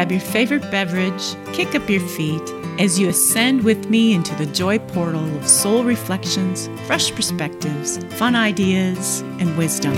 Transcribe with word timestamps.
grab 0.00 0.12
your 0.12 0.20
favorite 0.32 0.62
beverage, 0.70 1.36
kick 1.52 1.74
up 1.74 1.86
your 1.90 2.00
feet 2.00 2.40
as 2.78 2.98
you 2.98 3.10
ascend 3.10 3.62
with 3.62 3.90
me 3.90 4.14
into 4.14 4.34
the 4.36 4.46
joy 4.46 4.78
portal 4.78 5.36
of 5.36 5.46
soul 5.46 5.84
reflections, 5.84 6.70
fresh 6.86 7.14
perspectives, 7.14 7.98
fun 8.14 8.34
ideas, 8.34 9.20
and 9.40 9.58
wisdom. 9.58 9.94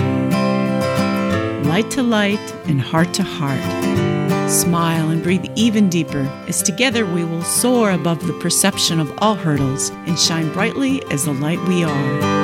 Light 1.69 1.89
to 1.91 2.03
light 2.03 2.53
and 2.65 2.81
heart 2.81 3.13
to 3.13 3.23
heart. 3.23 4.51
Smile 4.51 5.09
and 5.09 5.23
breathe 5.23 5.45
even 5.55 5.87
deeper 5.87 6.23
as 6.49 6.61
together 6.61 7.05
we 7.05 7.23
will 7.23 7.41
soar 7.41 7.91
above 7.91 8.27
the 8.27 8.37
perception 8.41 8.99
of 8.99 9.09
all 9.19 9.35
hurdles 9.35 9.89
and 10.05 10.19
shine 10.19 10.51
brightly 10.51 11.01
as 11.11 11.23
the 11.23 11.33
light 11.33 11.65
we 11.65 11.85
are. 11.85 12.42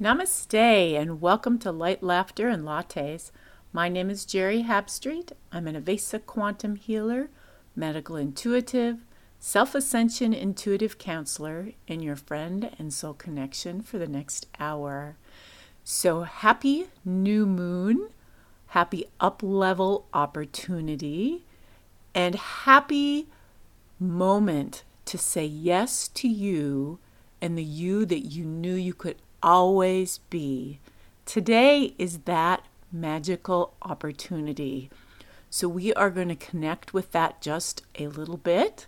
Namaste 0.00 0.94
and 0.94 1.20
welcome 1.20 1.58
to 1.58 1.72
Light 1.72 2.04
Laughter 2.04 2.46
and 2.48 2.62
Lattes. 2.62 3.32
My 3.72 3.88
name 3.88 4.10
is 4.10 4.24
Jerry 4.24 4.62
Habstreet. 4.62 5.32
I'm 5.50 5.66
an 5.66 5.74
Avesa 5.74 6.24
quantum 6.24 6.76
healer, 6.76 7.30
medical 7.74 8.14
intuitive, 8.14 8.98
self 9.40 9.74
ascension 9.74 10.32
intuitive 10.32 10.98
counselor, 10.98 11.72
and 11.88 12.00
your 12.00 12.14
friend 12.14 12.70
and 12.78 12.94
soul 12.94 13.12
connection 13.12 13.82
for 13.82 13.98
the 13.98 14.06
next 14.06 14.46
hour. 14.60 15.16
So, 15.82 16.22
happy 16.22 16.86
new 17.04 17.44
moon, 17.44 18.10
happy 18.68 19.06
up 19.18 19.42
level 19.42 20.06
opportunity, 20.14 21.44
and 22.14 22.36
happy 22.36 23.26
moment 23.98 24.84
to 25.06 25.18
say 25.18 25.44
yes 25.44 26.06
to 26.06 26.28
you 26.28 27.00
and 27.40 27.58
the 27.58 27.64
you 27.64 28.06
that 28.06 28.20
you 28.20 28.44
knew 28.44 28.74
you 28.74 28.94
could 28.94 29.16
always 29.42 30.18
be. 30.30 30.80
Today 31.26 31.94
is 31.98 32.18
that 32.20 32.64
magical 32.92 33.74
opportunity. 33.82 34.90
So, 35.50 35.68
we 35.68 35.92
are 35.94 36.10
going 36.10 36.28
to 36.28 36.36
connect 36.36 36.92
with 36.92 37.12
that 37.12 37.40
just 37.40 37.82
a 37.98 38.08
little 38.08 38.36
bit. 38.36 38.86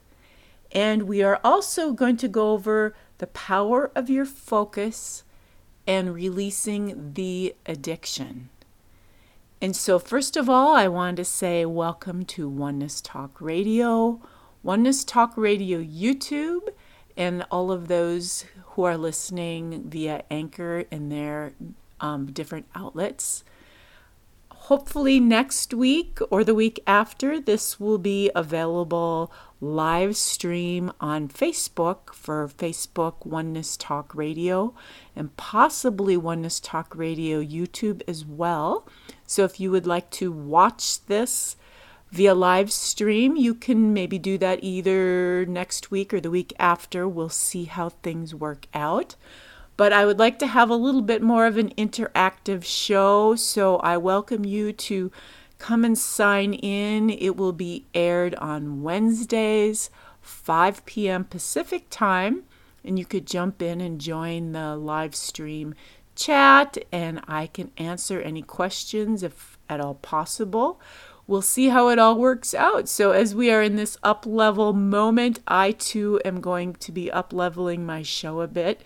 And 0.72 1.02
we 1.04 1.22
are 1.22 1.40
also 1.42 1.92
going 1.92 2.16
to 2.18 2.28
go 2.28 2.52
over 2.52 2.94
the 3.18 3.26
power 3.26 3.90
of 3.94 4.08
your 4.08 4.24
focus 4.24 5.24
and 5.86 6.14
releasing 6.14 7.14
the 7.14 7.54
addiction. 7.66 8.48
And 9.60 9.76
so, 9.76 9.98
first 9.98 10.36
of 10.36 10.48
all, 10.48 10.74
I 10.74 10.88
wanted 10.88 11.16
to 11.16 11.24
say 11.24 11.66
welcome 11.66 12.24
to 12.26 12.48
Oneness 12.48 13.00
Talk 13.00 13.40
Radio, 13.40 14.20
Oneness 14.62 15.04
Talk 15.04 15.34
Radio 15.36 15.82
YouTube, 15.82 16.68
and 17.16 17.44
all 17.50 17.72
of 17.72 17.88
those 17.88 18.44
who 18.70 18.84
are 18.84 18.96
listening 18.96 19.84
via 19.88 20.24
Anchor 20.30 20.84
and 20.90 21.10
their 21.10 21.52
um, 22.00 22.26
different 22.26 22.66
outlets. 22.74 23.44
Hopefully, 24.50 25.18
next 25.18 25.74
week 25.74 26.18
or 26.30 26.44
the 26.44 26.54
week 26.54 26.80
after, 26.86 27.40
this 27.40 27.80
will 27.80 27.98
be 27.98 28.30
available 28.36 29.32
live 29.60 30.16
stream 30.16 30.92
on 31.00 31.28
Facebook 31.28 32.14
for 32.14 32.46
Facebook 32.46 33.26
Oneness 33.26 33.76
Talk 33.76 34.14
Radio 34.14 34.74
and 35.16 35.36
possibly 35.36 36.16
Oneness 36.16 36.60
Talk 36.60 36.94
Radio 36.94 37.42
YouTube 37.42 38.02
as 38.06 38.24
well. 38.24 38.86
So, 39.26 39.44
if 39.44 39.58
you 39.58 39.70
would 39.70 39.86
like 39.86 40.10
to 40.12 40.30
watch 40.30 41.04
this 41.06 41.56
via 42.10 42.34
live 42.34 42.72
stream. 42.72 43.36
You 43.36 43.54
can 43.54 43.92
maybe 43.92 44.18
do 44.18 44.36
that 44.38 44.60
either 44.62 45.46
next 45.46 45.90
week 45.90 46.12
or 46.12 46.20
the 46.20 46.30
week 46.30 46.52
after. 46.58 47.06
We'll 47.06 47.28
see 47.28 47.64
how 47.64 47.90
things 47.90 48.34
work 48.34 48.66
out. 48.74 49.16
But 49.76 49.92
I 49.92 50.04
would 50.04 50.18
like 50.18 50.38
to 50.40 50.46
have 50.46 50.68
a 50.68 50.74
little 50.74 51.02
bit 51.02 51.22
more 51.22 51.46
of 51.46 51.56
an 51.56 51.70
interactive 51.70 52.64
show, 52.64 53.34
so 53.34 53.76
I 53.76 53.96
welcome 53.96 54.44
you 54.44 54.72
to 54.72 55.10
come 55.58 55.84
and 55.84 55.96
sign 55.96 56.52
in. 56.52 57.08
It 57.08 57.36
will 57.36 57.52
be 57.52 57.86
aired 57.94 58.34
on 58.34 58.82
Wednesdays, 58.82 59.88
5 60.20 60.84
p.m. 60.84 61.24
Pacific 61.24 61.86
time, 61.88 62.42
and 62.84 62.98
you 62.98 63.06
could 63.06 63.26
jump 63.26 63.62
in 63.62 63.80
and 63.80 64.00
join 64.00 64.52
the 64.52 64.76
live 64.76 65.14
stream 65.14 65.74
chat, 66.14 66.76
and 66.92 67.20
I 67.26 67.46
can 67.46 67.70
answer 67.78 68.20
any 68.20 68.42
questions 68.42 69.22
if 69.22 69.58
at 69.68 69.80
all 69.80 69.94
possible 69.94 70.80
we'll 71.30 71.40
see 71.40 71.68
how 71.68 71.88
it 71.88 71.98
all 71.98 72.16
works 72.18 72.54
out. 72.54 72.88
So, 72.88 73.12
as 73.12 73.36
we 73.36 73.52
are 73.52 73.62
in 73.62 73.76
this 73.76 73.96
up 74.02 74.26
level 74.26 74.72
moment, 74.72 75.38
I 75.46 75.70
too 75.70 76.20
am 76.24 76.40
going 76.40 76.74
to 76.74 76.90
be 76.90 77.10
up 77.10 77.32
leveling 77.32 77.86
my 77.86 78.02
show 78.02 78.40
a 78.40 78.48
bit, 78.48 78.82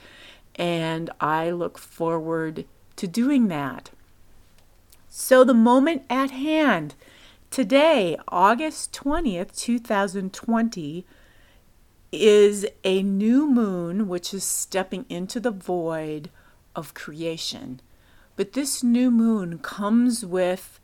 and 0.54 1.08
I 1.20 1.50
look 1.50 1.78
forward 1.78 2.66
to 2.96 3.08
doing 3.08 3.48
that. 3.48 3.90
So, 5.08 5.42
the 5.42 5.54
moment 5.54 6.02
at 6.10 6.32
hand 6.32 6.94
today, 7.50 8.18
August 8.28 8.92
20th, 8.92 9.56
2020, 9.56 11.06
is 12.12 12.66
a 12.84 13.02
new 13.02 13.50
moon 13.50 14.06
which 14.06 14.34
is 14.34 14.44
stepping 14.44 15.06
into 15.08 15.40
the 15.40 15.50
void 15.50 16.28
of 16.76 16.92
creation. 16.92 17.80
But 18.36 18.52
this 18.52 18.82
new 18.82 19.10
moon 19.10 19.58
comes 19.60 20.26
with 20.26 20.78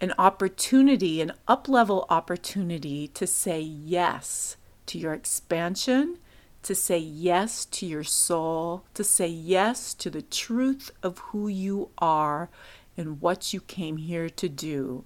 an 0.00 0.14
opportunity, 0.18 1.20
an 1.20 1.32
up 1.46 1.68
level 1.68 2.06
opportunity 2.08 3.08
to 3.08 3.26
say 3.26 3.60
yes 3.60 4.56
to 4.86 4.98
your 4.98 5.12
expansion, 5.12 6.18
to 6.62 6.74
say 6.74 6.98
yes 6.98 7.64
to 7.64 7.86
your 7.86 8.04
soul, 8.04 8.84
to 8.94 9.02
say 9.02 9.26
yes 9.26 9.94
to 9.94 10.10
the 10.10 10.22
truth 10.22 10.90
of 11.02 11.18
who 11.18 11.48
you 11.48 11.90
are 11.98 12.48
and 12.96 13.20
what 13.20 13.52
you 13.52 13.60
came 13.60 13.96
here 13.96 14.28
to 14.28 14.48
do. 14.48 15.04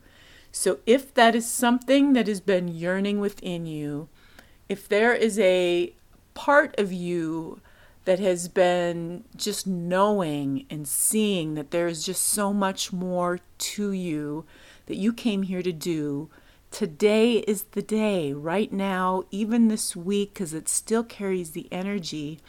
So, 0.50 0.80
if 0.86 1.14
that 1.14 1.34
is 1.34 1.48
something 1.48 2.12
that 2.12 2.28
has 2.28 2.40
been 2.40 2.68
yearning 2.68 3.20
within 3.20 3.64
you, 3.64 4.08
if 4.68 4.86
there 4.86 5.14
is 5.14 5.38
a 5.38 5.94
part 6.34 6.78
of 6.78 6.92
you 6.92 7.60
that 8.04 8.18
has 8.18 8.48
been 8.48 9.24
just 9.36 9.66
knowing 9.66 10.66
and 10.68 10.86
seeing 10.86 11.54
that 11.54 11.70
there 11.70 11.86
is 11.86 12.04
just 12.04 12.22
so 12.22 12.52
much 12.52 12.92
more 12.92 13.40
to 13.58 13.92
you 13.92 14.44
that 14.92 14.98
you 14.98 15.14
came 15.14 15.44
here 15.44 15.62
to 15.62 15.72
do. 15.72 16.28
Today 16.70 17.36
is 17.48 17.62
the 17.62 17.80
day, 17.80 18.34
right 18.34 18.70
now, 18.70 19.24
even 19.30 19.68
this 19.68 19.96
week, 19.96 20.34
because 20.34 20.52
it 20.52 20.68
still 20.68 21.02
carries 21.02 21.52
the 21.52 21.66
energy, 21.72 22.40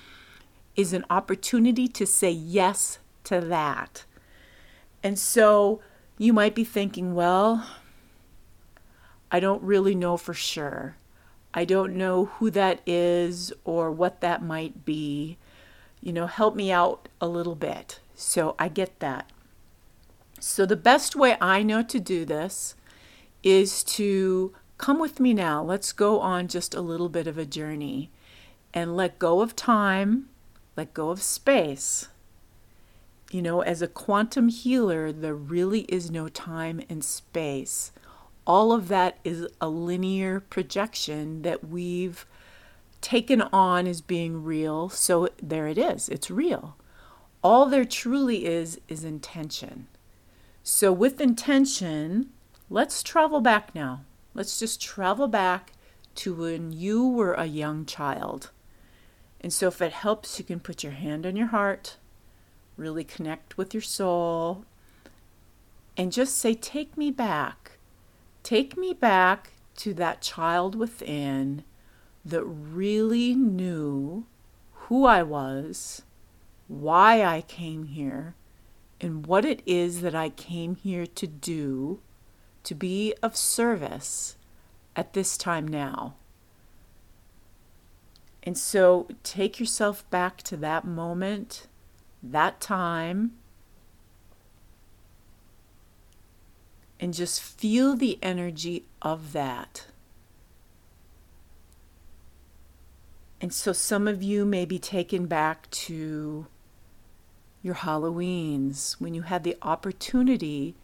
is 0.75 0.91
an 0.91 1.05
opportunity 1.09 1.87
to 1.87 2.05
say 2.05 2.31
yes 2.31 2.99
to 3.23 3.39
that. 3.39 4.03
And 5.01 5.17
so 5.17 5.79
you 6.17 6.33
might 6.33 6.53
be 6.53 6.65
thinking, 6.65 7.15
well, 7.15 7.65
I 9.31 9.39
don't 9.39 9.63
really 9.63 9.95
know 9.95 10.17
for 10.17 10.33
sure. 10.33 10.97
I 11.53 11.63
don't 11.63 11.95
know 11.95 12.25
who 12.25 12.49
that 12.49 12.81
is 12.85 13.53
or 13.63 13.89
what 13.89 14.19
that 14.19 14.43
might 14.43 14.83
be. 14.83 15.37
You 16.01 16.11
know, 16.11 16.27
help 16.27 16.57
me 16.57 16.73
out 16.73 17.07
a 17.21 17.27
little 17.29 17.55
bit. 17.55 18.01
So 18.15 18.55
I 18.59 18.67
get 18.67 18.99
that. 18.99 19.29
So, 20.45 20.65
the 20.65 20.75
best 20.75 21.15
way 21.15 21.37
I 21.39 21.63
know 21.63 21.81
to 21.83 22.01
do 22.01 22.25
this 22.25 22.75
is 23.43 23.81
to 23.95 24.53
come 24.77 24.99
with 24.99 25.21
me 25.21 25.33
now. 25.33 25.63
Let's 25.63 25.93
go 25.93 26.19
on 26.19 26.49
just 26.49 26.75
a 26.75 26.81
little 26.81 27.07
bit 27.07 27.27
of 27.27 27.37
a 27.37 27.45
journey 27.45 28.11
and 28.73 28.97
let 28.97 29.19
go 29.19 29.39
of 29.39 29.55
time, 29.55 30.27
let 30.75 30.93
go 30.93 31.11
of 31.11 31.21
space. 31.21 32.09
You 33.31 33.41
know, 33.41 33.61
as 33.61 33.81
a 33.81 33.87
quantum 33.87 34.49
healer, 34.49 35.13
there 35.13 35.33
really 35.33 35.83
is 35.83 36.11
no 36.11 36.27
time 36.27 36.81
and 36.89 37.05
space. 37.05 37.93
All 38.45 38.73
of 38.73 38.89
that 38.89 39.19
is 39.23 39.47
a 39.61 39.69
linear 39.69 40.41
projection 40.41 41.43
that 41.43 41.69
we've 41.69 42.25
taken 42.99 43.41
on 43.41 43.87
as 43.87 44.01
being 44.01 44.43
real. 44.43 44.89
So 44.89 45.29
there 45.41 45.69
it 45.69 45.77
is, 45.77 46.09
it's 46.09 46.29
real. 46.29 46.75
All 47.41 47.65
there 47.65 47.85
truly 47.85 48.45
is 48.45 48.81
is 48.89 49.05
intention. 49.05 49.87
So, 50.65 50.93
with 50.93 51.19
intention, 51.19 52.29
let's 52.69 53.03
travel 53.03 53.41
back 53.41 53.75
now. 53.75 54.05
Let's 54.33 54.57
just 54.57 54.81
travel 54.81 55.27
back 55.27 55.73
to 56.15 56.33
when 56.33 56.71
you 56.71 57.05
were 57.05 57.33
a 57.33 57.45
young 57.45 57.85
child. 57.85 58.49
And 59.41 59.51
so, 59.51 59.67
if 59.67 59.81
it 59.81 59.91
helps, 59.91 60.39
you 60.39 60.45
can 60.45 60.61
put 60.61 60.81
your 60.81 60.93
hand 60.93 61.25
on 61.25 61.35
your 61.35 61.47
heart, 61.47 61.97
really 62.77 63.03
connect 63.03 63.57
with 63.57 63.73
your 63.73 63.81
soul, 63.81 64.63
and 65.97 66.13
just 66.13 66.37
say, 66.37 66.53
Take 66.53 66.97
me 66.97 67.11
back. 67.11 67.71
Take 68.41 68.77
me 68.77 68.93
back 68.93 69.51
to 69.77 69.93
that 69.95 70.21
child 70.21 70.75
within 70.75 71.65
that 72.23 72.45
really 72.45 73.33
knew 73.33 74.25
who 74.87 75.05
I 75.05 75.23
was, 75.23 76.03
why 76.69 77.21
I 77.21 77.41
came 77.41 77.83
here, 77.83 78.35
and 79.01 79.25
what 79.25 79.45
it 79.45 79.61
is 79.65 80.01
that 80.01 80.15
I 80.15 80.29
came 80.29 80.75
here 80.75 81.05
to 81.05 81.27
do 81.27 81.99
to 82.63 82.75
be 82.75 83.13
of 83.21 83.35
service 83.35 84.37
at 84.95 85.13
this 85.13 85.37
time 85.37 85.67
now. 85.67 86.15
And 88.43 88.57
so 88.57 89.07
take 89.23 89.59
yourself 89.59 90.09
back 90.09 90.41
to 90.43 90.57
that 90.57 90.85
moment, 90.85 91.67
that 92.21 92.59
time, 92.59 93.33
and 96.99 97.13
just 97.13 97.41
feel 97.41 97.95
the 97.95 98.19
energy 98.21 98.85
of 99.01 99.33
that. 99.33 99.87
And 103.41 103.53
so 103.53 103.73
some 103.73 104.07
of 104.07 104.23
you 104.23 104.45
may 104.45 104.63
be 104.63 104.79
taken 104.79 105.25
back 105.25 105.69
to 105.71 106.47
your 107.63 107.75
Halloweens 107.75 108.93
when 108.99 109.15
you 109.15 109.23
had 109.23 109.43
the 109.43 109.57
opportunity 109.61 110.75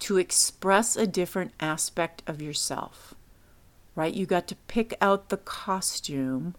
to 0.00 0.18
express 0.18 0.94
a 0.94 1.06
different 1.06 1.52
aspect 1.58 2.22
of 2.26 2.40
yourself, 2.40 3.14
right? 3.96 4.14
You 4.14 4.26
got 4.26 4.46
to 4.48 4.56
pick 4.68 4.94
out 5.00 5.30
the 5.30 5.38
costume 5.38 6.54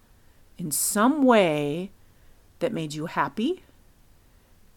in 0.57 0.71
some 0.71 1.23
way 1.23 1.91
that 2.59 2.73
made 2.73 2.93
you 2.93 3.05
happy, 3.05 3.63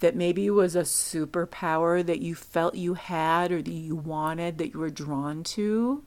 that 0.01 0.15
maybe 0.15 0.49
was 0.51 0.77
a 0.77 0.83
superpower 0.83 2.05
that 2.05 2.21
you 2.21 2.35
felt 2.35 2.75
you 2.75 2.95
had 2.95 3.51
or 3.51 3.63
that 3.63 3.71
you 3.71 3.97
wanted, 3.97 4.59
that 4.59 4.75
you 4.75 4.81
were 4.81 4.91
drawn 4.91 5.43
to. 5.45 6.05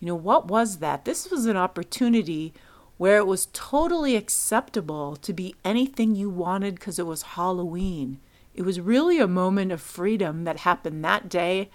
You 0.00 0.06
know, 0.06 0.14
what 0.14 0.48
was 0.48 0.78
that? 0.78 1.04
This 1.04 1.30
was 1.30 1.46
an 1.46 1.56
opportunity 1.56 2.52
where 3.02 3.18
it 3.18 3.26
was 3.26 3.48
totally 3.52 4.14
acceptable 4.14 5.16
to 5.16 5.32
be 5.32 5.56
anything 5.64 6.14
you 6.14 6.30
wanted 6.30 6.76
because 6.76 7.00
it 7.00 7.06
was 7.06 7.34
Halloween. 7.34 8.20
It 8.54 8.62
was 8.62 8.78
really 8.78 9.18
a 9.18 9.26
moment 9.26 9.72
of 9.72 9.80
freedom 9.80 10.44
that 10.44 10.60
happened 10.60 11.04
that 11.04 11.28
day, 11.28 11.68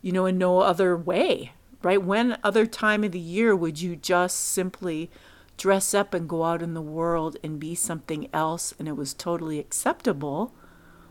you 0.00 0.12
know, 0.12 0.24
in 0.24 0.38
no 0.38 0.60
other 0.60 0.96
way, 0.96 1.52
right? 1.82 2.02
When 2.02 2.38
other 2.42 2.64
time 2.64 3.04
of 3.04 3.12
the 3.12 3.20
year 3.20 3.54
would 3.54 3.82
you 3.82 3.96
just 3.96 4.38
simply 4.38 5.10
dress 5.58 5.92
up 5.92 6.14
and 6.14 6.26
go 6.26 6.42
out 6.42 6.62
in 6.62 6.72
the 6.72 6.80
world 6.80 7.36
and 7.44 7.60
be 7.60 7.74
something 7.74 8.30
else 8.32 8.72
and 8.78 8.88
it 8.88 8.96
was 8.96 9.12
totally 9.12 9.58
acceptable 9.58 10.54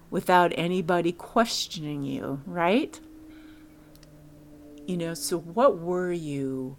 without 0.09 0.51
anybody 0.55 1.11
questioning 1.11 2.03
you, 2.03 2.41
right? 2.47 2.99
You 4.87 4.97
know, 4.97 5.13
so 5.13 5.37
what 5.37 5.77
were 5.77 6.11
you? 6.11 6.77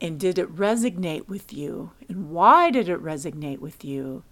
And 0.00 0.18
did 0.20 0.38
it 0.38 0.54
resonate 0.54 1.28
with 1.28 1.52
you? 1.52 1.92
And 2.08 2.30
why 2.30 2.70
did 2.70 2.88
it 2.88 3.02
resonate 3.02 3.58
with 3.58 3.84
you? 3.84 4.22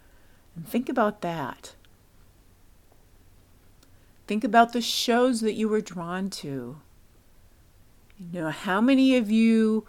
And 0.55 0.67
think 0.67 0.89
about 0.89 1.23
that. 1.23 1.75
Think 4.27 4.45
about 4.45 4.73
the 4.73 4.81
shows 4.81 5.41
that 5.41 5.55
you 5.55 5.69
were 5.69 5.81
drawn 5.81 6.31
to. 6.31 6.81
You 8.19 8.27
know, 8.33 8.51
how 8.51 8.81
many 8.81 9.17
of 9.17 9.31
you 9.31 9.87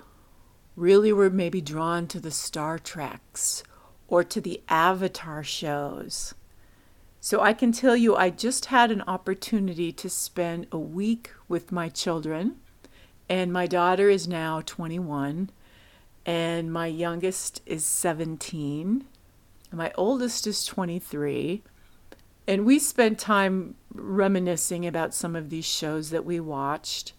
really 0.75 1.13
were 1.13 1.29
maybe 1.29 1.61
drawn 1.61 2.07
to 2.07 2.19
the 2.19 2.31
Star 2.31 2.77
Treks 2.77 3.63
or 4.07 4.23
to 4.23 4.41
the 4.41 4.61
Avatar 4.69 5.43
shows? 5.43 6.33
So 7.19 7.41
I 7.41 7.53
can 7.53 7.71
tell 7.71 7.95
you, 7.95 8.15
I 8.15 8.29
just 8.29 8.65
had 8.65 8.91
an 8.91 9.01
opportunity 9.07 9.91
to 9.91 10.09
spend 10.09 10.67
a 10.71 10.77
week 10.77 11.31
with 11.47 11.71
my 11.71 11.89
children, 11.89 12.57
and 13.27 13.51
my 13.51 13.65
daughter 13.65 14.09
is 14.09 14.27
now 14.27 14.61
21, 14.65 15.49
and 16.27 16.73
my 16.73 16.87
youngest 16.87 17.61
is 17.65 17.85
17, 17.85 19.05
and 19.71 19.77
my 19.77 19.93
oldest 19.95 20.45
is 20.45 20.65
23. 20.65 21.63
And 22.45 22.65
we 22.65 22.79
spent 22.79 23.17
time 23.17 23.75
reminiscing 23.93 24.85
about 24.85 25.13
some 25.13 25.37
of 25.37 25.49
these 25.49 25.65
shows 25.65 26.09
that 26.09 26.25
we 26.25 26.41
watched. 26.41 27.13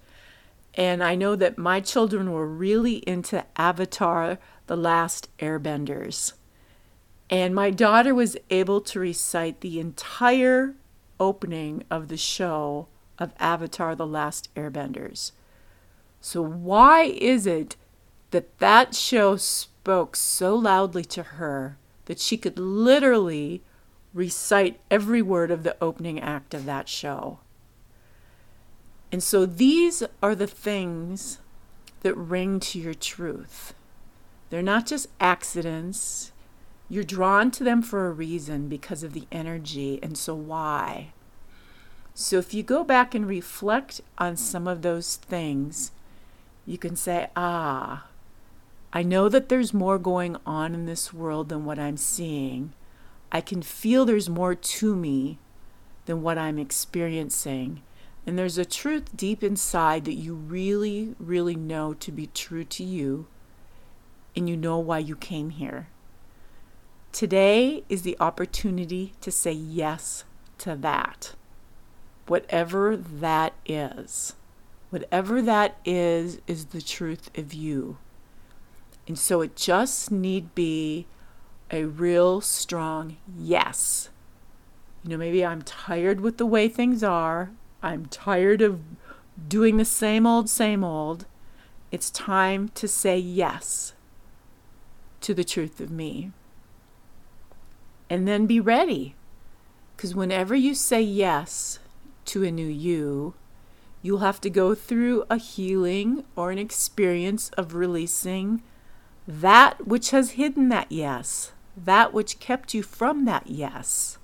And 0.74 1.02
I 1.02 1.14
know 1.14 1.36
that 1.36 1.56
my 1.56 1.80
children 1.80 2.32
were 2.32 2.46
really 2.46 2.96
into 3.08 3.46
Avatar 3.56 4.38
The 4.66 4.76
Last 4.76 5.34
Airbenders. 5.38 6.34
And 7.30 7.54
my 7.54 7.70
daughter 7.70 8.14
was 8.14 8.36
able 8.50 8.82
to 8.82 9.00
recite 9.00 9.62
the 9.62 9.80
entire 9.80 10.74
opening 11.18 11.82
of 11.90 12.08
the 12.08 12.16
show 12.18 12.88
of 13.18 13.32
Avatar 13.38 13.96
The 13.96 14.06
Last 14.06 14.54
Airbenders. 14.54 15.32
So, 16.20 16.42
why 16.42 17.04
is 17.04 17.46
it 17.46 17.76
that 18.30 18.58
that 18.58 18.94
show 18.94 19.36
spoke 19.36 20.16
so 20.16 20.54
loudly 20.54 21.04
to 21.04 21.22
her 21.22 21.76
that 22.06 22.20
she 22.20 22.36
could 22.36 22.58
literally 22.58 23.62
recite 24.14 24.80
every 24.90 25.22
word 25.22 25.50
of 25.50 25.62
the 25.62 25.76
opening 25.80 26.20
act 26.20 26.54
of 26.54 26.64
that 26.64 26.88
show. 26.88 27.38
And 29.10 29.22
so 29.22 29.46
these 29.46 30.02
are 30.22 30.34
the 30.34 30.46
things 30.46 31.38
that 32.00 32.14
ring 32.14 32.60
to 32.60 32.78
your 32.78 32.94
truth. 32.94 33.74
They're 34.50 34.62
not 34.62 34.86
just 34.86 35.08
accidents. 35.20 36.32
You're 36.88 37.04
drawn 37.04 37.50
to 37.52 37.64
them 37.64 37.82
for 37.82 38.06
a 38.06 38.12
reason 38.12 38.68
because 38.68 39.02
of 39.02 39.12
the 39.12 39.26
energy. 39.30 39.98
And 40.02 40.16
so, 40.16 40.34
why? 40.34 41.12
So, 42.14 42.38
if 42.38 42.54
you 42.54 42.62
go 42.62 42.82
back 42.82 43.14
and 43.14 43.28
reflect 43.28 44.00
on 44.16 44.36
some 44.36 44.66
of 44.66 44.82
those 44.82 45.16
things, 45.16 45.92
you 46.66 46.78
can 46.78 46.96
say, 46.96 47.28
ah, 47.36 48.07
I 48.92 49.02
know 49.02 49.28
that 49.28 49.48
there's 49.48 49.74
more 49.74 49.98
going 49.98 50.36
on 50.46 50.74
in 50.74 50.86
this 50.86 51.12
world 51.12 51.50
than 51.50 51.64
what 51.64 51.78
I'm 51.78 51.96
seeing. 51.98 52.72
I 53.30 53.42
can 53.42 53.60
feel 53.60 54.04
there's 54.04 54.30
more 54.30 54.54
to 54.54 54.96
me 54.96 55.38
than 56.06 56.22
what 56.22 56.38
I'm 56.38 56.58
experiencing. 56.58 57.82
And 58.26 58.38
there's 58.38 58.58
a 58.58 58.64
truth 58.64 59.16
deep 59.16 59.44
inside 59.44 60.04
that 60.06 60.14
you 60.14 60.34
really, 60.34 61.14
really 61.18 61.54
know 61.54 61.94
to 61.94 62.10
be 62.10 62.28
true 62.28 62.64
to 62.64 62.84
you, 62.84 63.26
and 64.34 64.48
you 64.48 64.56
know 64.56 64.78
why 64.78 64.98
you 64.98 65.16
came 65.16 65.50
here. 65.50 65.88
Today 67.12 67.84
is 67.88 68.02
the 68.02 68.16
opportunity 68.20 69.12
to 69.20 69.30
say 69.30 69.52
yes 69.52 70.24
to 70.58 70.76
that, 70.76 71.34
whatever 72.26 72.96
that 72.96 73.54
is. 73.66 74.34
Whatever 74.90 75.42
that 75.42 75.78
is, 75.84 76.40
is 76.46 76.66
the 76.66 76.80
truth 76.80 77.30
of 77.36 77.52
you. 77.52 77.98
And 79.08 79.18
so 79.18 79.40
it 79.40 79.56
just 79.56 80.12
need 80.12 80.54
be 80.54 81.06
a 81.70 81.84
real 81.84 82.42
strong 82.42 83.16
yes. 83.36 84.10
You 85.02 85.10
know, 85.10 85.16
maybe 85.16 85.44
I'm 85.44 85.62
tired 85.62 86.20
with 86.20 86.36
the 86.36 86.46
way 86.46 86.68
things 86.68 87.02
are. 87.02 87.50
I'm 87.82 88.06
tired 88.06 88.60
of 88.60 88.80
doing 89.48 89.78
the 89.78 89.84
same 89.86 90.26
old, 90.26 90.50
same 90.50 90.84
old. 90.84 91.24
It's 91.90 92.10
time 92.10 92.68
to 92.74 92.86
say 92.86 93.18
yes 93.18 93.94
to 95.22 95.32
the 95.32 95.44
truth 95.44 95.80
of 95.80 95.90
me. 95.90 96.32
And 98.10 98.28
then 98.28 98.46
be 98.46 98.60
ready. 98.60 99.14
Because 99.96 100.14
whenever 100.14 100.54
you 100.54 100.74
say 100.74 101.00
yes 101.00 101.78
to 102.26 102.44
a 102.44 102.50
new 102.50 102.66
you, 102.66 103.32
you'll 104.02 104.18
have 104.18 104.40
to 104.42 104.50
go 104.50 104.74
through 104.74 105.24
a 105.30 105.38
healing 105.38 106.24
or 106.36 106.50
an 106.50 106.58
experience 106.58 107.48
of 107.50 107.74
releasing 107.74 108.62
that 109.28 109.86
which 109.86 110.10
has 110.10 110.32
hidden 110.32 110.68
that 110.70 110.90
yes 110.90 111.52
that 111.84 112.12
which 112.12 112.40
kept 112.40 112.74
you 112.74 112.82
from 112.82 113.24
that 113.24 113.46
yes. 113.46 114.18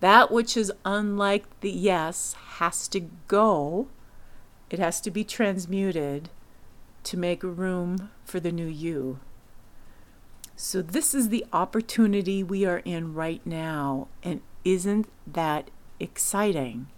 That 0.00 0.30
which 0.30 0.56
is 0.56 0.72
unlike 0.84 1.44
the 1.60 1.70
yes 1.70 2.34
has 2.58 2.88
to 2.88 3.00
go. 3.26 3.88
It 4.70 4.78
has 4.78 5.00
to 5.02 5.10
be 5.10 5.24
transmuted 5.24 6.30
to 7.04 7.16
make 7.16 7.42
room 7.42 8.10
for 8.24 8.40
the 8.40 8.52
new 8.52 8.66
you. 8.66 9.20
So, 10.56 10.82
this 10.82 11.14
is 11.14 11.28
the 11.28 11.46
opportunity 11.52 12.42
we 12.42 12.64
are 12.64 12.82
in 12.84 13.14
right 13.14 13.44
now. 13.46 14.08
And 14.24 14.40
isn't 14.64 15.08
that 15.26 15.70
exciting? 16.00 16.88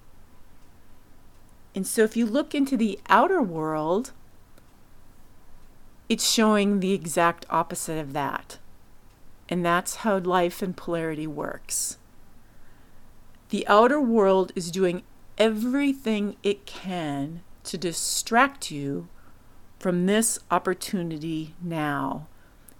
And 1.74 1.86
so, 1.86 2.02
if 2.02 2.16
you 2.16 2.24
look 2.24 2.54
into 2.54 2.76
the 2.76 2.98
outer 3.08 3.42
world, 3.42 4.12
it's 6.10 6.28
showing 6.28 6.80
the 6.80 6.92
exact 6.92 7.46
opposite 7.48 7.96
of 7.96 8.12
that. 8.14 8.58
And 9.48 9.64
that's 9.64 9.96
how 9.96 10.18
life 10.18 10.60
and 10.60 10.76
polarity 10.76 11.28
works. 11.28 11.98
The 13.50 13.66
outer 13.68 14.00
world 14.00 14.50
is 14.56 14.72
doing 14.72 15.04
everything 15.38 16.36
it 16.42 16.66
can 16.66 17.42
to 17.62 17.78
distract 17.78 18.72
you 18.72 19.06
from 19.78 20.06
this 20.06 20.40
opportunity 20.50 21.54
now. 21.62 22.26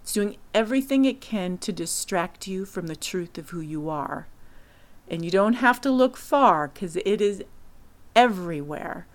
It's 0.01 0.11
doing 0.11 0.35
everything 0.53 1.05
it 1.05 1.21
can 1.21 1.57
to 1.59 1.71
distract 1.71 2.47
you 2.47 2.65
from 2.65 2.87
the 2.87 2.97
truth 2.97 3.37
of 3.37 3.51
who 3.51 3.61
you 3.61 3.89
are. 3.89 4.27
And 5.07 5.23
you 5.23 5.31
don't 5.31 5.53
have 5.53 5.79
to 5.81 5.91
look 5.91 6.17
far 6.17 6.67
because 6.67 6.97
it 6.97 7.21
is 7.21 7.45
everywhere. 8.13 9.07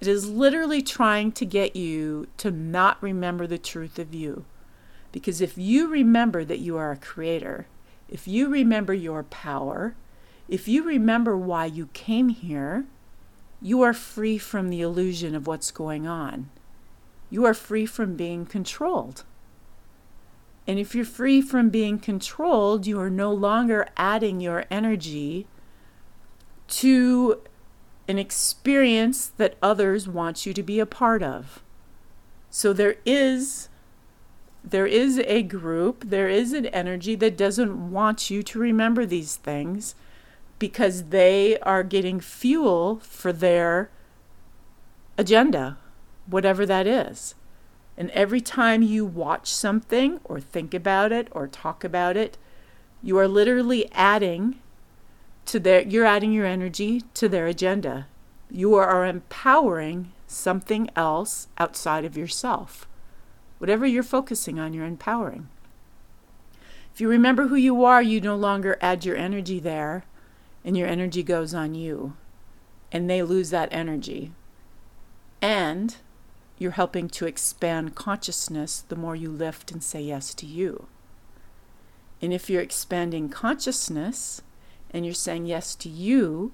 It 0.00 0.08
is 0.08 0.28
literally 0.28 0.82
trying 0.82 1.32
to 1.32 1.46
get 1.46 1.74
you 1.74 2.28
to 2.36 2.50
not 2.50 3.02
remember 3.02 3.46
the 3.46 3.58
truth 3.58 3.98
of 3.98 4.14
you. 4.14 4.44
Because 5.10 5.40
if 5.40 5.56
you 5.56 5.88
remember 5.88 6.44
that 6.44 6.58
you 6.58 6.76
are 6.76 6.92
a 6.92 6.96
creator, 6.96 7.66
if 8.08 8.28
you 8.28 8.48
remember 8.48 8.92
your 8.92 9.22
power, 9.22 9.94
if 10.48 10.68
you 10.68 10.82
remember 10.82 11.36
why 11.36 11.64
you 11.64 11.88
came 11.94 12.28
here, 12.28 12.84
you 13.62 13.80
are 13.82 13.94
free 13.94 14.38
from 14.38 14.68
the 14.68 14.82
illusion 14.82 15.34
of 15.34 15.46
what's 15.46 15.70
going 15.70 16.06
on. 16.06 16.50
You 17.30 17.44
are 17.46 17.54
free 17.54 17.86
from 17.86 18.14
being 18.14 18.46
controlled. 18.46 19.24
And 20.66 20.78
if 20.78 20.94
you're 20.94 21.04
free 21.04 21.40
from 21.40 21.70
being 21.70 21.98
controlled, 21.98 22.86
you 22.86 23.00
are 23.00 23.10
no 23.10 23.32
longer 23.32 23.88
adding 23.96 24.40
your 24.40 24.64
energy 24.70 25.46
to 26.68 27.40
an 28.08 28.18
experience 28.18 29.26
that 29.36 29.56
others 29.62 30.08
want 30.08 30.46
you 30.46 30.52
to 30.52 30.62
be 30.62 30.78
a 30.78 30.86
part 30.86 31.22
of. 31.22 31.62
So 32.50 32.72
there 32.72 32.96
is 33.04 33.68
there 34.68 34.86
is 34.86 35.20
a 35.20 35.42
group, 35.44 36.04
there 36.08 36.28
is 36.28 36.52
an 36.52 36.66
energy 36.66 37.14
that 37.14 37.36
doesn't 37.36 37.92
want 37.92 38.30
you 38.30 38.42
to 38.42 38.58
remember 38.58 39.06
these 39.06 39.36
things 39.36 39.94
because 40.58 41.04
they 41.04 41.56
are 41.60 41.84
getting 41.84 42.18
fuel 42.18 42.98
for 43.00 43.32
their 43.32 43.90
agenda, 45.16 45.78
whatever 46.26 46.66
that 46.66 46.86
is. 46.86 47.36
And 47.96 48.10
every 48.10 48.40
time 48.40 48.82
you 48.82 49.06
watch 49.06 49.48
something 49.48 50.20
or 50.24 50.40
think 50.40 50.74
about 50.74 51.12
it 51.12 51.28
or 51.30 51.46
talk 51.46 51.84
about 51.84 52.16
it, 52.16 52.36
you 53.02 53.16
are 53.18 53.28
literally 53.28 53.90
adding 53.92 54.60
to 55.46 55.60
their 55.60 55.82
you're 55.82 56.04
adding 56.04 56.32
your 56.32 56.46
energy 56.46 57.02
to 57.14 57.28
their 57.28 57.46
agenda. 57.46 58.06
You 58.50 58.74
are 58.74 59.06
empowering 59.06 60.12
something 60.26 60.88
else 60.94 61.48
outside 61.58 62.04
of 62.04 62.16
yourself. 62.16 62.86
Whatever 63.58 63.86
you're 63.86 64.02
focusing 64.02 64.58
on, 64.58 64.74
you're 64.74 64.84
empowering. 64.84 65.48
If 66.92 67.00
you 67.00 67.08
remember 67.08 67.48
who 67.48 67.56
you 67.56 67.84
are, 67.84 68.02
you 68.02 68.20
no 68.20 68.36
longer 68.36 68.78
add 68.80 69.04
your 69.04 69.16
energy 69.16 69.60
there, 69.60 70.04
and 70.64 70.76
your 70.76 70.88
energy 70.88 71.22
goes 71.22 71.54
on 71.54 71.74
you, 71.74 72.16
and 72.90 73.08
they 73.08 73.22
lose 73.22 73.50
that 73.50 73.68
energy. 73.72 74.32
And 75.42 75.96
you're 76.58 76.72
helping 76.72 77.08
to 77.10 77.26
expand 77.26 77.94
consciousness 77.94 78.80
the 78.88 78.96
more 78.96 79.14
you 79.14 79.30
lift 79.30 79.70
and 79.70 79.82
say 79.82 80.00
yes 80.00 80.32
to 80.34 80.46
you. 80.46 80.86
And 82.22 82.32
if 82.32 82.48
you're 82.48 82.62
expanding 82.62 83.28
consciousness 83.28 84.40
and 84.90 85.04
you're 85.04 85.14
saying 85.14 85.46
yes 85.46 85.74
to 85.76 85.88
you, 85.88 86.52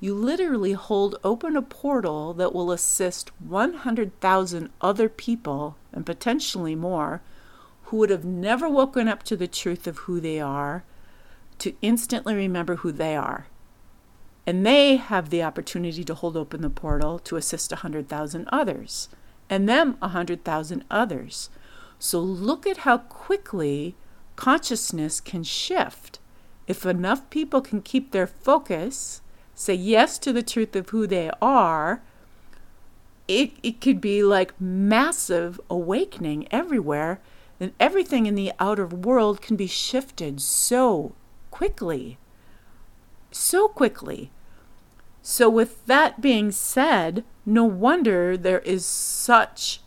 you 0.00 0.14
literally 0.14 0.72
hold 0.72 1.18
open 1.24 1.56
a 1.56 1.62
portal 1.62 2.32
that 2.34 2.54
will 2.54 2.70
assist 2.70 3.30
100,000 3.40 4.70
other 4.80 5.08
people 5.08 5.76
and 5.92 6.06
potentially 6.06 6.74
more 6.74 7.20
who 7.84 7.96
would 7.96 8.10
have 8.10 8.24
never 8.24 8.68
woken 8.68 9.08
up 9.08 9.22
to 9.24 9.36
the 9.36 9.48
truth 9.48 9.86
of 9.86 9.98
who 9.98 10.20
they 10.20 10.38
are 10.38 10.84
to 11.58 11.74
instantly 11.82 12.34
remember 12.34 12.76
who 12.76 12.92
they 12.92 13.16
are. 13.16 13.46
And 14.46 14.64
they 14.64 14.96
have 14.96 15.30
the 15.30 15.42
opportunity 15.42 16.04
to 16.04 16.14
hold 16.14 16.36
open 16.36 16.62
the 16.62 16.70
portal 16.70 17.18
to 17.20 17.36
assist 17.36 17.72
100,000 17.72 18.48
others 18.52 19.08
and 19.50 19.68
them 19.68 19.96
100,000 19.98 20.84
others. 20.90 21.50
So 21.98 22.20
look 22.20 22.66
at 22.66 22.78
how 22.78 22.98
quickly 22.98 23.96
consciousness 24.36 25.20
can 25.20 25.42
shift. 25.42 26.20
If 26.68 26.84
enough 26.84 27.28
people 27.30 27.62
can 27.62 27.80
keep 27.80 28.12
their 28.12 28.26
focus, 28.26 29.22
say 29.54 29.74
yes 29.74 30.18
to 30.18 30.34
the 30.34 30.42
truth 30.42 30.76
of 30.76 30.90
who 30.90 31.06
they 31.06 31.30
are, 31.40 32.02
it, 33.26 33.52
it 33.62 33.80
could 33.80 34.00
be 34.00 34.22
like 34.22 34.58
massive 34.60 35.58
awakening 35.70 36.46
everywhere, 36.50 37.20
and 37.58 37.72
everything 37.80 38.26
in 38.26 38.34
the 38.34 38.52
outer 38.60 38.86
world 38.86 39.40
can 39.40 39.56
be 39.56 39.66
shifted 39.66 40.40
so 40.42 41.14
quickly. 41.50 42.18
So 43.32 43.66
quickly. 43.68 44.30
So, 45.22 45.50
with 45.50 45.84
that 45.86 46.20
being 46.20 46.52
said, 46.52 47.24
no 47.44 47.64
wonder 47.64 48.36
there 48.36 48.60
is 48.60 48.84
such 48.84 49.80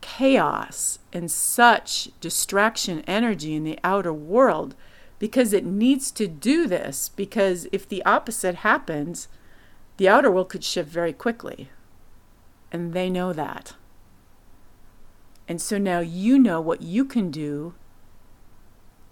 chaos 0.00 0.98
and 1.12 1.30
such 1.30 2.10
distraction 2.20 3.00
energy 3.06 3.54
in 3.54 3.64
the 3.64 3.78
outer 3.84 4.12
world 4.12 4.74
because 5.20 5.52
it 5.52 5.64
needs 5.64 6.10
to 6.10 6.26
do 6.26 6.66
this. 6.66 7.08
Because 7.10 7.68
if 7.70 7.88
the 7.88 8.04
opposite 8.04 8.56
happens, 8.56 9.28
the 9.98 10.08
outer 10.08 10.30
world 10.30 10.48
could 10.48 10.64
shift 10.64 10.88
very 10.90 11.12
quickly. 11.12 11.68
And 12.72 12.92
they 12.92 13.08
know 13.08 13.32
that. 13.32 13.74
And 15.46 15.60
so 15.60 15.78
now 15.78 16.00
you 16.00 16.38
know 16.38 16.60
what 16.60 16.82
you 16.82 17.04
can 17.04 17.30
do 17.30 17.74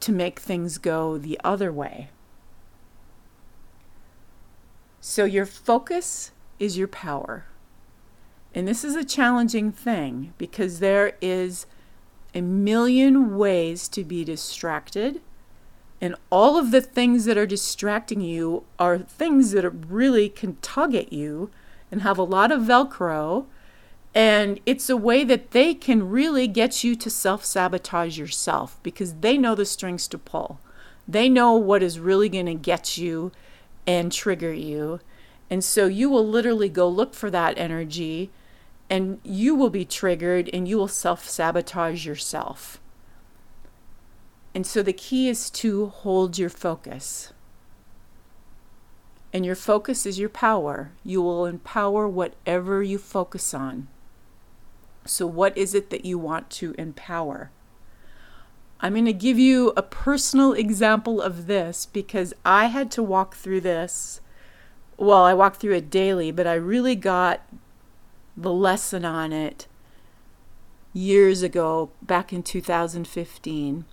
to 0.01 0.13
make 0.13 0.41
things 0.41 0.79
go 0.79 1.19
the 1.19 1.39
other 1.45 1.73
way. 1.73 2.09
So 5.01 5.25
your 5.25 5.47
focus 5.47 6.31
is 6.59 6.79
your 6.79 6.89
power. 6.89 7.47
And 8.55 8.67
this 8.67 8.83
is 8.83 8.97
a 8.97 9.05
challenging 9.05 9.73
thing 9.73 10.33
because 10.39 10.79
there 10.79 11.17
is 11.21 11.67
a 12.35 12.41
million 12.41 13.37
ways 13.37 13.89
to 13.89 14.05
be 14.05 14.25
distracted. 14.25 15.21
And 16.01 16.15
all 16.31 16.57
of 16.57 16.71
the 16.71 16.81
things 16.81 17.25
that 17.25 17.37
are 17.37 17.47
distracting 17.47 18.21
you 18.21 18.65
are 18.79 18.99
things 18.99 19.51
that 19.53 19.69
really 19.69 20.29
can 20.29 20.57
tug 20.63 20.95
at 20.95 21.13
you 21.13 21.51
and 21.91 22.03
have 22.03 22.19
a 22.19 22.23
lot 22.23 22.53
of 22.53 22.63
Velcro. 22.63 23.47
And 24.15 24.61
it's 24.65 24.89
a 24.89 24.97
way 24.97 25.25
that 25.25 25.51
they 25.51 25.75
can 25.75 26.09
really 26.09 26.47
get 26.47 26.85
you 26.85 26.95
to 26.97 27.11
self 27.11 27.45
sabotage 27.45 28.19
yourself 28.19 28.79
because 28.83 29.15
they 29.15 29.37
know 29.37 29.55
the 29.55 29.65
strings 29.65 30.07
to 30.09 30.19
pull. 30.19 30.61
They 31.07 31.29
know 31.29 31.55
what 31.55 31.83
is 31.83 31.99
really 31.99 32.29
going 32.29 32.47
to 32.47 32.55
get 32.55 32.99
you 32.99 33.33
and 33.87 34.13
trigger 34.13 34.53
you. 34.53 35.01
And 35.51 35.65
so 35.65 35.87
you 35.87 36.11
will 36.11 36.27
literally 36.27 36.69
go 36.69 36.89
look 36.89 37.15
for 37.15 37.31
that 37.31 37.57
energy 37.57 38.31
and 38.91 39.21
you 39.25 39.55
will 39.55 39.71
be 39.71 39.85
triggered 39.85 40.51
and 40.53 40.69
you 40.69 40.77
will 40.77 40.89
self 40.89 41.29
sabotage 41.29 42.07
yourself. 42.07 42.81
And 44.55 44.67
so 44.67 44.83
the 44.83 44.93
key 44.93 45.29
is 45.29 45.51
to 45.51 45.87
hold 45.87 46.39
your 46.39 46.51
focus. 46.51 47.33
And 49.33 49.45
your 49.45 49.55
focus 49.55 50.07
is 50.07 50.19
your 50.19 50.31
power. 50.31 50.93
You 51.05 51.21
will 51.21 51.45
empower 51.45 52.09
whatever 52.09 52.83
you 52.83 52.99
focus 52.99 53.53
on. 53.53 53.89
So, 55.05 55.27
what 55.27 55.57
is 55.57 55.75
it 55.75 55.91
that 55.91 56.05
you 56.05 56.19
want 56.19 56.51
to 56.51 56.75
empower? 56.79 57.51
I'm 58.81 58.93
going 58.93 59.07
to 59.07 59.13
give 59.13 59.39
you 59.39 59.73
a 59.77 59.83
personal 59.83 60.53
example 60.53 61.21
of 61.21 61.47
this 61.47 61.87
because 61.87 62.33
I 62.45 62.67
had 62.67 62.91
to 62.93 63.03
walk 63.03 63.35
through 63.35 63.63
this. 63.63 64.21
Well, 64.97 65.25
I 65.25 65.35
walked 65.35 65.61
through 65.61 65.75
it 65.75 65.91
daily, 65.91 66.31
but 66.31 66.47
I 66.47 66.55
really 66.55 66.95
got 66.95 67.43
the 68.37 68.53
lesson 68.53 69.05
on 69.05 69.33
it 69.33 69.67
years 70.93 71.43
ago, 71.43 71.91
back 72.03 72.33
in 72.33 72.43
2015. 72.43 73.85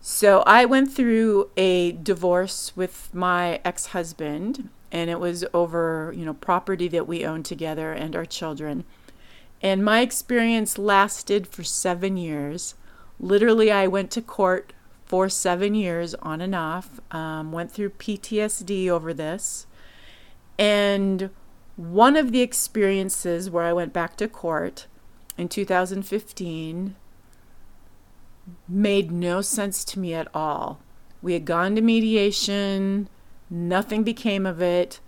So 0.00 0.42
I 0.46 0.64
went 0.64 0.92
through 0.92 1.50
a 1.56 1.92
divorce 1.92 2.72
with 2.76 3.10
my 3.12 3.60
ex-husband 3.64 4.68
and 4.90 5.10
it 5.10 5.20
was 5.20 5.44
over, 5.52 6.12
you 6.16 6.24
know, 6.24 6.34
property 6.34 6.88
that 6.88 7.06
we 7.06 7.24
owned 7.24 7.44
together 7.44 7.92
and 7.92 8.16
our 8.16 8.24
children. 8.24 8.84
And 9.60 9.84
my 9.84 10.00
experience 10.00 10.78
lasted 10.78 11.46
for 11.46 11.64
7 11.64 12.16
years. 12.16 12.74
Literally 13.18 13.70
I 13.70 13.86
went 13.86 14.10
to 14.12 14.22
court 14.22 14.72
for 15.04 15.28
7 15.28 15.74
years 15.74 16.14
on 16.16 16.40
and 16.40 16.54
off. 16.54 17.00
Um, 17.10 17.50
went 17.52 17.72
through 17.72 17.90
PTSD 17.90 18.88
over 18.88 19.12
this. 19.12 19.66
And 20.58 21.30
one 21.76 22.16
of 22.16 22.32
the 22.32 22.40
experiences 22.40 23.50
where 23.50 23.64
I 23.64 23.72
went 23.72 23.92
back 23.92 24.16
to 24.16 24.28
court 24.28 24.86
in 25.36 25.48
2015 25.48 26.96
made 28.68 29.10
no 29.10 29.40
sense 29.40 29.84
to 29.86 29.98
me 29.98 30.14
at 30.14 30.28
all. 30.34 30.80
We 31.20 31.32
had 31.32 31.44
gone 31.44 31.74
to 31.74 31.80
mediation, 31.80 33.08
nothing 33.50 34.04
became 34.04 34.46
of 34.46 34.62
it. 34.62 35.00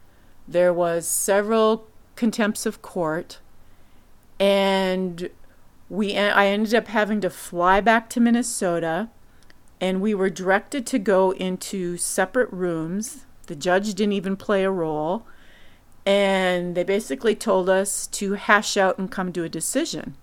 There 0.49 0.73
was 0.73 1.07
several 1.07 1.89
contempts 2.17 2.67
of 2.67 2.83
court 2.83 3.39
and 4.39 5.31
we 5.89 6.17
I 6.17 6.47
ended 6.47 6.75
up 6.75 6.89
having 6.89 7.21
to 7.21 7.31
fly 7.31 7.81
back 7.81 8.09
to 8.11 8.21
Minnesota 8.21 9.09
and 9.81 10.01
we 10.01 10.15
were 10.15 10.31
directed 10.31 10.87
to 10.87 10.99
go 10.99 11.31
into 11.33 11.97
separate 11.97 12.53
rooms. 12.53 13.27
The 13.47 13.57
judge 13.57 13.95
didn't 13.95 14.13
even 14.13 14.37
play 14.37 14.65
a 14.65 14.71
role 14.71 15.27
and 16.07 16.75
they 16.75 16.85
basically 16.85 17.35
told 17.35 17.69
us 17.69 18.07
to 18.09 18.35
hash 18.35 18.77
out 18.77 18.99
and 18.99 19.11
come 19.11 19.33
to 19.33 19.45
a 19.45 19.49
decision. 19.49 20.17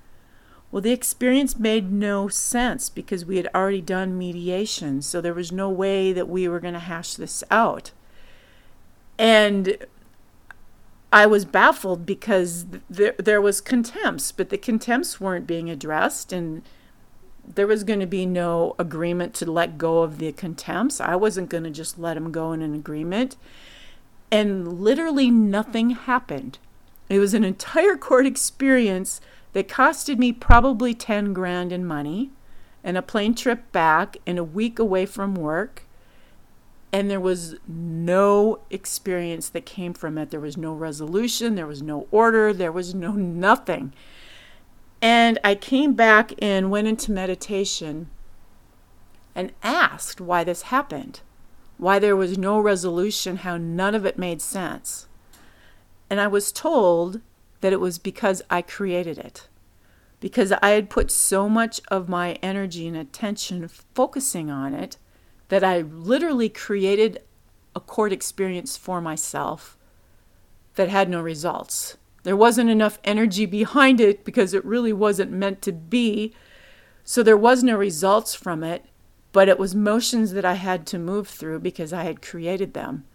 Well, 0.72 0.82
the 0.82 0.92
experience 0.92 1.58
made 1.58 1.92
no 1.92 2.28
sense 2.28 2.90
because 2.90 3.26
we 3.26 3.38
had 3.38 3.50
already 3.56 3.82
done 3.82 4.18
mediation, 4.18 5.02
so 5.02 5.22
there 5.22 5.34
was 5.34 5.52
no 5.52 5.70
way 5.70 6.12
that 6.12 6.28
we 6.28 6.48
were 6.48 6.60
going 6.60 6.74
to 6.74 6.80
hash 6.80 7.16
this 7.16 7.44
out. 7.50 7.92
And 9.18 9.78
I 11.12 11.26
was 11.26 11.46
baffled 11.46 12.06
because 12.06 12.66
there 12.90 13.16
there 13.18 13.42
was 13.42 13.62
contempts, 13.62 14.32
but 14.32 14.50
the 14.50 14.58
contempts 14.58 15.22
weren't 15.22 15.48
being 15.48 15.70
addressed 15.70 16.34
and 16.34 16.64
there 17.56 17.68
was 17.68 17.86
going 17.86 18.02
to 18.02 18.06
be 18.06 18.26
no 18.26 18.76
agreement 18.78 19.34
to 19.36 19.50
let 19.50 19.78
go 19.78 20.02
of 20.02 20.18
the 20.18 20.34
contempts. 20.34 21.00
I 21.00 21.16
wasn't 21.16 21.50
going 21.50 21.64
to 21.64 21.70
just 21.70 21.98
let 21.98 22.16
them 22.16 22.30
go 22.32 22.52
in 22.52 22.62
an 22.62 22.74
agreement 22.74 23.38
and 24.30 24.82
literally 24.82 25.32
nothing 25.32 25.92
happened. 25.92 26.58
It 27.08 27.20
was 27.20 27.34
an 27.34 27.46
entire 27.46 27.96
court 27.96 28.26
experience 28.26 29.22
that 29.58 29.68
costed 29.68 30.20
me 30.20 30.32
probably 30.32 30.94
10 30.94 31.34
grand 31.34 31.72
in 31.72 31.84
money 31.84 32.30
and 32.84 32.96
a 32.96 33.02
plane 33.02 33.34
trip 33.34 33.72
back 33.72 34.16
and 34.28 34.38
a 34.38 34.44
week 34.44 34.78
away 34.78 35.04
from 35.04 35.34
work. 35.34 35.88
and 36.94 37.10
there 37.10 37.20
was 37.20 37.56
no 37.68 38.60
experience 38.70 39.50
that 39.50 39.66
came 39.66 39.96
from 39.96 40.16
it. 40.16 40.30
There 40.30 40.40
was 40.40 40.58
no 40.58 40.74
resolution, 40.74 41.56
there 41.56 41.66
was 41.66 41.82
no 41.82 42.08
order, 42.12 42.54
there 42.54 42.72
was 42.72 42.94
no 42.94 43.14
nothing. 43.14 43.94
And 45.02 45.40
I 45.44 45.56
came 45.56 45.96
back 45.96 46.34
and 46.40 46.70
went 46.70 46.88
into 46.88 47.12
meditation 47.12 48.12
and 49.34 49.54
asked 49.64 50.22
why 50.22 50.44
this 50.44 50.62
happened, 50.74 51.22
why 51.80 51.98
there 51.98 52.16
was 52.16 52.38
no 52.38 52.60
resolution, 52.60 53.38
how 53.38 53.58
none 53.58 53.96
of 53.96 54.06
it 54.06 54.20
made 54.20 54.40
sense. 54.40 55.08
And 56.12 56.22
I 56.22 56.28
was 56.28 56.52
told 56.52 57.22
that 57.62 57.74
it 57.74 57.80
was 57.80 57.98
because 57.98 58.42
I 58.50 58.62
created 58.62 59.18
it, 59.18 59.48
because 60.20 60.52
I 60.52 60.70
had 60.70 60.90
put 60.90 61.12
so 61.12 61.50
much 61.50 61.82
of 61.90 62.10
my 62.10 62.34
energy 62.44 62.88
and 62.88 62.98
attention 62.98 63.68
focusing 63.68 64.50
on 64.50 64.74
it 64.74 64.98
that 65.50 65.64
I 65.64 65.82
literally 65.82 66.50
created 66.50 67.22
a 67.76 67.80
court 67.80 68.12
experience 68.12 68.76
for 68.78 69.02
myself 69.02 69.78
that 70.76 70.90
had 70.90 71.10
no 71.10 71.22
results. 71.22 71.98
There 72.24 72.36
wasn't 72.36 72.70
enough 72.70 73.00
energy 73.04 73.46
behind 73.46 74.02
it 74.02 74.26
because 74.26 74.54
it 74.54 74.66
really 74.66 74.94
wasn't 74.94 75.32
meant 75.32 75.62
to 75.64 75.72
be. 75.72 76.34
So 77.04 77.24
there 77.24 77.38
was 77.38 77.64
no 77.64 77.78
results 77.78 78.36
from 78.36 78.64
it, 78.64 78.86
but 79.32 79.48
it 79.48 79.60
was 79.60 79.74
motions 79.74 80.34
that 80.34 80.44
I 80.44 80.56
had 80.56 80.86
to 80.88 81.00
move 81.00 81.28
through 81.28 81.60
because 81.60 81.94
I 81.94 82.04
had 82.04 82.22
created 82.22 82.74
them. 82.74 83.06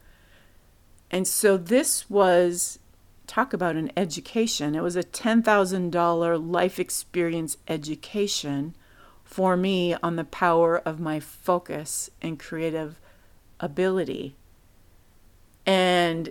And 1.10 1.28
so 1.28 1.56
this 1.58 2.08
was 2.08 2.78
talk 3.32 3.54
about 3.54 3.76
an 3.76 3.90
education. 3.96 4.74
It 4.74 4.82
was 4.82 4.94
a 4.94 5.02
$10,000 5.02 6.52
life 6.52 6.78
experience 6.78 7.56
education 7.66 8.76
for 9.24 9.56
me 9.56 9.94
on 10.02 10.16
the 10.16 10.24
power 10.24 10.76
of 10.84 11.00
my 11.00 11.18
focus 11.18 12.10
and 12.20 12.38
creative 12.38 13.00
ability. 13.58 14.36
And 15.64 16.30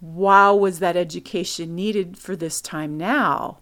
wow, 0.00 0.54
was 0.54 0.78
that 0.78 0.96
education 0.96 1.74
needed 1.74 2.16
for 2.16 2.36
this 2.36 2.60
time 2.60 2.96
now? 2.96 3.58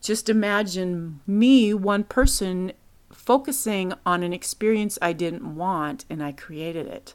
Just 0.00 0.28
imagine 0.28 1.18
me, 1.26 1.74
one 1.74 2.04
person, 2.04 2.70
focusing 3.12 3.92
on 4.06 4.22
an 4.22 4.32
experience 4.32 5.00
I 5.02 5.12
didn't 5.12 5.56
want 5.56 6.04
and 6.08 6.22
I 6.22 6.30
created 6.30 6.86
it. 6.86 7.14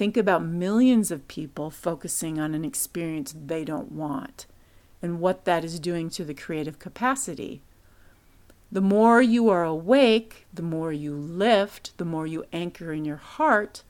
Think 0.00 0.16
about 0.16 0.42
millions 0.42 1.10
of 1.10 1.28
people 1.28 1.68
focusing 1.68 2.38
on 2.40 2.54
an 2.54 2.64
experience 2.64 3.34
they 3.36 3.66
don't 3.66 3.92
want 3.92 4.46
and 5.02 5.20
what 5.20 5.44
that 5.44 5.62
is 5.62 5.78
doing 5.78 6.08
to 6.08 6.24
the 6.24 6.32
creative 6.32 6.78
capacity. 6.78 7.60
The 8.72 8.80
more 8.80 9.20
you 9.20 9.50
are 9.50 9.62
awake, 9.62 10.46
the 10.54 10.62
more 10.62 10.90
you 10.90 11.14
lift, 11.14 11.98
the 11.98 12.06
more 12.06 12.26
you 12.26 12.46
anchor 12.50 12.94
in 12.94 13.04
your 13.04 13.18
heart, 13.18 13.82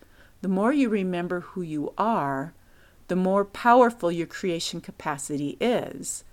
the 0.43 0.49
more 0.49 0.73
you 0.73 0.89
remember 0.89 1.43
who 1.43 1.63
you 1.63 1.95
are, 1.97 2.55
the 3.07 3.15
more 3.15 3.45
powerful 3.45 4.11
your 4.11 4.27
creation 4.27 4.81
capacity 4.81 5.57
is. 5.61 6.25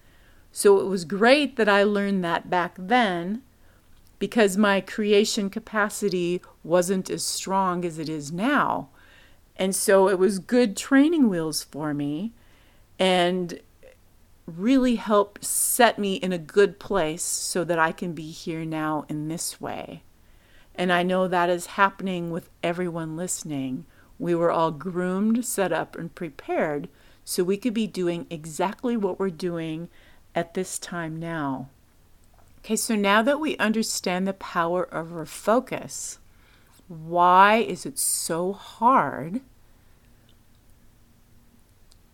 So 0.51 0.79
it 0.79 0.87
was 0.87 1.05
great 1.05 1.55
that 1.57 1.69
I 1.69 1.83
learned 1.83 2.23
that 2.23 2.49
back 2.49 2.73
then 2.79 3.43
because 4.17 4.57
my 4.57 4.81
creation 4.81 5.51
capacity 5.51 6.41
wasn't 6.63 7.11
as 7.11 7.21
strong 7.21 7.85
as 7.85 7.99
it 7.99 8.09
is 8.09 8.31
now. 8.31 8.89
And 9.57 9.75
so 9.75 10.07
it 10.07 10.17
was 10.17 10.39
good 10.39 10.77
training 10.77 11.29
wheels 11.29 11.63
for 11.63 11.93
me. 11.93 12.33
And 12.99 13.59
really 14.47 14.95
helped 14.95 15.43
set 15.43 15.99
me 15.99 16.15
in 16.15 16.31
a 16.31 16.37
good 16.37 16.79
place 16.79 17.23
so 17.23 17.63
that 17.65 17.77
I 17.77 17.91
can 17.91 18.13
be 18.13 18.31
here 18.31 18.63
now 18.63 19.05
in 19.09 19.27
this 19.27 19.59
way. 19.59 20.03
And 20.73 20.91
I 20.91 21.03
know 21.03 21.27
that 21.27 21.49
is 21.49 21.65
happening 21.65 22.31
with 22.31 22.49
everyone 22.63 23.17
listening. 23.17 23.85
We 24.17 24.33
were 24.33 24.51
all 24.51 24.71
groomed, 24.71 25.43
set 25.43 25.73
up, 25.73 25.97
and 25.97 26.15
prepared 26.15 26.87
so 27.25 27.43
we 27.43 27.57
could 27.57 27.73
be 27.73 27.87
doing 27.87 28.25
exactly 28.29 28.95
what 28.95 29.19
we're 29.19 29.29
doing 29.29 29.89
at 30.33 30.53
this 30.53 30.79
time 30.79 31.19
now. 31.19 31.69
Okay, 32.59 32.77
so 32.77 32.95
now 32.95 33.21
that 33.21 33.39
we 33.39 33.57
understand 33.57 34.27
the 34.27 34.33
power 34.33 34.83
of 34.83 35.13
our 35.13 35.25
focus, 35.25 36.19
why 36.87 37.57
is 37.57 37.85
it 37.85 37.99
so 37.99 38.53
hard 38.53 39.41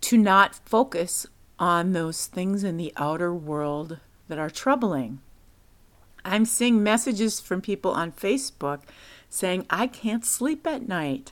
to 0.02 0.18
not 0.18 0.56
focus 0.66 1.26
on 1.58 1.94
those 1.94 2.28
things 2.28 2.64
in 2.64 2.76
the 2.76 2.92
outer 2.98 3.34
world 3.34 4.00
that 4.28 4.38
are 4.38 4.50
troubling. 4.50 5.22
I'm 6.26 6.46
seeing 6.46 6.84
messages 6.84 7.40
from 7.40 7.62
people 7.62 7.92
on 7.92 8.12
Facebook 8.12 8.82
saying, 9.30 9.66
I 9.70 9.88
can't 9.88 10.26
sleep 10.26 10.68
at 10.68 10.88
night. 10.88 11.32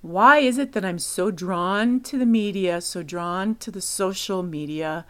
Why 0.00 0.38
is 0.38 0.58
it 0.58 0.72
that 0.72 0.84
I'm 0.84 1.00
so 1.00 1.32
drawn 1.32 2.00
to 2.02 2.16
the 2.16 2.24
media, 2.24 2.80
so 2.80 3.02
drawn 3.02 3.56
to 3.56 3.70
the 3.72 3.80
social 3.80 4.44
media, 4.44 5.04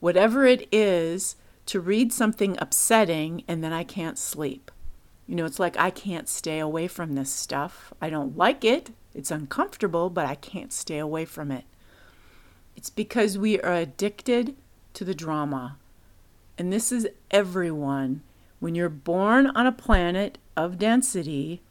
whatever 0.00 0.44
it 0.44 0.66
is, 0.72 1.36
to 1.66 1.80
read 1.80 2.12
something 2.12 2.56
upsetting 2.58 3.44
and 3.46 3.62
then 3.62 3.72
I 3.72 3.84
can't 3.84 4.18
sleep? 4.18 4.70
You 5.26 5.36
know, 5.36 5.44
it's 5.44 5.60
like 5.60 5.76
I 5.78 5.90
can't 5.90 6.28
stay 6.28 6.58
away 6.58 6.88
from 6.88 7.14
this 7.14 7.30
stuff. 7.30 7.92
I 8.00 8.10
don't 8.10 8.36
like 8.36 8.64
it, 8.64 8.90
it's 9.14 9.30
uncomfortable, 9.30 10.10
but 10.10 10.26
I 10.26 10.34
can't 10.34 10.72
stay 10.72 10.98
away 10.98 11.24
from 11.24 11.50
it. 11.50 11.64
It's 12.76 12.90
because 12.90 13.36
we 13.36 13.60
are 13.60 13.74
addicted 13.74 14.56
to 14.94 15.04
the 15.04 15.14
drama. 15.14 15.76
And 16.58 16.72
this 16.72 16.92
is 16.92 17.08
everyone. 17.30 18.22
When 18.60 18.74
you're 18.74 18.88
born 18.88 19.48
on 19.48 19.66
a 19.66 19.72
planet 19.72 20.38
of 20.56 20.78
density, 20.78 21.62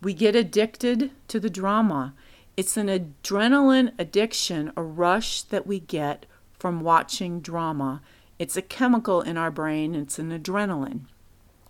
we 0.00 0.14
get 0.14 0.34
addicted 0.34 1.10
to 1.28 1.40
the 1.40 1.50
drama. 1.50 2.14
It's 2.56 2.76
an 2.76 2.88
adrenaline 2.88 3.92
addiction, 3.98 4.72
a 4.76 4.82
rush 4.82 5.42
that 5.42 5.66
we 5.66 5.80
get 5.80 6.26
from 6.58 6.80
watching 6.80 7.40
drama. 7.40 8.00
It's 8.38 8.56
a 8.56 8.62
chemical 8.62 9.20
in 9.20 9.36
our 9.36 9.50
brain, 9.50 9.94
it's 9.94 10.18
an 10.18 10.30
adrenaline. 10.30 11.02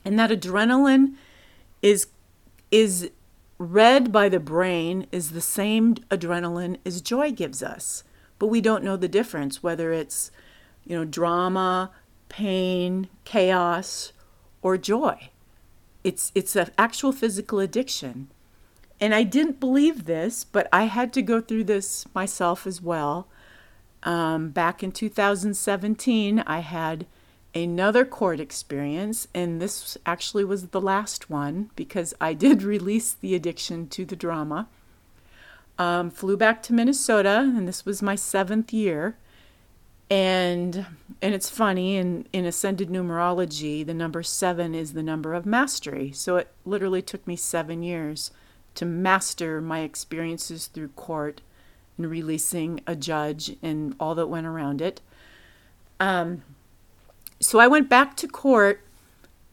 And 0.05 0.19
that 0.19 0.31
adrenaline 0.31 1.15
is 1.83 2.09
is 2.71 3.11
read 3.59 4.13
by 4.13 4.29
the 4.29 4.41
brain 4.41 5.07
is 5.11 5.33
the 5.33 5.41
same 5.41 5.95
adrenaline 6.11 6.77
as 6.87 7.01
joy 7.01 7.33
gives 7.33 7.63
us. 7.63 8.05
But 8.39 8.47
we 8.47 8.61
don't 8.61 8.85
know 8.85 8.97
the 8.97 9.09
difference 9.09 9.63
whether 9.63 9.93
it's 9.93 10.31
you 10.85 10.97
know 10.97 11.05
drama 11.05 11.91
pain 12.29 13.09
chaos 13.25 14.13
or 14.63 14.77
joy. 14.77 15.31
It's 16.05 16.31
it's 16.35 16.57
an 16.57 16.71
actual 16.79 17.13
physical 17.13 17.59
addiction. 17.59 18.29
And 19.01 19.15
i 19.15 19.23
didn't 19.23 19.61
believe 19.61 20.05
this 20.05 20.45
but 20.45 20.69
i 20.73 20.85
had 20.85 21.13
to 21.13 21.23
go 21.23 21.41
through 21.41 21.65
this 21.65 22.07
myself 22.15 22.67
as 22.67 22.81
well. 22.81 23.29
Um, 24.05 24.51
back 24.51 24.85
in 24.85 24.93
2017 24.93 26.39
i 26.47 26.61
had 26.61 27.07
another 27.55 28.05
court 28.05 28.41
experience 28.41 29.27
and 29.35 29.61
this 29.61 29.97
actually 30.05 30.45
was 30.45 30.69
the 30.69 30.81
last 30.81 31.31
one 31.31 31.71
because 31.77 32.15
i 32.21 32.33
did 32.33 32.63
release 32.75 33.13
the 33.13 33.35
addiction 33.35 33.89
to 33.89 34.05
the 34.05 34.17
drama 34.17 34.69
um, 35.79 36.11
flew 36.11 36.37
back 36.37 36.63
to 36.65 36.73
Minnesota, 36.73 37.39
and 37.39 37.69
this 37.69 37.87
was 37.87 38.03
my 38.03 38.17
seventh 38.17 38.73
year. 38.73 39.17
And 40.11 40.87
and 41.21 41.35
it's 41.35 41.51
funny 41.51 41.97
in 41.97 42.27
in 42.33 42.45
ascended 42.45 42.89
numerology, 42.89 43.87
the 43.87 43.95
number 43.95 44.23
seven 44.23 44.75
is 44.75 44.95
the 44.95 45.03
number 45.03 45.35
of 45.35 45.47
mastery. 45.47 46.13
So 46.13 46.37
it 46.37 46.49
literally 46.65 47.03
took 47.03 47.27
me 47.27 47.37
seven 47.37 47.83
years 47.83 48.31
to 48.75 48.87
master 48.87 49.61
my 49.61 49.81
experiences 49.81 50.67
through 50.67 50.89
court 50.89 51.43
and 51.97 52.11
releasing 52.11 52.81
a 52.87 52.97
judge 52.97 53.57
and 53.63 53.95
all 54.01 54.15
that 54.15 54.29
went 54.29 54.47
around 54.47 54.81
it. 54.81 55.01
Um, 56.01 56.43
so 57.41 57.59
I 57.59 57.67
went 57.67 57.89
back 57.89 58.17
to 58.19 58.29
court, 58.29 58.85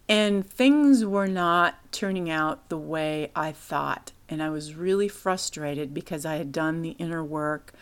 and 0.07 0.45
things 0.45 1.05
were 1.05 1.27
not 1.27 1.75
turning 1.91 2.29
out 2.29 2.69
the 2.69 2.77
way 2.77 3.31
I 3.35 3.51
thought 3.51 4.11
and 4.27 4.41
I 4.41 4.49
was 4.49 4.75
really 4.75 5.07
frustrated 5.07 5.93
because 5.93 6.25
I 6.25 6.35
had 6.35 6.51
done 6.51 6.81
the 6.81 6.91
inner 6.91 7.23
work. 7.23 7.73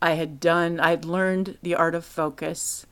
I 0.00 0.12
had 0.12 0.40
done, 0.40 0.80
I 0.80 0.90
had 0.90 1.04
learned 1.04 1.58
the 1.62 1.74
art 1.74 1.94
of 1.94 2.04
focus, 2.04 2.86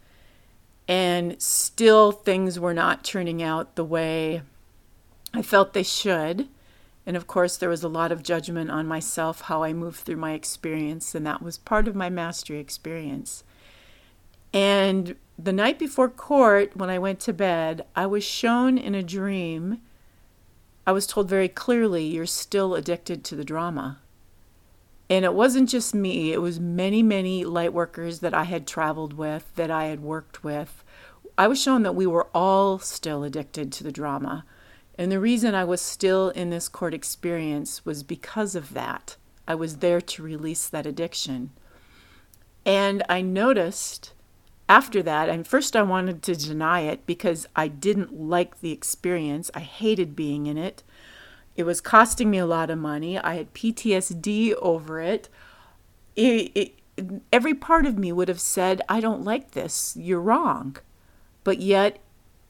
and 0.87 1.41
still 1.41 2.13
things 2.13 2.59
were 2.59 2.75
not 2.75 3.05
turning 3.05 3.43
out 3.43 3.75
the 3.75 3.85
way 3.85 4.43
I 5.35 5.43
felt 5.43 5.73
they 5.73 5.83
should. 5.83 6.49
And 7.07 7.17
of 7.17 7.27
course, 7.27 7.57
there 7.57 7.69
was 7.69 7.83
a 7.83 7.89
lot 7.89 8.13
of 8.13 8.23
judgment 8.23 8.71
on 8.71 8.87
myself, 8.87 9.43
how 9.43 9.63
I 9.63 9.73
moved 9.73 10.01
through 10.01 10.17
my 10.17 10.33
experience, 10.33 11.15
and 11.15 11.27
that 11.27 11.43
was 11.43 11.59
part 11.59 11.89
of 11.89 11.97
my 11.97 12.11
mastery 12.11 12.59
experience. 12.59 13.43
And 14.53 15.17
the 15.39 15.53
night 15.53 15.79
before 15.79 16.09
court, 16.09 16.77
when 16.77 16.91
I 16.91 16.99
went 16.99 17.21
to 17.21 17.33
bed, 17.33 17.87
I 17.95 18.07
was 18.07 18.25
shown 18.25 18.77
in 18.77 18.95
a 18.95 19.03
dream 19.03 19.81
I 20.91 20.93
was 20.93 21.07
told 21.07 21.29
very 21.29 21.49
clearly, 21.49 22.05
you're 22.05 22.27
still 22.27 22.75
addicted 22.75 23.23
to 23.25 23.37
the 23.37 23.45
drama. 23.45 24.01
And 25.09 25.25
it 25.25 25.35
wasn't 25.35 25.69
just 25.69 25.95
me, 25.95 26.33
it 26.33 26.41
was 26.41 26.59
many, 26.59 27.03
many 27.03 27.45
light 27.45 27.73
workers 27.73 28.19
that 28.21 28.35
I 28.35 28.45
had 28.45 28.67
traveled 28.67 29.13
with, 29.13 29.55
that 29.57 29.71
I 29.71 29.85
had 29.85 30.01
worked 30.01 30.43
with. 30.43 30.83
I 31.37 31.49
was 31.49 31.63
shown 31.63 31.83
that 31.83 31.95
we 31.95 32.07
were 32.07 32.29
all 32.35 32.79
still 32.79 33.25
addicted 33.25 33.73
to 33.73 33.85
the 33.85 33.93
drama. 33.93 34.45
And 34.97 35.13
the 35.13 35.21
reason 35.21 35.55
I 35.55 35.65
was 35.65 35.81
still 35.81 36.31
in 36.31 36.51
this 36.51 36.69
court 36.69 36.93
experience 36.93 37.85
was 37.85 38.03
because 38.03 38.55
of 38.55 38.75
that. 38.75 39.17
I 39.47 39.55
was 39.55 39.77
there 39.77 40.01
to 40.01 40.23
release 40.23 40.69
that 40.69 40.87
addiction. 40.87 41.51
And 42.65 43.03
I 43.09 43.21
noticed 43.21 44.13
after 44.71 45.03
that, 45.03 45.29
and 45.29 45.47
first 45.47 45.75
I 45.75 45.83
wanted 45.83 46.23
to 46.23 46.37
deny 46.37 46.83
it 46.83 47.05
because 47.05 47.47
I 47.57 47.67
didn't 47.67 48.15
like 48.15 48.61
the 48.61 48.71
experience. 48.71 49.51
I 49.53 49.61
hated 49.61 50.15
being 50.15 50.47
in 50.47 50.57
it. 50.57 50.85
It 51.57 51.65
was 51.65 51.81
costing 51.81 52.31
me 52.31 52.39
a 52.39 52.47
lot 52.47 52.71
of 52.71 52.79
money. 52.79 53.19
I 53.19 53.35
had 53.35 53.53
PTSD 53.53 54.55
over 54.63 55.01
it. 55.01 55.29
it, 56.15 56.53
it 56.55 56.75
every 57.33 57.55
part 57.55 57.85
of 57.85 57.99
me 57.99 58.13
would 58.13 58.29
have 58.29 58.41
said, 58.41 58.81
I 58.89 59.01
don't 59.01 59.25
like 59.25 59.51
this. 59.51 59.97
You're 59.99 60.21
wrong. 60.21 60.77
But 61.43 61.61
yet, 61.61 61.99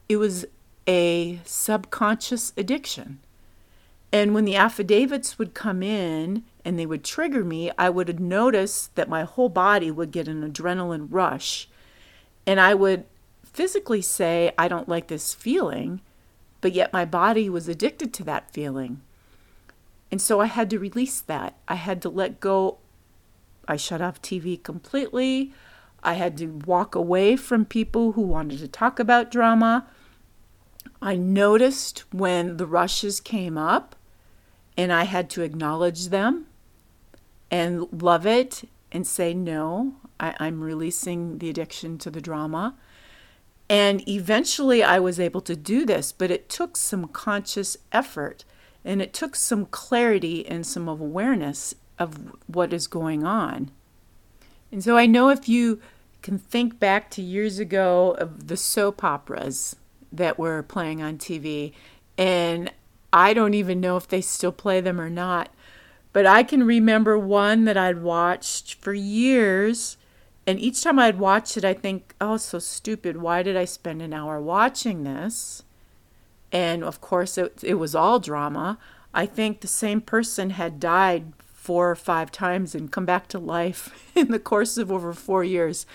it 0.07 0.17
was 0.17 0.45
a 0.87 1.39
subconscious 1.43 2.53
addiction. 2.55 3.19
And 4.11 4.35
when 4.35 4.45
the 4.45 4.57
affidavits 4.57 5.39
would 5.39 5.53
come 5.53 5.81
in 5.81 6.43
and 6.65 6.77
they 6.77 6.85
would 6.85 7.03
trigger 7.03 7.43
me, 7.43 7.71
I 7.77 7.89
would 7.89 8.19
notice 8.19 8.91
that 8.95 9.09
my 9.09 9.23
whole 9.23 9.49
body 9.49 9.89
would 9.89 10.11
get 10.11 10.27
an 10.27 10.47
adrenaline 10.47 11.07
rush. 11.09 11.67
And 12.45 12.59
I 12.59 12.73
would 12.73 13.05
physically 13.43 14.01
say, 14.01 14.51
I 14.57 14.67
don't 14.67 14.89
like 14.89 15.07
this 15.07 15.33
feeling, 15.33 16.01
but 16.61 16.73
yet 16.73 16.93
my 16.93 17.05
body 17.05 17.49
was 17.49 17.67
addicted 17.67 18.13
to 18.13 18.23
that 18.23 18.51
feeling. 18.51 19.01
And 20.11 20.21
so 20.21 20.41
I 20.41 20.45
had 20.47 20.69
to 20.71 20.79
release 20.79 21.21
that. 21.21 21.55
I 21.67 21.75
had 21.75 22.01
to 22.01 22.09
let 22.09 22.39
go. 22.39 22.77
I 23.67 23.77
shut 23.77 24.01
off 24.01 24.21
TV 24.21 24.61
completely. 24.61 25.53
I 26.03 26.13
had 26.13 26.37
to 26.37 26.47
walk 26.65 26.95
away 26.95 27.35
from 27.35 27.65
people 27.65 28.13
who 28.13 28.21
wanted 28.21 28.59
to 28.59 28.67
talk 28.67 28.99
about 28.99 29.31
drama. 29.31 29.87
I 31.01 31.15
noticed 31.15 32.03
when 32.11 32.57
the 32.57 32.65
rushes 32.65 33.19
came 33.19 33.57
up 33.57 33.95
and 34.75 34.91
I 34.91 35.03
had 35.03 35.29
to 35.31 35.43
acknowledge 35.43 36.07
them 36.07 36.47
and 37.49 37.87
love 38.01 38.25
it 38.25 38.63
and 38.91 39.05
say, 39.05 39.33
no, 39.33 39.95
I, 40.21 40.35
I'm 40.39 40.63
releasing 40.63 41.39
the 41.39 41.49
addiction 41.49 41.97
to 41.97 42.09
the 42.09 42.21
drama. 42.21 42.75
And 43.69 44.07
eventually 44.07 44.83
I 44.83 44.99
was 44.99 45.19
able 45.19 45.41
to 45.41 45.55
do 45.55 45.85
this, 45.85 46.11
but 46.11 46.31
it 46.31 46.49
took 46.49 46.77
some 46.77 47.07
conscious 47.07 47.77
effort 47.91 48.45
and 48.85 49.01
it 49.01 49.13
took 49.13 49.35
some 49.35 49.65
clarity 49.65 50.45
and 50.45 50.65
some 50.65 50.87
awareness 50.87 51.75
of 51.99 52.33
what 52.47 52.73
is 52.73 52.87
going 52.87 53.23
on. 53.23 53.71
And 54.71 54.83
so 54.83 54.97
I 54.97 55.05
know 55.05 55.29
if 55.29 55.47
you 55.49 55.81
can 56.21 56.37
think 56.37 56.79
back 56.79 57.09
to 57.11 57.21
years 57.21 57.59
ago 57.59 58.15
of 58.17 58.47
the 58.47 58.57
soap 58.57 59.03
operas 59.03 59.75
that 60.11 60.39
were 60.39 60.63
playing 60.63 61.01
on 61.01 61.17
TV, 61.17 61.73
and 62.17 62.71
I 63.13 63.33
don't 63.33 63.53
even 63.53 63.79
know 63.79 63.97
if 63.97 64.07
they 64.07 64.21
still 64.21 64.51
play 64.51 64.81
them 64.81 64.99
or 64.99 65.09
not. 65.09 65.49
But 66.13 66.25
I 66.25 66.43
can 66.43 66.63
remember 66.63 67.17
one 67.17 67.65
that 67.65 67.77
I'd 67.77 68.01
watched 68.01 68.75
for 68.75 68.93
years. 68.93 69.97
And 70.47 70.59
each 70.59 70.83
time 70.83 70.97
I'd 70.99 71.19
watch 71.19 71.55
it, 71.55 71.63
I 71.63 71.73
think, 71.73 72.15
oh, 72.19 72.37
so 72.37 72.59
stupid. 72.59 73.17
Why 73.17 73.43
did 73.43 73.55
I 73.55 73.65
spend 73.65 74.01
an 74.01 74.13
hour 74.13 74.41
watching 74.41 75.03
this? 75.03 75.63
And 76.51 76.83
of 76.83 76.99
course, 76.99 77.37
it, 77.37 77.63
it 77.63 77.75
was 77.75 77.95
all 77.95 78.19
drama. 78.19 78.77
I 79.13 79.25
think 79.25 79.61
the 79.61 79.67
same 79.67 80.01
person 80.01 80.51
had 80.51 80.79
died 80.79 81.33
four 81.39 81.91
or 81.91 81.95
five 81.95 82.31
times 82.31 82.73
and 82.73 82.91
come 82.91 83.05
back 83.05 83.27
to 83.27 83.39
life 83.39 84.11
in 84.15 84.31
the 84.31 84.39
course 84.39 84.77
of 84.77 84.91
over 84.91 85.13
four 85.13 85.43
years. 85.43 85.85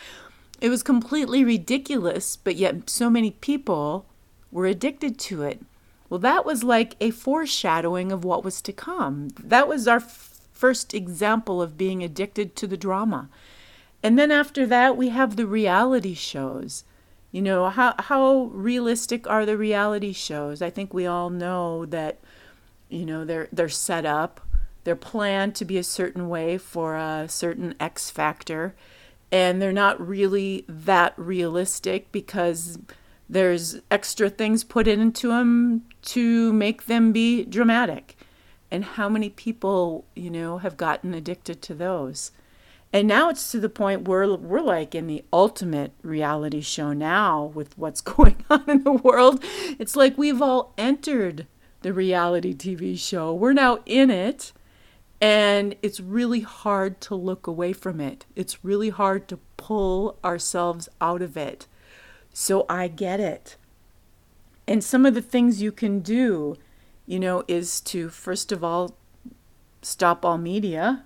It 0.61 0.69
was 0.69 0.83
completely 0.83 1.45
ridiculous, 1.45 2.37
but 2.37 2.57
yet 2.57 2.89
so 2.89 3.11
many 3.11 3.33
people 3.33 4.07
were 4.51 4.67
addicted 4.67 5.19
to 5.19 5.43
it. 5.43 5.61
Well, 6.09 6.21
that 6.21 6.47
was 6.47 6.63
like 6.63 6.95
a 7.01 7.11
foreshadowing 7.11 8.13
of 8.13 8.25
what 8.25 8.45
was 8.45 8.63
to 8.63 8.73
come. 8.73 9.31
That 9.39 9.67
was 9.67 9.89
our 9.89 9.97
f- 9.97 10.41
first 10.53 10.95
example 10.95 11.61
of 11.61 11.77
being 11.77 12.03
addicted 12.03 12.55
to 12.57 12.67
the 12.67 12.77
drama. 12.77 13.29
And 14.07 14.17
then 14.17 14.31
after 14.31 14.67
that, 14.67 14.97
we 14.97 15.09
have 15.09 15.35
the 15.35 15.49
reality 15.49 16.15
shows. 16.15 16.85
You 17.33 17.43
know, 17.43 17.69
how, 17.69 17.97
how 17.99 18.53
realistic 18.53 19.29
are 19.29 19.45
the 19.45 19.57
reality 19.57 20.13
shows? 20.13 20.63
I 20.63 20.71
think 20.71 20.95
we 20.95 21.07
all 21.07 21.29
know 21.29 21.87
that, 21.87 22.21
you 22.89 23.05
know, 23.05 23.25
they're, 23.25 23.49
they're 23.51 23.69
set 23.69 24.07
up, 24.07 24.41
they're 24.85 24.95
planned 24.95 25.57
to 25.57 25.65
be 25.65 25.77
a 25.77 25.83
certain 25.83 26.29
way 26.29 26.57
for 26.57 26.95
a 26.95 27.27
certain 27.29 27.75
X 27.81 28.09
factor, 28.09 28.77
and 29.33 29.61
they're 29.61 29.73
not 29.73 30.01
really 30.01 30.65
that 30.69 31.13
realistic 31.17 32.13
because 32.13 32.79
there's 33.29 33.81
extra 33.91 34.31
things 34.31 34.63
put 34.63 34.87
into 34.87 35.31
them 35.31 35.83
to 36.03 36.53
make 36.53 36.87
them 36.87 37.11
be 37.11 37.45
dramatic. 37.45 38.17
And 38.71 38.85
how 38.85 39.09
many 39.09 39.31
people, 39.31 40.05
you 40.15 40.31
know, 40.31 40.59
have 40.59 40.77
gotten 40.77 41.13
addicted 41.13 41.61
to 41.63 41.75
those? 41.75 42.31
And 42.97 43.09
now 43.09 43.29
it's 43.29 43.51
to 43.51 43.61
the 43.61 43.69
point 43.69 44.09
where 44.09 44.27
we're 44.37 44.63
like 44.63 44.95
in 44.95 45.07
the 45.07 45.23
ultimate 45.31 45.93
reality 46.01 46.63
show 46.63 46.95
now 46.95 47.53
with 47.55 47.77
what's 47.77 48.01
going 48.17 48.43
on 48.49 48.65
in 48.69 48.85
the 48.85 48.93
world. 48.93 49.45
It's 49.79 49.97
like 49.97 50.17
we've 50.17 50.41
all 50.41 50.73
entered 50.79 51.47
the 51.83 51.93
reality 51.93 52.55
TV 52.55 52.99
show. 52.99 53.35
We're 53.35 53.53
now 53.53 53.81
in 53.85 54.09
it. 54.09 54.55
And 55.21 55.77
it's 55.83 56.01
really 56.01 56.41
hard 56.41 57.03
to 57.03 57.15
look 57.15 57.47
away 57.47 57.75
from 57.75 58.01
it. 58.01 58.25
It's 58.35 58.65
really 58.65 58.89
hard 58.89 59.29
to 59.29 59.41
pull 59.59 60.19
ourselves 60.25 60.89
out 60.99 61.21
of 61.21 61.37
it. 61.37 61.67
So 62.33 62.65
I 62.67 62.89
get 62.89 63.21
it. 63.21 63.57
And 64.67 64.83
some 64.83 65.05
of 65.05 65.13
the 65.13 65.21
things 65.21 65.61
you 65.61 65.71
can 65.71 66.01
do, 66.01 66.57
you 67.05 67.21
know, 67.21 67.45
is 67.47 67.83
to 67.83 68.09
first 68.09 68.53
of 68.53 68.65
all 68.65 68.97
stop 69.83 70.25
all 70.25 70.39
media. 70.39 71.05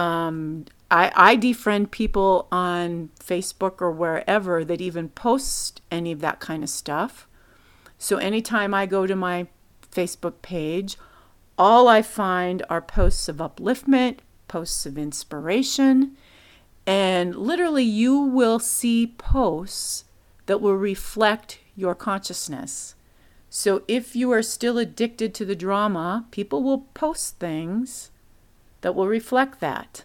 Um, 0.00 0.64
I, 0.90 1.12
I 1.14 1.36
defriend 1.36 1.90
people 1.90 2.48
on 2.50 3.10
Facebook 3.20 3.82
or 3.82 3.90
wherever 3.90 4.64
that 4.64 4.80
even 4.80 5.10
post 5.10 5.82
any 5.90 6.10
of 6.10 6.20
that 6.20 6.40
kind 6.40 6.62
of 6.62 6.70
stuff. 6.70 7.28
So 7.98 8.16
anytime 8.16 8.72
I 8.72 8.86
go 8.86 9.06
to 9.06 9.14
my 9.14 9.46
Facebook 9.92 10.40
page, 10.40 10.96
all 11.58 11.86
I 11.86 12.00
find 12.00 12.64
are 12.70 12.80
posts 12.80 13.28
of 13.28 13.36
upliftment, 13.36 14.20
posts 14.48 14.86
of 14.86 14.96
inspiration, 14.96 16.16
and 16.86 17.36
literally, 17.36 17.84
you 17.84 18.18
will 18.18 18.58
see 18.58 19.06
posts 19.06 20.04
that 20.46 20.62
will 20.62 20.76
reflect 20.76 21.58
your 21.76 21.94
consciousness. 21.94 22.94
So 23.50 23.82
if 23.86 24.16
you 24.16 24.32
are 24.32 24.42
still 24.42 24.78
addicted 24.78 25.34
to 25.34 25.44
the 25.44 25.54
drama, 25.54 26.26
people 26.30 26.62
will 26.62 26.86
post 26.94 27.38
things 27.38 28.09
that 28.80 28.94
will 28.94 29.08
reflect 29.08 29.60
that. 29.60 30.04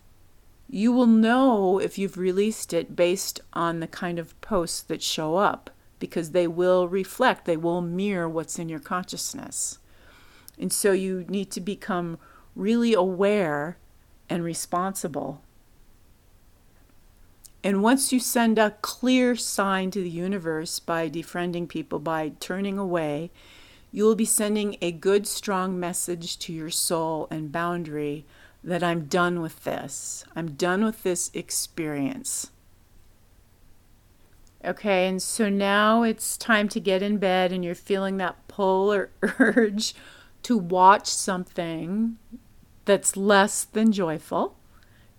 You 0.68 0.92
will 0.92 1.08
know 1.08 1.80
if 1.80 1.98
you've 1.98 2.18
released 2.18 2.74
it 2.74 2.96
based 2.96 3.40
on 3.54 3.80
the 3.80 3.88
kind 3.88 4.20
of 4.20 4.40
posts 4.42 4.82
that 4.84 5.02
show 5.02 5.36
up 5.36 5.70
because 6.00 6.32
they 6.32 6.48
will 6.48 6.88
reflect, 6.88 7.46
they 7.46 7.58
will 7.58 7.82
mirror 7.82 8.28
what's 8.28 8.60
in 8.60 8.70
your 8.70 8.80
consciousness. 8.80 9.80
And 10.60 10.72
so 10.72 10.92
you 10.92 11.26
need 11.30 11.52
to 11.52 11.62
become 11.62 12.18
really 12.56 12.94
aware 12.94 13.78
and 14.30 14.44
responsible 14.44 15.42
and 17.66 17.82
once 17.82 18.14
you 18.14 18.20
send 18.20 18.60
a 18.60 18.76
clear 18.84 19.36
sign 19.36 19.90
to 19.90 20.00
the 20.00 20.08
universe 20.08 20.80
by 20.80 21.10
defriending 21.10 21.68
people, 21.68 21.98
by 21.98 22.34
turning 22.40 22.78
away, 22.78 23.32
you 23.92 24.04
will 24.04 24.14
be 24.14 24.24
sending 24.24 24.78
a 24.84 24.92
good, 24.92 25.26
strong 25.26 25.80
message 25.80 26.38
to 26.38 26.54
your 26.54 26.70
soul 26.70 27.28
and 27.32 27.52
boundary 27.52 28.24
that 28.66 28.84
I'm 28.84 29.06
done 29.06 29.42
with 29.42 29.64
this. 29.64 30.26
I'm 30.36 30.52
done 30.52 30.84
with 30.84 31.04
this 31.04 31.30
experience. 31.34 32.50
Okay, 34.66 35.08
and 35.08 35.22
so 35.22 35.48
now 35.48 36.02
it's 36.02 36.36
time 36.36 36.68
to 36.70 36.80
get 36.80 37.04
in 37.04 37.18
bed, 37.18 37.52
and 37.52 37.64
you're 37.64 37.76
feeling 37.76 38.18
that 38.18 38.48
pull 38.48 38.92
or 38.92 39.12
urge 39.40 39.94
to 40.44 40.58
watch 40.58 41.08
something 41.08 42.18
that's 42.86 43.16
less 43.16 43.64
than 43.64 43.92
joyful. 43.92 44.58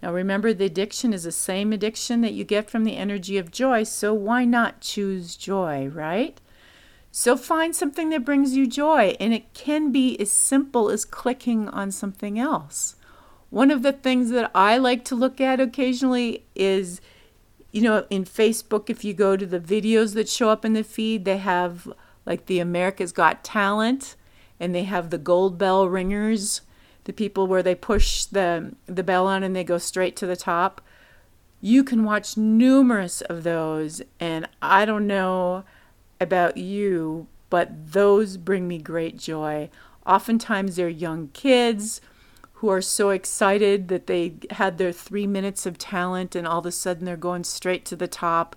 Now 0.02 0.12
remember, 0.12 0.52
the 0.52 0.64
addiction 0.64 1.12
is 1.12 1.22
the 1.22 1.32
same 1.32 1.72
addiction 1.72 2.20
that 2.22 2.32
you 2.32 2.42
get 2.42 2.68
from 2.68 2.82
the 2.82 2.96
energy 2.96 3.38
of 3.38 3.52
joy, 3.52 3.84
so 3.84 4.12
why 4.12 4.44
not 4.44 4.80
choose 4.80 5.36
joy, 5.36 5.86
right? 5.86 6.40
So 7.12 7.36
find 7.36 7.74
something 7.74 8.10
that 8.10 8.24
brings 8.24 8.56
you 8.56 8.66
joy, 8.66 9.16
and 9.20 9.32
it 9.32 9.54
can 9.54 9.92
be 9.92 10.18
as 10.18 10.30
simple 10.32 10.90
as 10.90 11.04
clicking 11.04 11.68
on 11.68 11.92
something 11.92 12.38
else. 12.38 12.95
One 13.56 13.70
of 13.70 13.82
the 13.82 13.94
things 13.94 14.28
that 14.32 14.50
I 14.54 14.76
like 14.76 15.02
to 15.06 15.14
look 15.14 15.40
at 15.40 15.60
occasionally 15.60 16.44
is, 16.54 17.00
you 17.72 17.80
know, 17.80 18.04
in 18.10 18.26
Facebook, 18.26 18.90
if 18.90 19.02
you 19.02 19.14
go 19.14 19.34
to 19.34 19.46
the 19.46 19.58
videos 19.58 20.12
that 20.12 20.28
show 20.28 20.50
up 20.50 20.62
in 20.66 20.74
the 20.74 20.84
feed, 20.84 21.24
they 21.24 21.38
have 21.38 21.90
like 22.26 22.44
the 22.44 22.58
America's 22.58 23.12
Got 23.12 23.42
Talent, 23.42 24.14
and 24.60 24.74
they 24.74 24.82
have 24.82 25.08
the 25.08 25.16
gold 25.16 25.56
bell 25.56 25.88
ringers 25.88 26.60
the 27.04 27.14
people 27.14 27.46
where 27.46 27.62
they 27.62 27.74
push 27.74 28.26
the 28.26 28.74
the 28.84 29.02
bell 29.02 29.26
on 29.26 29.42
and 29.42 29.56
they 29.56 29.64
go 29.64 29.78
straight 29.78 30.16
to 30.16 30.26
the 30.26 30.36
top. 30.36 30.82
You 31.62 31.82
can 31.82 32.04
watch 32.04 32.36
numerous 32.36 33.22
of 33.22 33.42
those 33.42 34.02
and 34.20 34.46
I 34.60 34.84
don't 34.84 35.06
know 35.06 35.64
about 36.20 36.58
you, 36.58 37.26
but 37.48 37.92
those 37.92 38.36
bring 38.36 38.68
me 38.68 38.76
great 38.76 39.16
joy. 39.16 39.70
Oftentimes 40.04 40.76
they're 40.76 40.90
young 40.90 41.28
kids 41.28 42.02
who 42.56 42.70
are 42.70 42.80
so 42.80 43.10
excited 43.10 43.88
that 43.88 44.06
they 44.06 44.34
had 44.52 44.78
their 44.78 44.92
three 44.92 45.26
minutes 45.26 45.66
of 45.66 45.76
talent 45.76 46.34
and 46.34 46.46
all 46.46 46.60
of 46.60 46.66
a 46.66 46.72
sudden 46.72 47.04
they're 47.04 47.16
going 47.16 47.44
straight 47.44 47.84
to 47.84 47.96
the 47.96 48.08
top. 48.08 48.56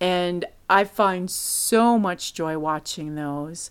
And 0.00 0.44
I 0.68 0.84
find 0.84 1.30
so 1.30 1.98
much 1.98 2.34
joy 2.34 2.58
watching 2.58 3.14
those. 3.14 3.70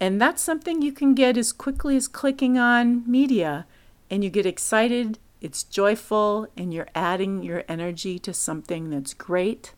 And 0.00 0.20
that's 0.20 0.42
something 0.42 0.80
you 0.80 0.92
can 0.92 1.14
get 1.14 1.36
as 1.36 1.52
quickly 1.52 1.96
as 1.96 2.08
clicking 2.08 2.58
on 2.58 3.10
media. 3.10 3.66
And 4.10 4.24
you 4.24 4.30
get 4.30 4.46
excited, 4.46 5.18
it's 5.40 5.64
joyful, 5.64 6.48
and 6.56 6.72
you're 6.72 6.88
adding 6.94 7.42
your 7.42 7.64
energy 7.68 8.18
to 8.20 8.32
something 8.32 8.88
that's 8.88 9.12
great. 9.12 9.74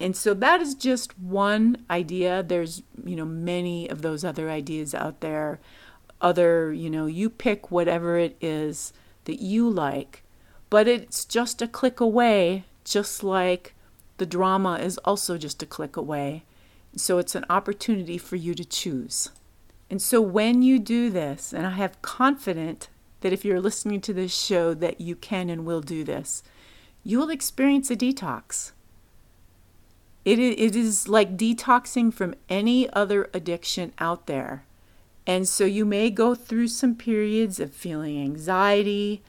And 0.00 0.16
so 0.16 0.34
that 0.34 0.60
is 0.60 0.74
just 0.74 1.16
one 1.18 1.84
idea. 1.88 2.42
There's, 2.42 2.82
you 3.04 3.14
know, 3.14 3.24
many 3.24 3.88
of 3.88 4.02
those 4.02 4.24
other 4.24 4.50
ideas 4.50 4.94
out 4.94 5.20
there 5.20 5.60
other, 6.20 6.72
you 6.72 6.90
know, 6.90 7.06
you 7.06 7.30
pick 7.30 7.70
whatever 7.70 8.18
it 8.18 8.36
is 8.40 8.92
that 9.24 9.40
you 9.40 9.68
like. 9.68 10.22
But 10.70 10.88
it's 10.88 11.24
just 11.24 11.62
a 11.62 11.68
click 11.68 12.00
away, 12.00 12.64
just 12.84 13.22
like 13.22 13.74
the 14.18 14.26
drama 14.26 14.76
is 14.76 14.98
also 14.98 15.38
just 15.38 15.62
a 15.62 15.66
click 15.66 15.96
away. 15.96 16.42
So 16.96 17.18
it's 17.18 17.34
an 17.34 17.44
opportunity 17.50 18.18
for 18.18 18.36
you 18.36 18.54
to 18.54 18.64
choose. 18.64 19.30
And 19.90 20.02
so 20.02 20.20
when 20.20 20.62
you 20.62 20.78
do 20.78 21.10
this, 21.10 21.52
and 21.52 21.66
I 21.66 21.70
have 21.70 22.02
confident 22.02 22.88
that 23.20 23.32
if 23.32 23.44
you're 23.44 23.60
listening 23.60 24.00
to 24.02 24.12
this 24.12 24.34
show 24.34 24.74
that 24.74 25.00
you 25.00 25.14
can 25.14 25.48
and 25.50 25.64
will 25.64 25.80
do 25.80 26.02
this, 26.02 26.42
you 27.04 27.18
will 27.18 27.30
experience 27.30 27.90
a 27.90 27.96
detox. 27.96 28.72
It, 30.24 30.40
It 30.40 30.74
is 30.74 31.08
like 31.08 31.36
detoxing 31.36 32.12
from 32.12 32.34
any 32.48 32.90
other 32.90 33.30
addiction 33.32 33.92
out 33.98 34.26
there. 34.26 34.64
And 35.26 35.48
so 35.48 35.64
you 35.64 35.84
may 35.84 36.10
go 36.10 36.34
through 36.34 36.68
some 36.68 36.94
periods 36.94 37.58
of 37.58 37.72
feeling 37.72 38.20
anxiety, 38.20 39.22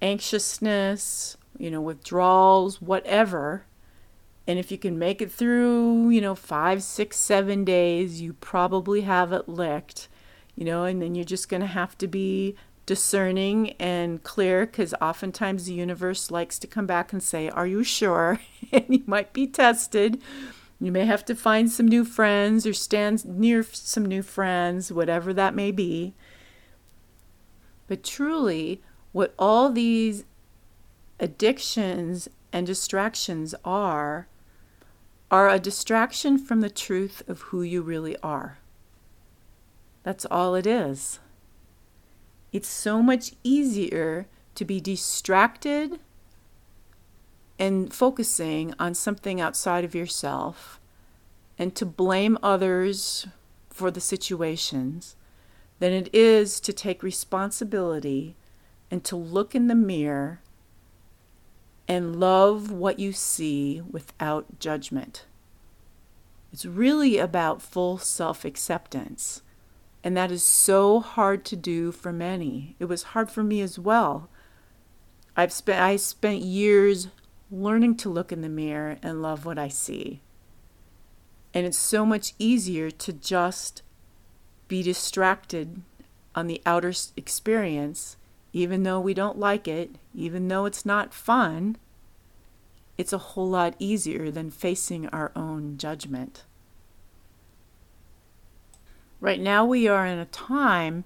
anxiousness, 0.00 1.36
you 1.58 1.70
know, 1.70 1.80
withdrawals, 1.80 2.80
whatever. 2.80 3.64
And 4.46 4.58
if 4.58 4.70
you 4.70 4.78
can 4.78 4.98
make 4.98 5.20
it 5.20 5.32
through, 5.32 6.10
you 6.10 6.20
know, 6.20 6.36
five, 6.36 6.82
six, 6.82 7.16
seven 7.16 7.64
days, 7.64 8.20
you 8.20 8.34
probably 8.34 9.00
have 9.00 9.32
it 9.32 9.48
licked, 9.48 10.08
you 10.54 10.64
know, 10.64 10.84
and 10.84 11.02
then 11.02 11.16
you're 11.16 11.24
just 11.24 11.48
going 11.48 11.62
to 11.62 11.66
have 11.66 11.98
to 11.98 12.06
be 12.06 12.54
discerning 12.86 13.72
and 13.80 14.22
clear 14.22 14.64
because 14.64 14.94
oftentimes 15.00 15.66
the 15.66 15.74
universe 15.74 16.30
likes 16.30 16.58
to 16.60 16.68
come 16.68 16.86
back 16.86 17.12
and 17.12 17.22
say, 17.22 17.48
Are 17.48 17.66
you 17.66 17.82
sure? 17.82 18.40
and 18.72 18.84
you 18.88 19.02
might 19.06 19.32
be 19.32 19.48
tested. 19.48 20.22
You 20.80 20.92
may 20.92 21.06
have 21.06 21.24
to 21.26 21.34
find 21.34 21.70
some 21.70 21.88
new 21.88 22.04
friends 22.04 22.66
or 22.66 22.74
stand 22.74 23.24
near 23.24 23.62
some 23.62 24.04
new 24.04 24.22
friends, 24.22 24.92
whatever 24.92 25.32
that 25.32 25.54
may 25.54 25.70
be. 25.70 26.14
But 27.86 28.04
truly, 28.04 28.82
what 29.12 29.34
all 29.38 29.70
these 29.70 30.24
addictions 31.18 32.28
and 32.52 32.66
distractions 32.66 33.54
are, 33.64 34.28
are 35.30 35.48
a 35.48 35.58
distraction 35.58 36.38
from 36.38 36.60
the 36.60 36.70
truth 36.70 37.22
of 37.26 37.42
who 37.42 37.62
you 37.62 37.80
really 37.80 38.16
are. 38.18 38.58
That's 40.02 40.26
all 40.30 40.54
it 40.54 40.66
is. 40.66 41.20
It's 42.52 42.68
so 42.68 43.02
much 43.02 43.32
easier 43.42 44.28
to 44.54 44.64
be 44.64 44.80
distracted 44.80 46.00
and 47.58 47.92
focusing 47.92 48.74
on 48.78 48.94
something 48.94 49.40
outside 49.40 49.84
of 49.84 49.94
yourself 49.94 50.80
and 51.58 51.74
to 51.74 51.86
blame 51.86 52.36
others 52.42 53.26
for 53.70 53.90
the 53.90 54.00
situations 54.00 55.16
than 55.78 55.92
it 55.92 56.14
is 56.14 56.60
to 56.60 56.72
take 56.72 57.02
responsibility 57.02 58.36
and 58.90 59.04
to 59.04 59.16
look 59.16 59.54
in 59.54 59.66
the 59.66 59.74
mirror 59.74 60.40
and 61.88 62.18
love 62.18 62.70
what 62.70 62.98
you 62.98 63.12
see 63.12 63.80
without 63.90 64.58
judgment. 64.58 65.24
It's 66.52 66.66
really 66.66 67.18
about 67.18 67.62
full 67.62 67.98
self 67.98 68.44
acceptance. 68.44 69.42
And 70.02 70.16
that 70.16 70.30
is 70.30 70.44
so 70.44 71.00
hard 71.00 71.44
to 71.46 71.56
do 71.56 71.90
for 71.90 72.12
many. 72.12 72.76
It 72.78 72.84
was 72.84 73.02
hard 73.02 73.30
for 73.30 73.42
me 73.42 73.60
as 73.60 73.78
well. 73.78 74.30
I've 75.36 75.52
spent 75.52 75.80
I 75.80 75.96
spent 75.96 76.42
years 76.42 77.08
learning 77.50 77.96
to 77.96 78.08
look 78.08 78.32
in 78.32 78.42
the 78.42 78.48
mirror 78.48 78.98
and 79.02 79.22
love 79.22 79.44
what 79.44 79.58
I 79.58 79.68
see. 79.68 80.20
And 81.54 81.64
it's 81.64 81.78
so 81.78 82.04
much 82.04 82.34
easier 82.38 82.90
to 82.90 83.12
just 83.12 83.82
be 84.68 84.82
distracted 84.82 85.82
on 86.34 86.48
the 86.48 86.60
outer 86.66 86.92
experience, 87.16 88.16
even 88.52 88.82
though 88.82 89.00
we 89.00 89.14
don't 89.14 89.38
like 89.38 89.66
it, 89.66 89.96
even 90.14 90.48
though 90.48 90.66
it's 90.66 90.84
not 90.84 91.14
fun. 91.14 91.76
It's 92.98 93.12
a 93.12 93.18
whole 93.18 93.48
lot 93.48 93.74
easier 93.78 94.30
than 94.30 94.50
facing 94.50 95.08
our 95.08 95.32
own 95.36 95.78
judgment. 95.78 96.44
Right 99.20 99.40
now, 99.40 99.64
we 99.64 99.88
are 99.88 100.06
in 100.06 100.18
a 100.18 100.26
time 100.26 101.04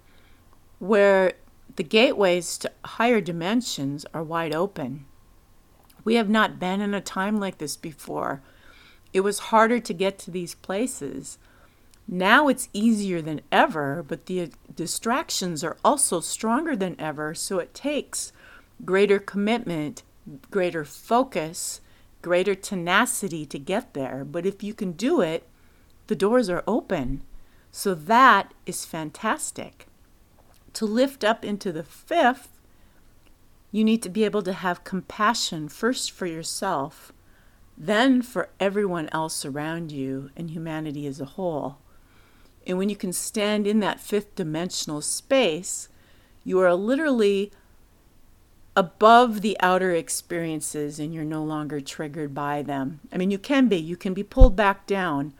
where 0.79 1.35
the 1.77 1.85
gateways 1.85 2.59
to 2.59 2.73
higher 2.85 3.21
dimensions 3.21 4.05
are 4.13 4.23
wide 4.23 4.55
open. 4.55 5.07
We 6.05 6.15
have 6.15 6.29
not 6.29 6.59
been 6.59 6.81
in 6.81 6.95
a 6.95 7.01
time 7.01 7.39
like 7.39 7.59
this 7.59 7.77
before. 7.77 8.43
It 9.13 9.21
was 9.21 9.51
harder 9.51 9.81
to 9.81 9.93
get 9.93 10.19
to 10.21 10.31
these 10.31 10.55
places. 10.55 11.39
Now 12.07 12.49
it's 12.49 12.69
easier 12.73 13.23
than 13.23 13.41
ever, 13.53 14.05
but 14.07 14.27
the 14.27 14.51
distractions 14.75 15.63
are 15.63 15.77
also 15.85 16.21
stronger 16.21 16.75
than 16.75 17.01
ever, 17.01 17.35
so 17.35 17.59
it 17.59 17.75
takes 17.75 18.33
greater 18.85 19.19
commitment, 19.19 20.03
greater 20.51 20.85
focus, 20.85 21.81
greater 22.23 22.55
tenacity 22.55 23.47
to 23.47 23.59
get 23.59 23.95
there. 23.95 24.25
But 24.25 24.47
if 24.47 24.63
you 24.63 24.75
can 24.75 24.93
do 24.93 25.21
it, 25.21 25.47
the 26.07 26.17
doors 26.17 26.51
are 26.51 26.65
open. 26.67 27.23
So 27.71 27.95
that 27.95 28.53
is 28.67 28.85
fantastic. 28.85 29.87
To 30.75 30.87
lift 30.87 31.25
up 31.25 31.45
into 31.45 31.73
the 31.73 31.85
fifth, 31.85 32.60
you 33.73 33.85
need 33.85 34.03
to 34.03 34.09
be 34.09 34.25
able 34.25 34.43
to 34.43 34.53
have 34.53 34.85
compassion 34.85 35.69
first 35.69 36.11
for 36.11 36.27
yourself, 36.27 37.13
then 37.77 38.21
for 38.21 38.49
everyone 38.59 39.09
else 39.13 39.45
around 39.45 39.93
you 39.93 40.31
and 40.37 40.51
humanity 40.51 41.07
as 41.07 41.21
a 41.21 41.25
whole. 41.25 41.79
And 42.67 42.77
when 42.79 42.89
you 42.89 42.97
can 42.97 43.13
stand 43.13 43.67
in 43.67 43.81
that 43.81 44.01
fifth 44.01 44.35
dimensional 44.35 45.01
space, 45.01 45.89
you 46.45 46.61
are 46.61 46.75
literally 46.75 47.53
above 48.77 49.41
the 49.41 49.57
outer 49.61 49.93
experiences 49.93 50.99
and 50.99 51.15
you're 51.15 51.25
no 51.25 51.43
longer 51.43 51.81
triggered 51.81 52.35
by 52.35 52.63
them. 52.63 53.01
I 53.13 53.19
mean, 53.19 53.31
you 53.31 53.39
can 53.39 53.69
be, 53.69 53.77
you 53.77 53.97
can 53.97 54.15
be 54.15 54.23
pulled 54.23 54.57
back 54.57 54.87
down, 54.87 55.33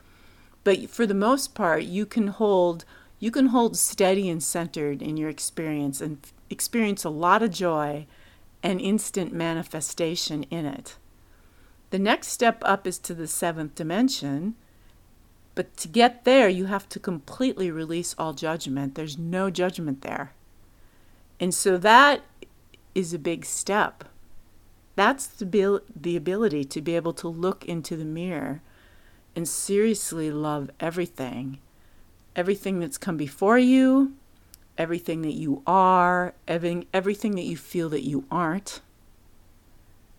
but 0.65 0.91
for 0.91 1.07
the 1.07 1.15
most 1.15 1.55
part, 1.55 1.85
you 1.85 2.07
can 2.07 2.29
hold 2.29 2.85
you 3.23 3.31
can 3.31 3.47
hold 3.49 3.77
steady 3.77 4.31
and 4.31 4.43
centered 4.43 5.03
in 5.03 5.19
your 5.19 5.29
experience 5.29 6.01
and 6.01 6.19
experience 6.49 7.05
a 7.05 7.11
lot 7.11 7.43
of 7.43 7.51
joy 7.51 8.07
and 8.63 8.81
instant 8.81 9.33
manifestation 9.33 10.45
in 10.45 10.67
it. 10.67 10.97
The 11.91 11.99
next 11.99 12.29
step 12.29 12.63
up 12.65 12.87
is 12.87 12.99
to 12.99 13.15
the 13.15 13.27
seventh 13.27 13.75
dimension, 13.75 14.55
but 15.55 15.77
to 15.79 15.89
get 15.89 16.25
there, 16.25 16.49
you 16.49 16.67
have 16.67 16.89
to 16.91 17.01
completely 17.01 17.71
release 17.71 18.15
all 18.17 18.33
judgment. 18.33 18.95
There's 18.95 19.19
no 19.19 19.51
judgment 19.51 20.03
there. 20.03 20.33
And 21.41 21.55
so 21.55 21.77
that 21.79 22.23
is 22.95 23.13
a 23.13 23.19
big 23.19 23.45
step. 23.45 24.05
That's 24.95 25.27
the, 25.27 25.83
the 25.95 26.17
ability 26.17 26.65
to 26.65 26.81
be 26.81 26.95
able 26.95 27.15
to 27.15 27.29
look 27.29 27.65
into 27.65 27.97
the 27.97 28.05
mirror 28.05 28.63
and 29.35 29.49
seriously 29.49 30.31
love 30.31 30.71
everything. 30.79 31.59
Everything 32.37 32.79
that's 32.79 32.99
come 32.99 33.17
before 33.17 33.59
you, 33.59 34.15
everything 34.81 35.21
that 35.21 35.35
you 35.35 35.63
are, 35.67 36.33
everything, 36.49 37.35
that 37.35 37.45
you 37.45 37.57
feel 37.57 37.91
that 37.91 38.03
you 38.03 38.25
aren't, 38.31 38.81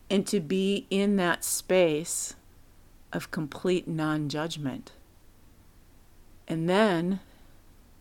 and 0.07 0.27
to 0.27 0.39
be 0.39 0.85
in 0.91 1.15
that 1.15 1.43
space 1.43 2.35
of 3.11 3.31
complete 3.31 3.87
non 3.87 4.29
judgment. 4.29 4.91
And 6.47 6.69
then 6.69 7.21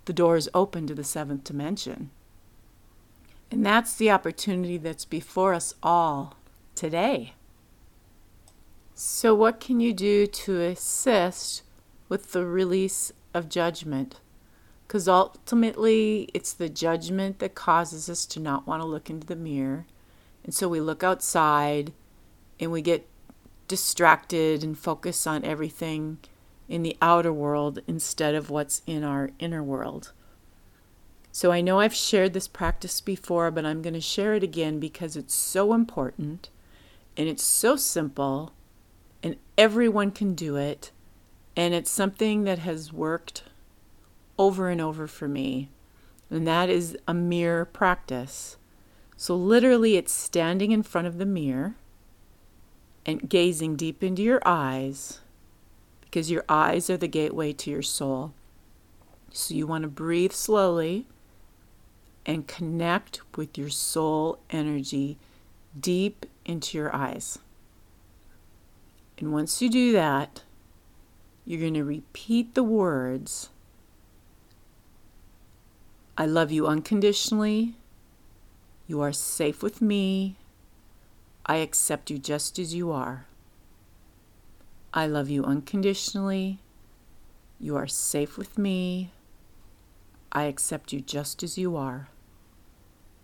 the 0.05 0.13
door 0.13 0.37
is 0.37 0.51
open 0.53 0.87
to 0.87 0.95
the 0.95 1.03
seventh 1.03 1.45
dimension. 1.45 2.11
And 3.51 3.65
that's 3.65 3.95
the 3.95 4.11
opportunity 4.11 4.77
that's 4.77 5.07
before 5.07 5.55
us 5.55 5.75
all 5.83 6.37
today. 6.75 7.33
So, 8.95 9.35
what 9.35 9.61
can 9.61 9.81
you 9.81 9.95
do 9.95 10.27
to 10.27 10.61
assist 10.61 11.63
with 12.11 12.33
the 12.33 12.45
release 12.45 13.15
of 13.33 13.49
judgment? 13.49 14.21
Because 14.91 15.07
ultimately, 15.07 16.29
it's 16.35 16.53
the 16.53 16.69
judgment 16.69 17.39
that 17.39 17.55
causes 17.55 18.11
us 18.11 18.27
to 18.27 18.41
not 18.41 18.67
want 18.67 18.83
to 18.83 18.89
look 18.89 19.09
into 19.09 19.25
the 19.25 19.37
mirror. 19.37 19.87
And 20.43 20.53
so 20.53 20.69
we 20.69 20.81
look 20.81 21.05
outside 21.05 21.93
and 22.59 22.73
we 22.73 22.83
get 22.83 23.07
distracted 23.69 24.65
and 24.65 24.77
focus 24.77 25.29
on 25.29 25.45
everything 25.45 26.19
in 26.69 26.83
the 26.83 26.97
outer 27.01 27.33
world 27.33 27.79
instead 27.87 28.35
of 28.35 28.51
what's 28.51 28.83
in 28.85 29.05
our 29.05 29.31
inner 29.39 29.63
world. 29.63 30.11
So 31.31 31.53
I 31.53 31.61
know 31.61 31.79
I've 31.79 31.95
shared 31.95 32.33
this 32.33 32.49
practice 32.49 33.01
before, 33.01 33.53
but 33.53 33.65
I'm 33.65 33.83
going 33.83 33.95
to 33.95 34.01
share 34.01 34.35
it 34.35 34.43
again 34.43 34.81
because 34.81 35.15
it's 35.15 35.35
so 35.37 35.73
important 35.73 36.51
and 37.17 37.29
it's 37.29 37.45
so 37.45 37.77
simple 37.77 38.55
and 39.23 39.37
everyone 39.57 40.11
can 40.11 40.35
do 40.35 40.57
it. 40.57 40.91
And 41.55 41.75
it's 41.75 41.93
something 41.93 42.43
that 42.43 42.59
has 42.59 42.93
worked 42.93 43.45
over 44.41 44.71
and 44.71 44.81
over 44.81 45.07
for 45.07 45.29
me. 45.29 45.69
And 46.31 46.47
that 46.47 46.71
is 46.71 46.97
a 47.07 47.13
mirror 47.13 47.67
practice. 47.67 48.57
So, 49.15 49.37
literally, 49.37 49.97
it's 49.97 50.15
standing 50.15 50.73
in 50.73 50.83
front 50.83 51.07
of 51.07 51.19
the 51.19 51.27
mirror 51.27 51.75
and 53.05 53.29
gazing 53.29 53.77
deep 53.77 54.03
into 54.03 54.23
your 54.23 54.41
eyes 54.47 55.21
because 56.01 56.31
your 56.31 56.45
eyes 56.49 56.89
are 56.89 56.97
the 56.97 57.07
gateway 57.07 57.53
to 57.53 57.71
your 57.71 57.83
soul. 57.83 58.33
So, 59.31 59.53
you 59.53 59.67
want 59.67 59.83
to 59.83 59.89
breathe 59.89 60.33
slowly 60.33 61.07
and 62.25 62.49
connect 62.49 63.21
with 63.37 63.59
your 63.59 63.69
soul 63.69 64.39
energy 64.49 65.19
deep 65.79 66.25
into 66.47 66.79
your 66.79 66.97
eyes. 66.97 67.39
And 69.19 69.35
once 69.35 69.61
you 69.61 69.69
do 69.69 69.93
that, 69.93 70.45
you're 71.45 71.61
going 71.61 71.75
to 71.75 71.85
repeat 71.85 72.55
the 72.55 72.63
words 72.63 73.51
I 76.21 76.27
love 76.27 76.53
you 76.53 76.67
unconditionally. 76.67 77.77
You 78.87 79.01
are 79.01 79.11
safe 79.11 79.63
with 79.63 79.81
me. 79.81 80.37
I 81.47 81.57
accept 81.57 82.11
you 82.11 82.19
just 82.19 82.59
as 82.59 82.75
you 82.75 82.93
are. 82.93 83.25
I 84.93 85.07
love 85.07 85.31
you 85.31 85.43
unconditionally. 85.47 86.59
You 87.59 87.75
are 87.75 87.87
safe 87.87 88.37
with 88.37 88.59
me. 88.59 89.13
I 90.31 90.43
accept 90.43 90.93
you 90.93 91.01
just 91.01 91.43
as 91.43 91.57
you 91.57 91.75
are. 91.75 92.11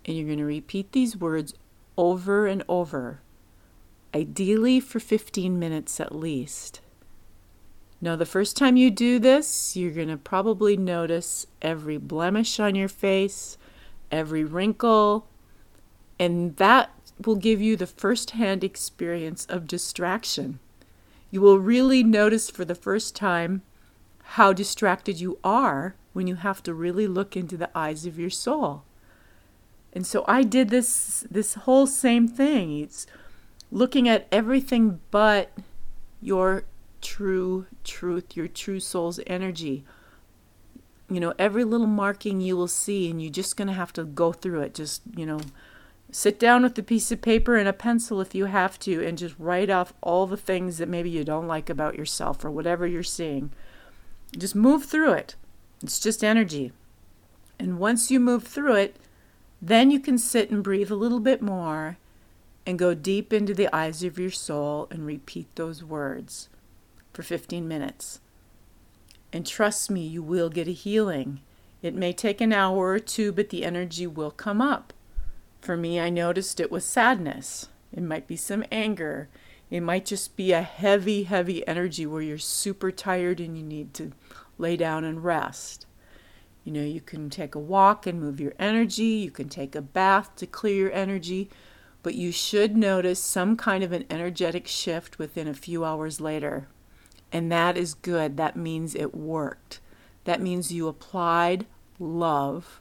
And 0.06 0.16
you're 0.16 0.24
going 0.24 0.38
to 0.38 0.46
repeat 0.46 0.92
these 0.92 1.18
words 1.18 1.52
over 1.98 2.46
and 2.46 2.64
over, 2.66 3.20
ideally 4.14 4.80
for 4.80 5.00
15 5.00 5.58
minutes 5.58 6.00
at 6.00 6.14
least. 6.14 6.80
Now, 8.00 8.14
the 8.14 8.26
first 8.26 8.56
time 8.56 8.76
you 8.76 8.90
do 8.90 9.18
this, 9.18 9.76
you're 9.76 9.90
going 9.90 10.08
to 10.08 10.16
probably 10.16 10.76
notice 10.76 11.46
every 11.62 11.96
blemish 11.96 12.60
on 12.60 12.74
your 12.74 12.88
face, 12.88 13.56
every 14.10 14.44
wrinkle, 14.44 15.26
and 16.18 16.56
that 16.56 16.90
will 17.24 17.36
give 17.36 17.60
you 17.60 17.76
the 17.76 17.86
first 17.86 18.32
hand 18.32 18.62
experience 18.62 19.46
of 19.46 19.66
distraction. 19.66 20.58
You 21.30 21.40
will 21.40 21.58
really 21.58 22.02
notice 22.02 22.50
for 22.50 22.64
the 22.64 22.74
first 22.74 23.16
time 23.16 23.62
how 24.30 24.52
distracted 24.52 25.20
you 25.20 25.38
are 25.42 25.94
when 26.12 26.26
you 26.26 26.34
have 26.36 26.62
to 26.64 26.74
really 26.74 27.06
look 27.06 27.36
into 27.36 27.56
the 27.56 27.70
eyes 27.76 28.06
of 28.06 28.18
your 28.18 28.30
soul. 28.30 28.84
And 29.92 30.06
so 30.06 30.24
I 30.28 30.42
did 30.42 30.68
this 30.68 31.26
this 31.30 31.54
whole 31.54 31.86
same 31.86 32.28
thing. 32.28 32.80
It's 32.80 33.06
looking 33.70 34.08
at 34.08 34.26
everything 34.30 35.00
but 35.10 35.52
your 36.20 36.64
true 37.00 37.66
truth, 37.84 38.36
your 38.36 38.48
true 38.48 38.80
soul's 38.80 39.20
energy. 39.26 39.84
You 41.08 41.20
know, 41.20 41.34
every 41.38 41.64
little 41.64 41.86
marking 41.86 42.40
you 42.40 42.56
will 42.56 42.68
see, 42.68 43.10
and 43.10 43.22
you're 43.22 43.30
just 43.30 43.56
going 43.56 43.68
to 43.68 43.74
have 43.74 43.92
to 43.94 44.04
go 44.04 44.32
through 44.32 44.62
it. 44.62 44.74
Just, 44.74 45.02
you 45.16 45.24
know, 45.24 45.40
sit 46.10 46.38
down 46.38 46.62
with 46.62 46.78
a 46.78 46.82
piece 46.82 47.12
of 47.12 47.22
paper 47.22 47.56
and 47.56 47.68
a 47.68 47.72
pencil 47.72 48.20
if 48.20 48.34
you 48.34 48.46
have 48.46 48.78
to, 48.80 49.06
and 49.06 49.16
just 49.18 49.36
write 49.38 49.70
off 49.70 49.94
all 50.02 50.26
the 50.26 50.36
things 50.36 50.78
that 50.78 50.88
maybe 50.88 51.10
you 51.10 51.22
don't 51.22 51.46
like 51.46 51.70
about 51.70 51.96
yourself 51.96 52.44
or 52.44 52.50
whatever 52.50 52.86
you're 52.86 53.02
seeing. 53.02 53.52
Just 54.36 54.54
move 54.54 54.84
through 54.84 55.12
it. 55.12 55.36
It's 55.82 56.00
just 56.00 56.24
energy. 56.24 56.72
And 57.58 57.78
once 57.78 58.10
you 58.10 58.18
move 58.18 58.44
through 58.44 58.74
it, 58.74 58.96
then 59.62 59.90
you 59.90 60.00
can 60.00 60.18
sit 60.18 60.50
and 60.50 60.62
breathe 60.62 60.90
a 60.90 60.96
little 60.96 61.20
bit 61.20 61.40
more 61.40 61.98
and 62.66 62.78
go 62.78 62.94
deep 62.94 63.32
into 63.32 63.54
the 63.54 63.74
eyes 63.74 64.02
of 64.02 64.18
your 64.18 64.30
soul 64.30 64.88
and 64.90 65.06
repeat 65.06 65.46
those 65.54 65.84
words 65.84 66.48
for 67.16 67.22
15 67.22 67.66
minutes. 67.66 68.20
And 69.32 69.46
trust 69.46 69.90
me, 69.90 70.06
you 70.06 70.22
will 70.22 70.50
get 70.50 70.68
a 70.68 70.72
healing. 70.72 71.40
It 71.80 71.94
may 71.94 72.12
take 72.12 72.42
an 72.42 72.52
hour 72.52 72.90
or 72.90 72.98
two, 72.98 73.32
but 73.32 73.48
the 73.48 73.64
energy 73.64 74.06
will 74.06 74.30
come 74.30 74.60
up. 74.60 74.92
For 75.62 75.78
me, 75.78 75.98
I 75.98 76.10
noticed 76.10 76.60
it 76.60 76.70
was 76.70 76.84
sadness. 76.84 77.68
It 77.90 78.02
might 78.02 78.26
be 78.26 78.36
some 78.36 78.64
anger. 78.70 79.30
It 79.70 79.80
might 79.80 80.04
just 80.04 80.36
be 80.36 80.52
a 80.52 80.60
heavy, 80.60 81.22
heavy 81.22 81.66
energy 81.66 82.04
where 82.04 82.20
you're 82.20 82.36
super 82.36 82.92
tired 82.92 83.40
and 83.40 83.56
you 83.56 83.64
need 83.64 83.94
to 83.94 84.12
lay 84.58 84.76
down 84.76 85.02
and 85.02 85.24
rest. 85.24 85.86
You 86.64 86.72
know, 86.72 86.84
you 86.84 87.00
can 87.00 87.30
take 87.30 87.54
a 87.54 87.60
walk 87.60 88.06
and 88.06 88.20
move 88.20 88.40
your 88.40 88.52
energy, 88.58 89.04
you 89.04 89.30
can 89.30 89.48
take 89.48 89.74
a 89.74 89.80
bath 89.80 90.36
to 90.36 90.46
clear 90.46 90.74
your 90.74 90.92
energy, 90.92 91.48
but 92.02 92.14
you 92.14 92.30
should 92.30 92.76
notice 92.76 93.20
some 93.20 93.56
kind 93.56 93.82
of 93.82 93.92
an 93.92 94.04
energetic 94.10 94.66
shift 94.66 95.18
within 95.18 95.48
a 95.48 95.54
few 95.54 95.82
hours 95.82 96.20
later. 96.20 96.68
And 97.32 97.50
that 97.50 97.76
is 97.76 97.94
good. 97.94 98.36
That 98.36 98.56
means 98.56 98.94
it 98.94 99.14
worked. 99.14 99.80
That 100.24 100.40
means 100.40 100.72
you 100.72 100.88
applied 100.88 101.66
love 101.98 102.80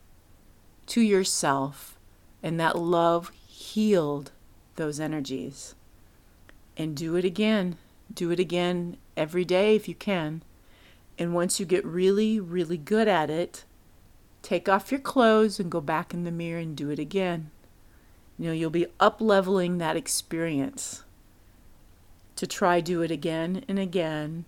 to 0.87 1.01
yourself, 1.01 1.97
and 2.43 2.59
that 2.59 2.77
love 2.77 3.31
healed 3.47 4.31
those 4.75 4.99
energies. 4.99 5.75
And 6.77 6.95
do 6.95 7.15
it 7.15 7.25
again. 7.25 7.77
Do 8.13 8.31
it 8.31 8.39
again 8.39 8.97
every 9.15 9.45
day 9.45 9.75
if 9.75 9.87
you 9.87 9.95
can. 9.95 10.43
And 11.17 11.33
once 11.33 11.59
you 11.59 11.65
get 11.65 11.85
really, 11.85 12.39
really 12.39 12.77
good 12.77 13.07
at 13.07 13.29
it, 13.29 13.63
Take 14.45 14.69
off 14.69 14.91
your 14.91 14.99
clothes 14.99 15.59
and 15.59 15.71
go 15.71 15.81
back 15.81 16.13
in 16.13 16.23
the 16.23 16.31
mirror 16.31 16.59
and 16.59 16.77
do 16.77 16.91
it 16.91 16.99
again. 16.99 17.49
You 18.37 18.45
know, 18.45 18.51
you'll 18.51 18.69
be 18.69 18.85
up 18.99 19.19
leveling 19.19 19.79
that 19.79 19.97
experience 19.97 21.03
to 22.35 22.47
try 22.47 22.81
do 22.81 23.01
it 23.01 23.11
again 23.11 23.63
and 23.67 23.79
again, 23.79 24.45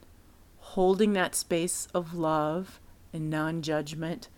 holding 0.60 1.14
that 1.14 1.36
space 1.36 1.88
of 1.94 2.14
love 2.14 2.80
and 3.14 3.30
non-judgment 3.30 4.30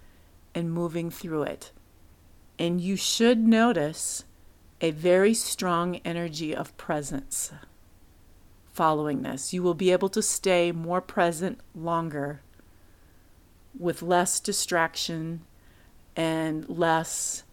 and 0.53 0.71
moving 0.71 1.09
through 1.09 1.43
it. 1.43 1.71
And 2.57 2.79
you 2.81 2.95
should 2.95 3.39
notice 3.39 4.25
a 4.81 4.91
very 4.91 5.33
strong 5.33 5.97
energy 6.05 6.55
of 6.55 6.75
presence 6.77 7.51
following 8.71 9.23
this. 9.23 9.53
You 9.53 9.63
will 9.63 9.73
be 9.73 9.91
able 9.91 10.09
to 10.09 10.21
stay 10.21 10.71
more 10.71 11.01
present 11.01 11.59
longer 11.75 12.41
with 13.77 14.01
less 14.01 14.39
distraction 14.39 15.41
and 16.15 16.67
less, 16.69 17.43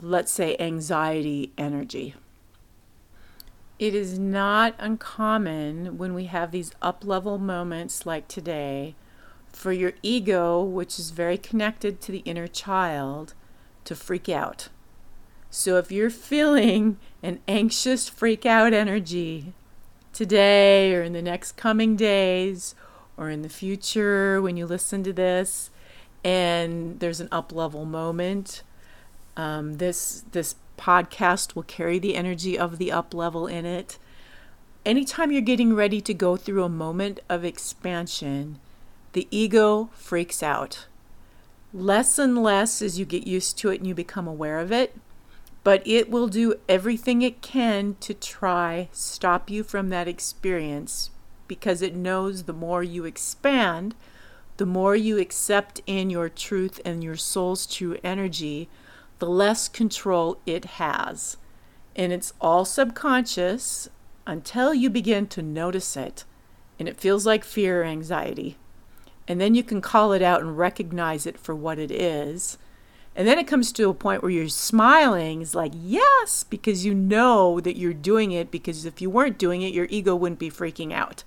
let's 0.00 0.32
say, 0.32 0.56
anxiety 0.58 1.52
energy. 1.58 2.14
It 3.82 3.96
is 3.96 4.16
not 4.16 4.76
uncommon 4.78 5.98
when 5.98 6.14
we 6.14 6.26
have 6.26 6.52
these 6.52 6.70
up 6.80 7.04
level 7.04 7.36
moments 7.36 8.06
like 8.06 8.28
today 8.28 8.94
for 9.52 9.72
your 9.72 9.94
ego, 10.04 10.62
which 10.62 11.00
is 11.00 11.10
very 11.10 11.36
connected 11.36 12.00
to 12.02 12.12
the 12.12 12.20
inner 12.20 12.46
child, 12.46 13.34
to 13.86 13.96
freak 13.96 14.28
out. 14.28 14.68
So 15.50 15.78
if 15.78 15.90
you're 15.90 16.10
feeling 16.10 16.96
an 17.24 17.40
anxious 17.48 18.08
freak 18.08 18.46
out 18.46 18.72
energy 18.72 19.52
today 20.12 20.94
or 20.94 21.02
in 21.02 21.12
the 21.12 21.20
next 21.20 21.56
coming 21.56 21.96
days 21.96 22.76
or 23.16 23.30
in 23.30 23.42
the 23.42 23.48
future 23.48 24.40
when 24.40 24.56
you 24.56 24.64
listen 24.64 25.02
to 25.02 25.12
this, 25.12 25.70
and 26.22 27.00
there's 27.00 27.18
an 27.18 27.28
up 27.32 27.50
level 27.50 27.84
moment. 27.84 28.62
Um, 29.36 29.78
this 29.78 30.22
this 30.30 30.54
podcast 30.78 31.54
will 31.54 31.62
carry 31.62 31.98
the 31.98 32.14
energy 32.14 32.58
of 32.58 32.78
the 32.78 32.92
up 32.92 33.14
level 33.14 33.46
in 33.46 33.64
it. 33.64 33.98
Anytime 34.84 35.30
you're 35.30 35.40
getting 35.40 35.74
ready 35.74 36.00
to 36.00 36.14
go 36.14 36.36
through 36.36 36.64
a 36.64 36.68
moment 36.68 37.20
of 37.28 37.44
expansion, 37.44 38.58
the 39.12 39.28
ego 39.30 39.90
freaks 39.92 40.42
out. 40.42 40.86
Less 41.72 42.18
and 42.18 42.42
less 42.42 42.82
as 42.82 42.98
you 42.98 43.04
get 43.04 43.26
used 43.26 43.56
to 43.58 43.70
it 43.70 43.78
and 43.78 43.86
you 43.86 43.94
become 43.94 44.26
aware 44.26 44.58
of 44.58 44.72
it, 44.72 44.96
but 45.64 45.86
it 45.86 46.10
will 46.10 46.28
do 46.28 46.54
everything 46.68 47.22
it 47.22 47.40
can 47.40 47.96
to 48.00 48.12
try 48.12 48.88
stop 48.92 49.48
you 49.48 49.62
from 49.62 49.88
that 49.88 50.08
experience 50.08 51.10
because 51.46 51.82
it 51.82 51.94
knows 51.94 52.44
the 52.44 52.52
more 52.52 52.82
you 52.82 53.04
expand, 53.04 53.94
the 54.56 54.66
more 54.66 54.96
you 54.96 55.18
accept 55.18 55.80
in 55.86 56.10
your 56.10 56.28
truth 56.28 56.80
and 56.84 57.04
your 57.04 57.16
soul's 57.16 57.66
true 57.66 57.98
energy, 58.02 58.68
the 59.22 59.28
less 59.28 59.68
control 59.68 60.40
it 60.46 60.64
has. 60.64 61.36
And 61.94 62.12
it's 62.12 62.32
all 62.40 62.64
subconscious 62.64 63.88
until 64.26 64.74
you 64.74 64.90
begin 64.90 65.28
to 65.28 65.40
notice 65.40 65.96
it. 65.96 66.24
And 66.76 66.88
it 66.88 66.98
feels 66.98 67.24
like 67.24 67.44
fear 67.44 67.82
or 67.82 67.84
anxiety. 67.84 68.56
And 69.28 69.40
then 69.40 69.54
you 69.54 69.62
can 69.62 69.80
call 69.80 70.12
it 70.12 70.22
out 70.22 70.40
and 70.40 70.58
recognize 70.58 71.24
it 71.24 71.38
for 71.38 71.54
what 71.54 71.78
it 71.78 71.92
is. 71.92 72.58
And 73.14 73.28
then 73.28 73.38
it 73.38 73.46
comes 73.46 73.70
to 73.70 73.88
a 73.88 73.94
point 73.94 74.22
where 74.22 74.32
you're 74.32 74.48
smiling, 74.48 75.40
is 75.40 75.54
like, 75.54 75.70
yes, 75.72 76.42
because 76.42 76.84
you 76.84 76.92
know 76.92 77.60
that 77.60 77.76
you're 77.76 77.94
doing 77.94 78.32
it, 78.32 78.50
because 78.50 78.84
if 78.84 79.00
you 79.00 79.08
weren't 79.08 79.38
doing 79.38 79.62
it, 79.62 79.72
your 79.72 79.86
ego 79.88 80.16
wouldn't 80.16 80.40
be 80.40 80.50
freaking 80.50 80.92
out. 80.92 81.22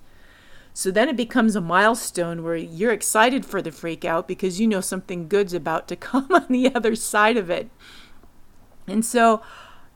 So 0.76 0.90
then 0.90 1.08
it 1.08 1.16
becomes 1.16 1.56
a 1.56 1.62
milestone 1.62 2.42
where 2.42 2.54
you're 2.54 2.92
excited 2.92 3.46
for 3.46 3.62
the 3.62 3.72
freak 3.72 4.04
out 4.04 4.28
because 4.28 4.60
you 4.60 4.66
know 4.66 4.82
something 4.82 5.26
good's 5.26 5.54
about 5.54 5.88
to 5.88 5.96
come 6.10 6.28
on 6.30 6.44
the 6.50 6.74
other 6.74 6.94
side 6.94 7.38
of 7.38 7.48
it. 7.48 7.70
And 8.86 9.02
so 9.02 9.40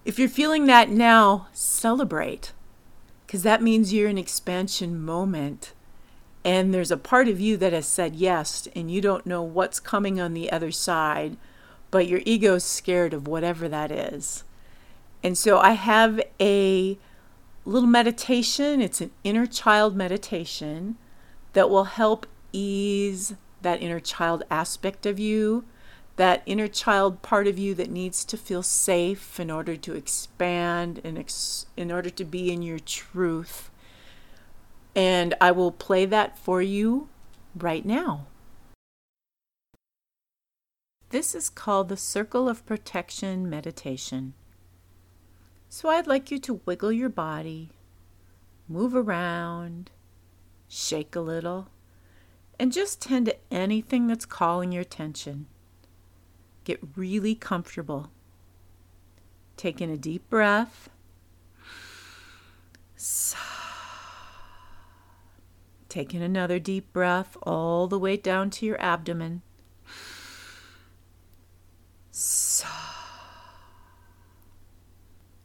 if 0.07 0.19
you're 0.19 0.27
feeling 0.27 0.65
that 0.69 0.89
now, 0.89 1.49
celebrate 1.53 2.55
because 3.27 3.43
that 3.43 3.61
means 3.63 3.93
you're 3.93 4.09
in 4.09 4.17
expansion 4.17 4.99
moment. 4.99 5.75
And 6.47 6.73
there's 6.73 6.91
a 6.91 6.97
part 6.97 7.29
of 7.29 7.39
you 7.39 7.59
that 7.59 7.75
has 7.75 7.85
said 7.85 8.17
yes, 8.17 8.67
and 8.75 8.91
you 8.91 9.03
don't 9.03 9.27
know 9.27 9.43
what's 9.43 9.81
coming 9.81 10.19
on 10.19 10.33
the 10.33 10.51
other 10.51 10.71
side, 10.71 11.37
but 11.91 12.07
your 12.07 12.23
ego's 12.25 12.65
scared 12.65 13.13
of 13.13 13.29
whatever 13.29 13.69
that 13.69 13.93
is. 13.93 14.45
And 15.23 15.37
so 15.37 15.59
I 15.59 15.73
have 15.73 16.23
a 16.41 16.97
little 17.65 17.89
meditation. 17.89 18.81
It's 18.81 19.01
an 19.01 19.11
inner 19.25 19.47
child 19.47 19.97
meditation 19.97 20.97
that 21.53 21.71
will 21.71 21.85
help 21.85 22.27
ease 22.53 23.35
that 23.63 23.83
inner 23.83 24.01
child 24.01 24.43
aspect 24.51 25.07
of 25.07 25.19
you, 25.19 25.65
that 26.17 26.43
inner 26.47 26.69
child 26.69 27.23
part 27.23 27.47
of 27.47 27.59
you 27.59 27.75
that 27.75 27.91
needs 27.91 28.25
to 28.25 28.37
feel 28.37 28.63
safe 28.63 29.39
in 29.39 29.51
order 29.51 29.77
to 29.77 29.95
expand 29.95 31.01
and 31.05 31.19
ex- 31.19 31.67
in 31.77 31.91
order 31.91 32.11
to 32.11 32.25
be 32.25 32.53
in 32.53 32.63
your 32.63 32.79
truth. 32.79 33.71
And 34.95 35.35
I 35.41 35.51
will 35.53 35.73
play 35.73 36.05
that 36.07 36.39
for 36.39 36.61
you 36.61 37.09
right 37.55 37.85
now. 37.85 38.27
This 41.11 41.35
is 41.35 41.51
called 41.51 41.89
the 41.89 41.97
Circle 41.97 42.49
of 42.49 42.65
Protection 42.67 43.49
Meditation. 43.51 44.35
So 45.73 45.89
I'd 45.89 46.09
like 46.09 46.33
you 46.33 46.41
to 46.41 46.61
wiggle 46.67 46.91
your 46.91 47.09
body, 47.09 47.71
move 48.67 48.93
around, 48.93 49.93
shake 50.69 51.15
a 51.15 51.21
little, 51.21 51.69
and 52.59 52.73
just 52.73 53.01
tend 53.01 53.27
to 53.27 53.37
anything 53.53 54.09
that's 54.09 54.27
calling 54.27 54.73
your 54.73 54.83
attention. 54.83 55.47
Get 56.65 56.81
really 56.97 57.37
comfortable. 57.37 58.11
Take 59.57 59.81
in 59.81 59.91
a 59.91 59.97
deep 59.97 60.29
breath. 60.29 60.91
Take 65.89 66.13
in 66.13 66.21
another 66.21 66.59
deep 66.59 66.93
breath 66.93 67.37
all 67.45 67.87
the 67.87 67.99
way 67.99 68.17
down 68.17 68.51
to 68.51 68.67
your 68.67 68.81
abdomen. 68.83 69.43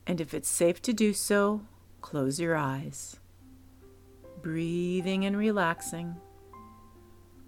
And 0.08 0.22
if 0.22 0.34
it's 0.34 0.49
safe 0.49 0.82
to 0.84 0.93
do 0.93 1.14
so, 1.14 1.62
close 2.01 2.39
your 2.39 2.56
eyes. 2.56 3.20
Breathing 4.41 5.26
and 5.26 5.36
relaxing. 5.36 6.16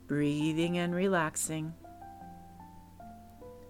Breathing 0.07 0.77
and 0.77 0.95
relaxing. 0.95 1.73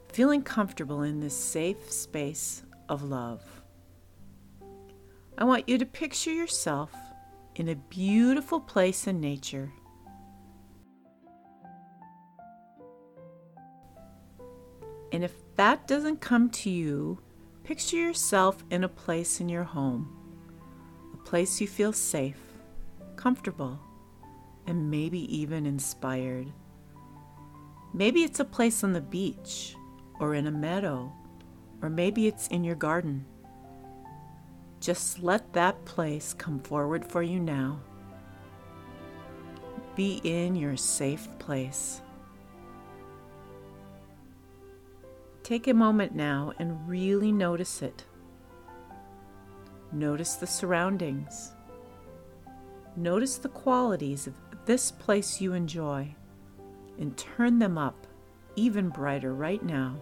Feeling 0.07 0.41
comfortable 0.41 1.01
in 1.01 1.19
this 1.19 1.37
safe 1.37 1.91
space 1.91 2.63
of 2.87 3.03
love. 3.03 3.43
I 5.37 5.43
want 5.43 5.67
you 5.67 5.77
to 5.77 5.85
picture 5.85 6.31
yourself 6.31 6.91
in 7.55 7.69
a 7.69 7.75
beautiful 7.75 8.59
place 8.59 9.05
in 9.05 9.19
nature. 9.19 9.71
And 15.11 15.23
if 15.23 15.33
that 15.55 15.87
doesn't 15.87 16.21
come 16.21 16.49
to 16.51 16.69
you, 16.69 17.19
Picture 17.67 17.97
yourself 17.97 18.63
in 18.71 18.85
a 18.85 18.87
place 18.87 19.41
in 19.41 19.49
your 19.49 19.65
home, 19.65 20.07
a 21.13 21.17
place 21.17 21.59
you 21.59 21.67
feel 21.67 21.91
safe, 21.91 22.39
comfortable, 23.17 23.77
and 24.65 24.89
maybe 24.89 25.19
even 25.37 25.65
inspired. 25.65 26.47
Maybe 27.93 28.23
it's 28.23 28.39
a 28.39 28.45
place 28.45 28.85
on 28.85 28.93
the 28.93 29.01
beach, 29.01 29.75
or 30.17 30.33
in 30.33 30.47
a 30.47 30.51
meadow, 30.51 31.11
or 31.81 31.89
maybe 31.89 32.25
it's 32.25 32.47
in 32.47 32.63
your 32.63 32.75
garden. 32.75 33.25
Just 34.79 35.21
let 35.21 35.51
that 35.51 35.83
place 35.83 36.33
come 36.33 36.61
forward 36.61 37.03
for 37.03 37.21
you 37.21 37.37
now. 37.37 37.81
Be 39.97 40.21
in 40.23 40.55
your 40.55 40.77
safe 40.77 41.27
place. 41.37 41.99
Take 45.47 45.67
a 45.69 45.73
moment 45.73 46.13
now 46.13 46.51
and 46.59 46.89
really 46.89 47.31
notice 47.31 47.81
it. 47.81 48.03
Notice 49.93 50.35
the 50.35 50.45
surroundings. 50.45 51.53
Notice 52.97 53.37
the 53.37 53.47
qualities 53.47 54.27
of 54.27 54.33
this 54.65 54.91
place 54.91 55.39
you 55.39 55.53
enjoy 55.53 56.13
and 56.99 57.15
turn 57.15 57.59
them 57.59 57.77
up 57.77 58.07
even 58.57 58.89
brighter 58.89 59.33
right 59.33 59.63
now. 59.63 59.95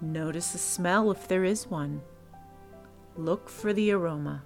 Notice 0.00 0.50
the 0.50 0.58
smell 0.58 1.12
if 1.12 1.28
there 1.28 1.44
is 1.44 1.68
one. 1.68 2.02
Look 3.16 3.48
for 3.48 3.72
the 3.72 3.92
aroma. 3.92 4.42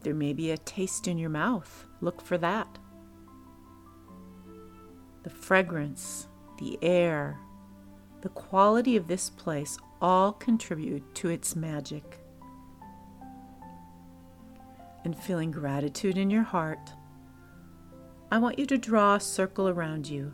There 0.00 0.14
may 0.14 0.32
be 0.32 0.50
a 0.50 0.56
taste 0.56 1.08
in 1.08 1.18
your 1.18 1.28
mouth. 1.28 1.86
Look 2.00 2.22
for 2.22 2.38
that 2.38 2.78
the 5.26 5.30
fragrance, 5.30 6.28
the 6.60 6.78
air, 6.82 7.36
the 8.20 8.28
quality 8.28 8.94
of 8.94 9.08
this 9.08 9.28
place 9.28 9.76
all 10.00 10.32
contribute 10.32 11.16
to 11.16 11.28
its 11.28 11.56
magic. 11.56 12.20
And 15.04 15.18
feeling 15.18 15.50
gratitude 15.50 16.16
in 16.16 16.30
your 16.30 16.44
heart, 16.44 16.92
I 18.30 18.38
want 18.38 18.60
you 18.60 18.66
to 18.66 18.78
draw 18.78 19.16
a 19.16 19.20
circle 19.20 19.68
around 19.68 20.08
you. 20.08 20.32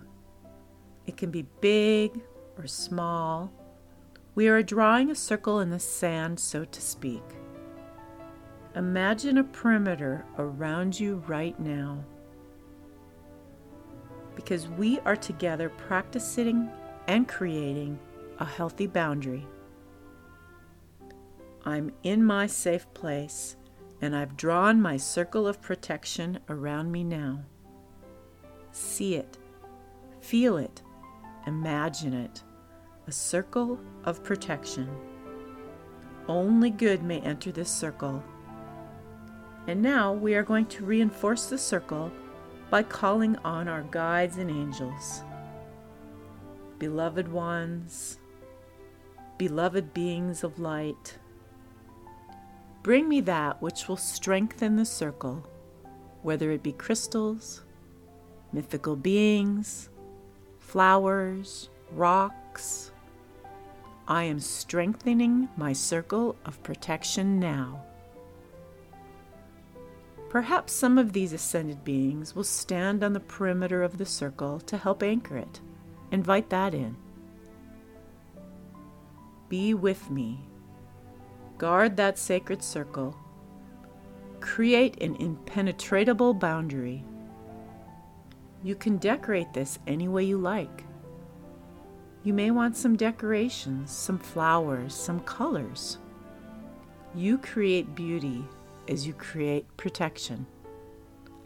It 1.07 1.17
can 1.17 1.31
be 1.31 1.47
big 1.63 2.21
or 2.59 2.67
small. 2.67 3.51
We 4.35 4.49
are 4.49 4.63
drawing 4.63 5.11
a 5.11 5.15
circle 5.15 5.61
in 5.61 5.71
the 5.71 5.81
sand, 5.81 6.39
so 6.39 6.67
to 6.67 6.81
speak. 6.83 7.25
Imagine 8.77 9.39
a 9.39 9.45
perimeter 9.45 10.27
around 10.37 11.01
you 11.01 11.25
right 11.27 11.59
now 11.59 12.05
because 14.35 14.69
we 14.69 14.99
are 15.01 15.17
together 15.17 15.69
practicing 15.69 16.71
and 17.07 17.29
creating 17.29 17.99
a 18.39 18.45
healthy 18.45 18.87
boundary. 18.87 19.47
I'm 21.65 21.93
in 22.03 22.25
my 22.25 22.47
safe 22.47 22.93
place 22.95 23.57
and 24.01 24.17
I've 24.17 24.37
drawn 24.37 24.81
my 24.81 24.97
circle 24.97 25.47
of 25.47 25.63
protection 25.63 26.41
around 26.49 26.91
me 26.91 27.05
now. 27.05 27.45
See 28.73 29.15
it, 29.15 29.39
feel 30.21 30.57
it, 30.57 30.83
imagine 31.47 32.15
it 32.15 32.43
a 33.07 33.13
circle 33.13 33.81
of 34.05 34.23
protection. 34.23 34.89
Only 36.29 36.71
good 36.71 37.03
may 37.03 37.21
enter 37.21 37.51
this 37.51 37.71
circle. 37.71 38.23
And 39.67 39.83
now 39.83 40.13
we 40.13 40.35
are 40.35 40.43
going 40.43 40.67
to 40.67 40.85
reinforce 40.85 41.47
the 41.47 41.59
circle 41.59 42.13
by 42.73 42.83
calling 42.83 43.37
on 43.45 43.69
our 43.69 43.83
guides 43.83 44.39
and 44.39 44.49
angels. 44.49 45.25
Beloved 46.79 47.29
ones, 47.29 48.19
beloved 49.37 49.93
beings 49.93 50.43
of 50.43 50.59
light, 50.59 51.19
bring 52.83 53.11
me 53.11 53.21
that 53.21 53.61
which 53.61 53.89
will 53.89 53.99
strengthen 53.99 54.77
the 54.77 54.87
circle, 54.87 55.47
whether 56.23 56.51
it 56.51 56.63
be 56.63 56.73
crystals, 56.73 57.63
mythical 58.55 58.97
beings, 58.97 59.91
flowers, 60.59 61.69
rocks. 61.91 62.91
I 64.09 64.25
am 64.25 64.41
strengthening 64.41 65.51
my 65.59 65.75
circle 65.75 66.37
of 66.47 66.63
protection 66.63 67.39
now. 67.39 67.85
Perhaps 70.33 70.73
some 70.73 70.97
of 70.97 71.13
these 71.13 71.35
ascended 71.35 71.85
beings 71.85 72.35
will 72.35 72.43
stand 72.43 73.05
on 73.05 73.13
the 73.13 73.21
perimeter 73.21 73.83
of 73.83 73.99
the 73.99 74.07
circle 74.07 74.61
to 74.61 74.79
help 74.79 75.03
anchor 75.03 75.37
it. 75.37 75.61
Invite 76.11 76.49
that 76.49 76.73
in. 76.73 76.97
Be 79.51 79.75
with 79.75 80.11
me. 80.11 80.41
Guard 81.59 81.99
that 81.99 82.19
sacred 82.19 82.63
circle. 82.63 83.15
Create 84.41 85.03
an 85.03 85.17
impenetrable 85.17 86.33
boundary. 86.33 87.05
You 88.63 88.75
can 88.75 88.97
decorate 88.97 89.53
this 89.53 89.81
any 89.87 90.09
way 90.09 90.25
you 90.25 90.39
like. 90.39 90.85
You 92.23 92.33
may 92.33 92.51
want 92.51 92.79
some 92.79 92.97
decorations, 92.97 93.91
some 93.91 94.19
flowers, 94.19 94.95
some 94.95 95.21
colors. 95.21 95.99
You 97.15 97.37
create 97.37 97.95
beauty 97.95 98.47
as 98.89 99.07
you 99.07 99.13
create 99.15 99.67
protection. 99.77 100.47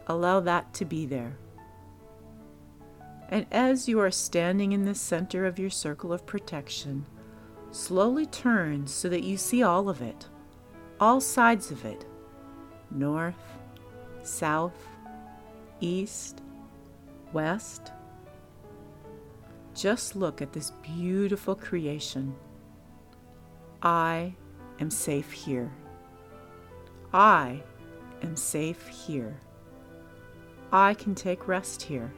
Allow 0.07 0.39
that 0.41 0.73
to 0.75 0.85
be 0.85 1.05
there. 1.05 1.37
And 3.29 3.45
as 3.51 3.89
you 3.89 3.99
are 3.99 4.11
standing 4.11 4.71
in 4.71 4.85
the 4.85 4.95
center 4.95 5.45
of 5.45 5.59
your 5.59 5.69
circle 5.69 6.13
of 6.13 6.25
protection, 6.25 7.05
slowly 7.71 8.25
turn 8.25 8.87
so 8.87 9.09
that 9.09 9.23
you 9.23 9.37
see 9.37 9.63
all 9.63 9.89
of 9.89 10.01
it, 10.01 10.27
all 10.99 11.19
sides 11.19 11.71
of 11.71 11.85
it. 11.85 12.05
north, 12.91 13.35
south, 14.23 14.87
east, 15.79 16.41
west. 17.33 17.91
Just 19.75 20.15
look 20.15 20.41
at 20.41 20.53
this 20.53 20.71
beautiful 20.81 21.55
creation. 21.55 22.35
I 23.81 24.35
am 24.79 24.89
safe 24.89 25.31
here. 25.31 25.71
I 27.17 27.63
am 28.21 28.35
safe 28.35 28.87
here. 28.89 29.39
I 30.71 30.93
can 30.93 31.15
take 31.15 31.47
rest 31.47 31.81
here. 31.81 32.13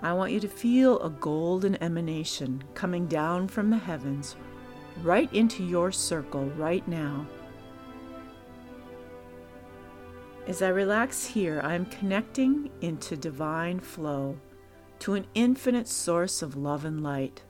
I 0.00 0.12
want 0.12 0.32
you 0.32 0.40
to 0.40 0.48
feel 0.48 0.98
a 0.98 1.08
golden 1.08 1.80
emanation 1.80 2.64
coming 2.74 3.06
down 3.06 3.46
from 3.46 3.70
the 3.70 3.78
heavens 3.78 4.34
right 5.04 5.32
into 5.32 5.62
your 5.62 5.92
circle 5.92 6.46
right 6.56 6.86
now. 6.88 7.24
As 10.48 10.60
I 10.60 10.70
relax 10.70 11.24
here, 11.24 11.60
I 11.62 11.76
am 11.76 11.86
connecting 11.86 12.72
into 12.80 13.16
divine 13.16 13.78
flow 13.78 14.36
to 14.98 15.14
an 15.14 15.28
infinite 15.34 15.86
source 15.86 16.42
of 16.42 16.56
love 16.56 16.84
and 16.84 17.04
light. 17.04 17.40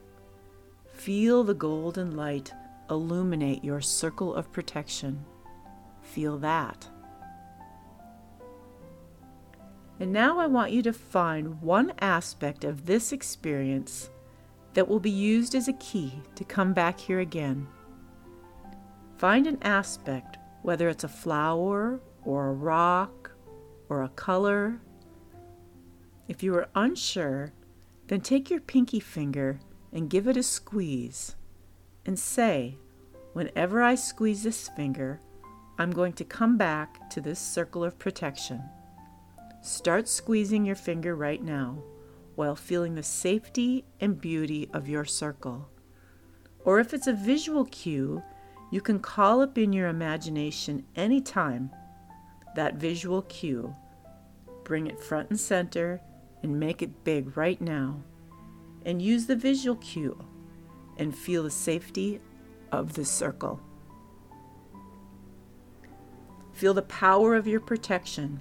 Feel 0.93 1.45
the 1.45 1.55
golden 1.55 2.15
light 2.15 2.53
illuminate 2.91 3.65
your 3.65 3.81
circle 3.81 4.35
of 4.35 4.53
protection. 4.53 5.25
Feel 6.03 6.39
that. 6.39 6.89
And 10.01 10.13
now 10.13 10.39
I 10.39 10.47
want 10.47 10.73
you 10.73 10.83
to 10.83 10.93
find 10.93 11.61
one 11.63 11.93
aspect 12.01 12.65
of 12.65 12.87
this 12.87 13.13
experience 13.13 14.11
that 14.75 14.89
will 14.89 15.01
be 15.01 15.11
used 15.11 15.55
as 15.55 15.69
a 15.69 15.73
key 15.75 16.21
to 16.35 16.45
come 16.45 16.73
back 16.73 16.99
here 16.99 17.21
again. 17.21 17.67
Find 19.17 19.47
an 19.47 19.59
aspect, 19.63 20.37
whether 20.63 20.89
it's 20.89 21.05
a 21.05 21.09
flower 21.09 22.01
or 22.25 22.49
a 22.49 22.55
rock 22.55 23.31
or 23.89 24.03
a 24.03 24.09
color. 24.09 24.81
If 26.27 26.43
you 26.43 26.55
are 26.57 26.69
unsure, 26.75 27.53
then 28.09 28.21
take 28.21 28.51
your 28.51 28.61
pinky 28.61 29.01
finger 29.01 29.61
and 29.93 30.11
give 30.11 30.27
it 30.27 30.37
a 30.37 30.43
squeeze 30.43 31.37
and 32.07 32.19
say, 32.19 32.79
Whenever 33.33 33.83
I 33.83 33.97
squeeze 33.97 34.45
this 34.45 34.69
finger, 34.69 35.21
I'm 35.77 35.91
going 35.91 36.13
to 36.15 36.25
come 36.25 36.57
back 36.57 37.11
to 37.11 37.21
this 37.21 37.41
circle 37.41 37.83
of 37.83 37.99
protection. 37.99 38.63
Start 39.61 40.09
squeezing 40.09 40.65
your 40.65 40.77
finger 40.77 41.17
right 41.17 41.43
now 41.43 41.83
while 42.37 42.55
feeling 42.55 42.95
the 42.95 43.03
safety 43.03 43.85
and 44.01 44.21
beauty 44.21 44.69
of 44.73 44.89
your 44.89 45.05
circle. 45.05 45.69
Or 46.65 46.79
if 46.79 46.95
it's 46.95 47.07
a 47.09 47.13
visual 47.13 47.65
cue, 47.65 48.23
you 48.71 48.81
can 48.81 48.99
call 49.01 49.41
up 49.41 49.59
in 49.59 49.73
your 49.73 49.89
imagination 49.89 50.85
anytime 50.97 51.71
that 52.55 52.77
visual 52.77 53.23
cue. 53.23 53.75
Bring 54.63 54.87
it 54.87 55.01
front 55.01 55.31
and 55.31 55.41
center 55.41 56.01
and 56.43 56.59
make 56.61 56.83
it 56.83 57.05
big 57.05 57.37
right 57.37 57.61
now. 57.61 58.03
And 58.85 59.03
use 59.03 59.27
the 59.27 59.37
visual 59.37 59.77
cue 59.77 60.25
and 60.99 61.17
feel 61.17 61.43
the 61.43 61.51
safety 61.51 62.21
of 62.73 62.95
the 62.95 63.05
circle. 63.05 63.61
Feel 66.53 66.75
the 66.75 66.83
power 66.83 67.35
of 67.35 67.47
your 67.47 67.61
protection 67.61 68.41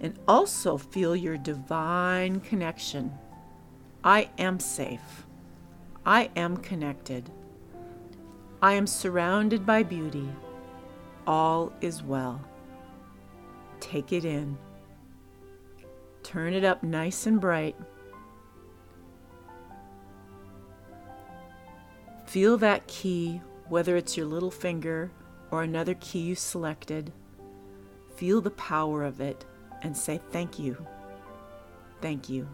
and 0.00 0.18
also 0.28 0.76
feel 0.76 1.16
your 1.16 1.36
divine 1.36 2.40
connection. 2.40 3.12
I 4.04 4.30
am 4.38 4.60
safe. 4.60 5.26
I 6.04 6.30
am 6.36 6.56
connected. 6.58 7.30
I 8.62 8.74
am 8.74 8.86
surrounded 8.86 9.66
by 9.66 9.82
beauty. 9.82 10.28
All 11.26 11.72
is 11.80 12.02
well. 12.02 12.40
Take 13.80 14.12
it 14.12 14.24
in. 14.24 14.56
Turn 16.22 16.54
it 16.54 16.64
up 16.64 16.82
nice 16.82 17.26
and 17.26 17.40
bright. 17.40 17.76
Feel 22.26 22.58
that 22.58 22.86
key, 22.86 23.40
whether 23.68 23.96
it's 23.96 24.16
your 24.16 24.26
little 24.26 24.50
finger 24.50 25.10
or 25.50 25.62
another 25.62 25.94
key 25.94 26.20
you 26.20 26.34
selected. 26.34 27.12
Feel 28.16 28.40
the 28.40 28.50
power 28.50 29.04
of 29.04 29.20
it 29.20 29.44
and 29.82 29.96
say 29.96 30.20
thank 30.30 30.58
you. 30.58 30.84
Thank 32.00 32.28
you. 32.28 32.48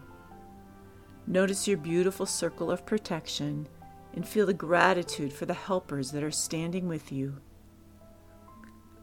Notice 1.25 1.67
your 1.67 1.77
beautiful 1.77 2.25
circle 2.25 2.69
of 2.69 2.85
protection 2.85 3.67
and 4.13 4.27
feel 4.27 4.45
the 4.45 4.53
gratitude 4.53 5.33
for 5.33 5.45
the 5.45 5.53
helpers 5.53 6.11
that 6.11 6.23
are 6.23 6.31
standing 6.31 6.87
with 6.87 7.11
you. 7.11 7.37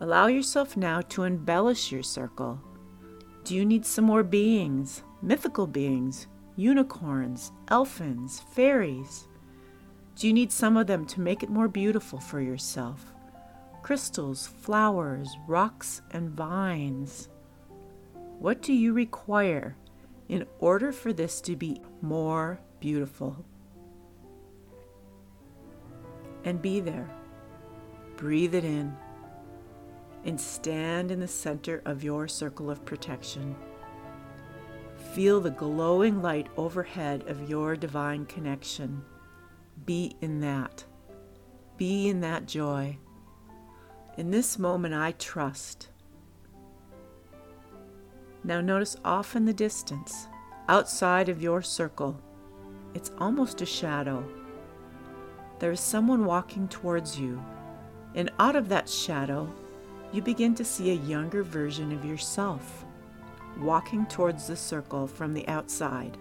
Allow 0.01 0.29
yourself 0.29 0.77
now 0.77 1.01
to 1.03 1.25
embellish 1.25 1.91
your 1.91 2.03
circle. 2.03 2.61
Do 3.45 3.55
you 3.55 3.65
need 3.65 3.85
some 3.85 4.05
more 4.05 4.23
beings, 4.23 5.03
mythical 5.21 5.67
beings, 5.67 6.27
unicorns, 6.57 7.53
elfins, 7.69 8.43
fairies? 8.55 9.27
Do 10.21 10.27
you 10.27 10.35
need 10.35 10.53
some 10.53 10.77
of 10.77 10.87
them 10.87 11.07
to 11.07 11.21
make 11.23 11.43
it 11.43 11.49
more 11.49 11.67
beautiful 11.67 12.21
for 12.21 12.43
yourself? 12.43 13.15
Crystals, 13.81 14.47
flowers, 14.47 15.35
rocks, 15.47 16.03
and 16.11 16.29
vines. 16.29 17.31
What 18.39 18.61
do 18.61 18.75
you 18.75 18.93
require 18.93 19.79
in 20.29 20.47
order 20.59 20.93
for 20.93 21.15
this 21.15 21.41
to 21.41 21.57
be 21.57 21.81
more 22.03 22.61
beautiful? 22.81 23.47
And 26.45 26.61
be 26.61 26.81
there. 26.81 27.09
Breathe 28.19 28.55
it 28.55 28.65
in 28.65 28.95
and 30.27 30.39
stand 30.39 31.11
in 31.11 31.21
the 31.21 31.29
center 31.29 31.81
of 31.87 32.05
your 32.05 32.29
circle 32.29 32.71
of 32.71 32.85
protection. 32.85 33.57
Feel 35.15 35.41
the 35.41 35.51
glowing 35.51 36.21
light 36.21 36.49
overhead 36.59 37.27
of 37.27 37.49
your 37.49 37.75
divine 37.75 38.27
connection. 38.27 39.03
Be 39.85 40.17
in 40.21 40.41
that. 40.41 40.85
Be 41.77 42.09
in 42.09 42.21
that 42.21 42.47
joy. 42.47 42.99
In 44.17 44.31
this 44.31 44.59
moment, 44.59 44.95
I 44.95 45.13
trust. 45.13 45.89
Now, 48.45 48.61
notice 48.61 48.97
off 49.05 49.37
in 49.37 49.45
the 49.45 49.53
distance, 49.53 50.27
outside 50.69 51.29
of 51.29 51.43
your 51.43 51.63
circle, 51.63 52.21
it's 52.95 53.13
almost 53.19 53.63
a 53.63 53.67
shadow. 53.67 54.25
There 55.59 55.71
is 55.71 55.81
someone 55.81 56.25
walking 56.25 56.69
towards 56.69 57.19
you, 57.19 57.43
and 58.15 58.31
out 58.39 58.57
of 58.57 58.69
that 58.69 58.89
shadow, 58.89 59.53
you 60.13 60.23
begin 60.23 60.55
to 60.57 60.65
see 60.65 60.91
a 60.91 61.07
younger 61.07 61.43
version 61.43 61.93
of 61.93 62.05
yourself 62.05 62.85
walking 63.59 64.07
towards 64.07 64.47
the 64.47 64.57
circle 64.57 65.07
from 65.07 65.35
the 65.35 65.47
outside. 65.49 66.17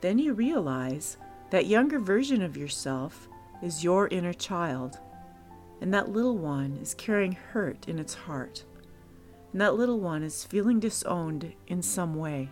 Then 0.00 0.18
you 0.18 0.34
realize 0.34 1.16
that 1.50 1.66
younger 1.66 1.98
version 1.98 2.42
of 2.42 2.56
yourself 2.56 3.28
is 3.62 3.84
your 3.84 4.08
inner 4.08 4.32
child, 4.32 4.98
and 5.80 5.92
that 5.94 6.10
little 6.10 6.36
one 6.36 6.78
is 6.82 6.94
carrying 6.94 7.32
hurt 7.32 7.88
in 7.88 7.98
its 7.98 8.14
heart, 8.14 8.64
and 9.52 9.60
that 9.60 9.74
little 9.74 10.00
one 10.00 10.22
is 10.22 10.44
feeling 10.44 10.80
disowned 10.80 11.52
in 11.68 11.82
some 11.82 12.14
way. 12.14 12.50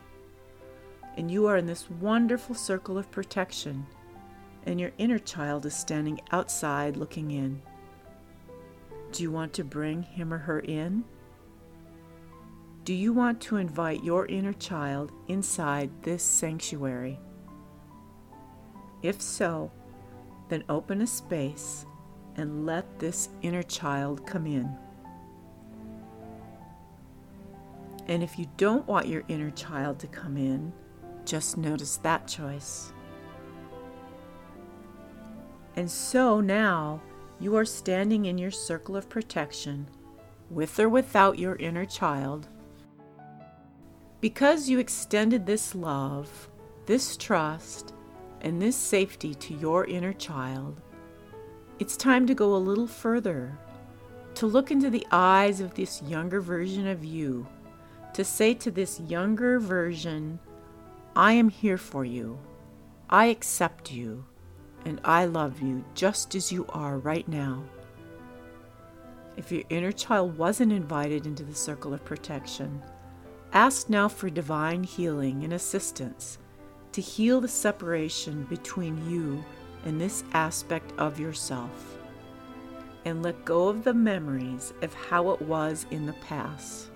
And 1.17 1.31
you 1.31 1.47
are 1.47 1.57
in 1.57 1.67
this 1.67 1.91
wonderful 1.91 2.55
circle 2.55 2.99
of 2.99 3.11
protection, 3.11 3.87
and 4.67 4.81
your 4.81 4.93
inner 4.99 5.19
child 5.19 5.67
is 5.67 5.75
standing 5.75 6.21
outside 6.33 6.97
looking 6.97 7.31
in. 7.31 7.61
Do 9.13 9.23
you 9.23 9.31
want 9.31 9.53
to 9.55 9.65
bring 9.65 10.03
him 10.03 10.33
or 10.33 10.39
her 10.39 10.61
in? 10.61 11.05
Do 12.85 12.93
you 12.93 13.13
want 13.13 13.41
to 13.43 13.57
invite 13.57 14.05
your 14.05 14.27
inner 14.27 14.53
child 14.53 15.13
inside 15.29 15.91
this 16.03 16.23
sanctuary? 16.23 17.19
If 19.05 19.21
so, 19.21 19.71
then 20.49 20.65
open 20.71 21.03
a 21.03 21.07
space 21.07 21.85
and 22.37 22.65
let 22.65 22.99
this 22.99 23.29
inner 23.43 23.63
child 23.63 24.27
come 24.27 24.47
in. 24.47 24.75
And 28.09 28.23
if 28.23 28.39
you 28.39 28.47
don't 28.57 28.89
want 28.89 29.07
your 29.07 29.23
inner 29.29 29.51
child 29.51 29.99
to 29.99 30.07
come 30.07 30.39
in, 30.39 30.73
just 31.27 31.59
notice 31.59 31.99
that 31.99 32.27
choice. 32.27 32.95
And 35.77 35.91
so 35.91 36.41
now, 36.41 37.03
you 37.41 37.57
are 37.57 37.67
standing 37.67 38.25
in 38.25 38.39
your 38.39 38.51
circle 38.51 38.97
of 38.97 39.11
protection, 39.11 39.87
with 40.49 40.81
or 40.81 40.89
without 40.89 41.39
your 41.39 41.57
inner 41.57 41.85
child. 41.85 42.49
Because 44.23 44.71
you 44.71 44.79
extended 44.79 45.45
this 45.45 45.75
love, 45.75 46.49
this 46.87 47.19
trust, 47.19 47.93
and 48.45 48.61
this 48.61 48.77
safety 48.77 49.35
to 49.35 49.55
your 49.55 49.87
inner 49.87 50.13
child, 50.13 50.81
it's 51.79 51.97
time 51.97 52.27
to 52.27 52.35
go 52.35 52.55
a 52.55 52.57
little 52.57 52.87
further, 52.87 53.59
to 54.35 54.47
look 54.47 54.71
into 54.71 54.91
the 54.91 55.07
eyes 55.11 55.61
of 55.61 55.75
this 55.75 56.03
younger 56.03 56.43
version 56.43 56.87
of 56.87 57.03
you, 57.03 57.47
to 58.13 58.23
say 58.23 58.53
to 58.53 58.71
this 58.71 59.01
younger 59.01 59.59
version, 59.59 60.39
I 61.17 61.33
am 61.33 61.49
here 61.49 61.79
for 61.79 62.05
you. 62.05 62.39
I 63.09 63.27
accept 63.27 63.91
you 63.91 64.25
and 64.85 65.01
I 65.05 65.25
love 65.25 65.63
you 65.63 65.83
just 65.95 66.35
as 66.35 66.53
you 66.53 66.67
are 66.69 66.99
right 66.99 67.27
now. 67.27 67.65
If 69.39 69.51
your 69.51 69.63
inner 69.71 69.93
child 69.93 70.37
wasn't 70.37 70.73
invited 70.73 71.27
into 71.27 71.45
the 71.45 71.55
circle 71.55 71.95
of 71.95 72.05
protection, 72.05 72.83
ask 73.53 73.89
now 73.89 74.09
for 74.09 74.29
divine 74.29 74.85
healing 74.85 75.45
and 75.45 75.55
assistance 75.55 76.39
to 76.95 77.01
heal 77.01 77.41
the 77.41 77.49
separation 77.49 78.45
between 78.45 79.11
you 79.11 79.45
and 79.85 80.01
this 80.01 80.23
aspect 80.33 80.93
of 80.97 81.19
yourself. 81.19 81.99
And 83.05 83.21
let 83.21 83.45
go 83.45 83.67
of 83.69 83.83
the 83.83 83.93
memories 83.93 84.73
of 84.81 84.95
how 84.95 85.31
it 85.31 85.43
was 85.43 85.87
in 85.91 86.07
the 86.07 86.13
past. 86.15 86.91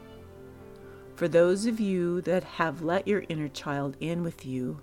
For 1.17 1.27
those 1.27 1.67
of 1.67 1.81
you 1.81 2.21
that 2.23 2.45
have 2.45 2.83
let 2.83 3.09
your 3.09 3.25
inner 3.29 3.49
child 3.49 3.97
in 3.99 4.23
with 4.23 4.47
you, 4.47 4.81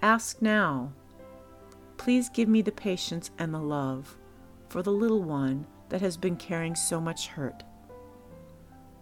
ask 0.00 0.40
now, 0.40 0.94
please 1.98 2.30
give 2.30 2.48
me 2.48 2.62
the 2.62 2.72
patience 2.72 3.30
and 3.38 3.52
the 3.52 3.60
love 3.60 4.16
for 4.70 4.82
the 4.82 4.90
little 4.90 5.22
one 5.22 5.66
that 5.90 6.00
has 6.00 6.16
been 6.16 6.36
carrying 6.36 6.74
so 6.74 7.02
much 7.02 7.28
hurt. 7.28 7.64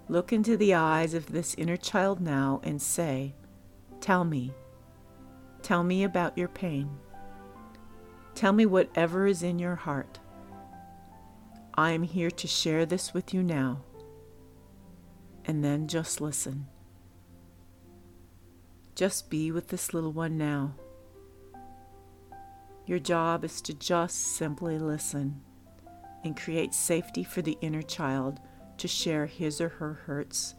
Look 0.09 0.33
into 0.33 0.57
the 0.57 0.75
eyes 0.75 1.15
of 1.15 1.27
this 1.27 1.55
inner 1.55 1.77
child 1.77 2.21
now 2.21 2.61
and 2.65 2.83
say, 2.83 3.37
Tell 4.01 4.25
me. 4.25 4.53
Tell 5.63 5.85
me 5.85 6.05
about 6.05 6.37
your 6.37 6.49
pain. 6.49 6.91
Tell 8.35 8.53
me 8.53 8.67
whatever 8.67 9.27
is 9.27 9.43
in 9.43 9.59
your 9.59 9.77
heart. 9.77 10.19
I 11.75 11.91
am 11.93 12.03
here 12.03 12.31
to 12.31 12.47
share 12.47 12.87
this 12.87 13.15
with 13.15 13.33
you 13.33 13.43
now. 13.43 13.83
And 15.45 15.65
then 15.65 15.89
just 15.89 16.21
listen. 16.21 16.67
Just 18.95 19.31
be 19.31 19.51
with 19.51 19.69
this 19.69 19.95
little 19.95 20.13
one 20.13 20.37
now. 20.37 20.75
Your 22.87 22.99
job 22.99 23.45
is 23.45 23.61
to 23.63 23.75
just 23.75 24.37
simply 24.37 24.79
listen 24.79 25.41
and 26.25 26.37
create 26.37 26.75
safety 26.75 27.25
for 27.25 27.41
the 27.41 27.57
inner 27.61 27.83
child 27.83 28.41
to 28.79 28.89
share 28.89 29.27
his 29.27 29.61
or 29.61 29.69
her 29.69 29.95
hurts 30.07 30.55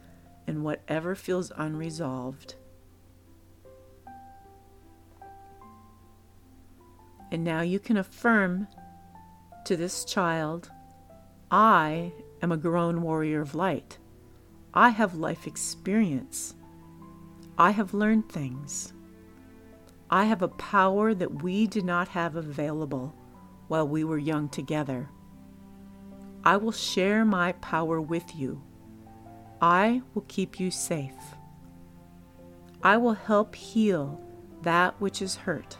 and 0.47 0.63
whatever 0.63 1.13
feels 1.13 1.51
unresolved. 1.57 2.55
And 7.31 7.43
now 7.43 7.61
you 7.61 7.79
can 7.79 7.97
affirm 7.97 8.67
to 9.65 9.77
this 9.77 10.03
child 10.05 10.69
I 11.49 12.13
am 12.41 12.51
a 12.51 12.57
grown 12.57 13.01
warrior 13.01 13.41
of 13.41 13.55
light. 13.55 13.97
I 14.73 14.89
have 14.89 15.15
life 15.15 15.47
experience. 15.47 16.55
I 17.57 17.71
have 17.71 17.93
learned 17.93 18.29
things. 18.29 18.93
I 20.09 20.25
have 20.25 20.41
a 20.41 20.47
power 20.47 21.13
that 21.13 21.43
we 21.43 21.67
did 21.67 21.85
not 21.85 22.07
have 22.09 22.35
available 22.35 23.13
while 23.67 23.87
we 23.87 24.03
were 24.03 24.17
young 24.17 24.49
together. 24.49 25.09
I 26.43 26.57
will 26.57 26.71
share 26.71 27.23
my 27.23 27.51
power 27.53 28.01
with 28.01 28.35
you. 28.35 28.61
I 29.61 30.01
will 30.13 30.25
keep 30.27 30.59
you 30.59 30.71
safe. 30.71 31.35
I 32.81 32.97
will 32.97 33.13
help 33.13 33.55
heal 33.55 34.21
that 34.63 34.99
which 34.99 35.21
is 35.21 35.35
hurt. 35.35 35.77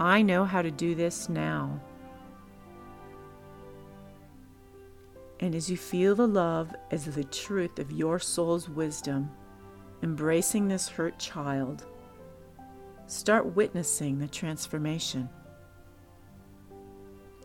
I 0.00 0.22
know 0.22 0.46
how 0.46 0.62
to 0.62 0.70
do 0.70 0.94
this 0.94 1.28
now. 1.28 1.78
And 5.40 5.54
as 5.54 5.70
you 5.70 5.76
feel 5.76 6.14
the 6.14 6.26
love 6.26 6.74
as 6.90 7.04
the 7.04 7.24
truth 7.24 7.78
of 7.78 7.92
your 7.92 8.18
soul's 8.18 8.66
wisdom, 8.66 9.30
embracing 10.02 10.68
this 10.68 10.88
hurt 10.88 11.18
child, 11.18 11.84
start 13.08 13.54
witnessing 13.54 14.18
the 14.18 14.26
transformation. 14.26 15.28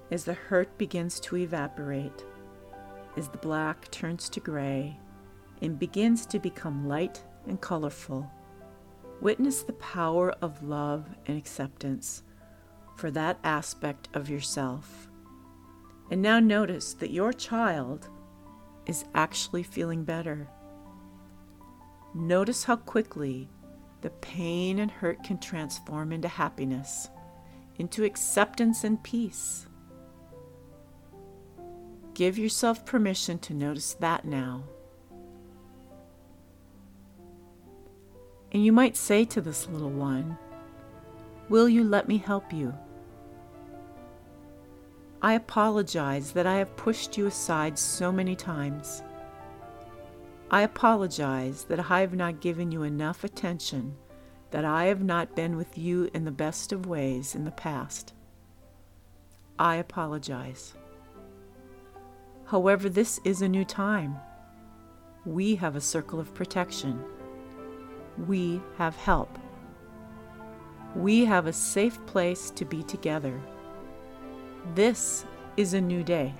As 0.09 0.23
the 0.23 0.33
hurt 0.33 0.77
begins 0.77 1.19
to 1.21 1.35
evaporate, 1.35 2.23
as 3.17 3.27
the 3.27 3.37
black 3.39 3.91
turns 3.91 4.29
to 4.29 4.39
gray 4.39 4.97
and 5.61 5.77
begins 5.77 6.25
to 6.27 6.39
become 6.39 6.87
light 6.87 7.21
and 7.47 7.59
colorful, 7.59 8.31
witness 9.19 9.63
the 9.63 9.73
power 9.73 10.31
of 10.41 10.63
love 10.63 11.05
and 11.25 11.37
acceptance 11.37 12.23
for 12.95 13.11
that 13.11 13.39
aspect 13.43 14.09
of 14.13 14.29
yourself. 14.29 15.07
And 16.09 16.21
now 16.21 16.39
notice 16.39 16.93
that 16.93 17.11
your 17.11 17.33
child 17.33 18.09
is 18.85 19.05
actually 19.13 19.63
feeling 19.63 20.03
better. 20.03 20.47
Notice 22.13 22.63
how 22.63 22.77
quickly 22.77 23.49
the 24.01 24.09
pain 24.11 24.79
and 24.79 24.91
hurt 24.91 25.23
can 25.23 25.39
transform 25.39 26.11
into 26.11 26.27
happiness, 26.27 27.09
into 27.77 28.03
acceptance 28.03 28.83
and 28.83 29.03
peace. 29.03 29.67
Give 32.13 32.37
yourself 32.37 32.85
permission 32.85 33.39
to 33.39 33.53
notice 33.53 33.95
that 33.95 34.25
now. 34.25 34.63
And 38.51 38.63
you 38.63 38.71
might 38.71 38.95
say 38.95 39.25
to 39.25 39.41
this 39.41 39.67
little 39.67 39.89
one, 39.89 40.37
Will 41.49 41.67
you 41.67 41.83
let 41.83 42.07
me 42.07 42.17
help 42.17 42.53
you? 42.53 42.73
I 45.25 45.33
apologize 45.33 46.33
that 46.33 46.45
I 46.45 46.57
have 46.57 46.77
pushed 46.77 47.17
you 47.17 47.25
aside 47.25 47.79
so 47.79 48.11
many 48.11 48.35
times. 48.35 49.01
I 50.51 50.61
apologize 50.61 51.63
that 51.63 51.89
I 51.89 52.01
have 52.01 52.13
not 52.13 52.41
given 52.41 52.71
you 52.71 52.83
enough 52.83 53.23
attention, 53.23 53.95
that 54.51 54.65
I 54.65 54.83
have 54.83 55.01
not 55.01 55.35
been 55.35 55.57
with 55.57 55.79
you 55.79 56.11
in 56.13 56.25
the 56.25 56.31
best 56.31 56.71
of 56.71 56.85
ways 56.85 57.33
in 57.33 57.43
the 57.43 57.49
past. 57.49 58.13
I 59.57 59.77
apologize. 59.77 60.75
However, 62.45 62.87
this 62.87 63.19
is 63.23 63.41
a 63.41 63.49
new 63.49 63.65
time. 63.65 64.17
We 65.25 65.55
have 65.55 65.75
a 65.75 65.81
circle 65.81 66.19
of 66.19 66.35
protection. 66.35 67.03
We 68.27 68.61
have 68.77 68.95
help. 68.95 69.39
We 70.95 71.25
have 71.25 71.47
a 71.47 71.51
safe 71.51 72.05
place 72.05 72.51
to 72.51 72.63
be 72.63 72.83
together. 72.83 73.41
This 74.73 75.25
is 75.57 75.73
a 75.73 75.79
new 75.79 76.03
day. 76.03 76.33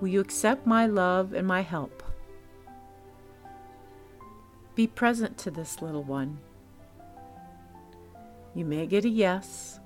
Will 0.00 0.08
you 0.08 0.20
accept 0.20 0.66
my 0.66 0.86
love 0.86 1.32
and 1.32 1.46
my 1.46 1.60
help? 1.60 2.02
Be 4.74 4.86
present 4.86 5.36
to 5.38 5.50
this 5.50 5.82
little 5.82 6.04
one. 6.04 6.38
You 8.54 8.64
may 8.64 8.86
get 8.86 9.04
a 9.04 9.08
yes, 9.08 9.80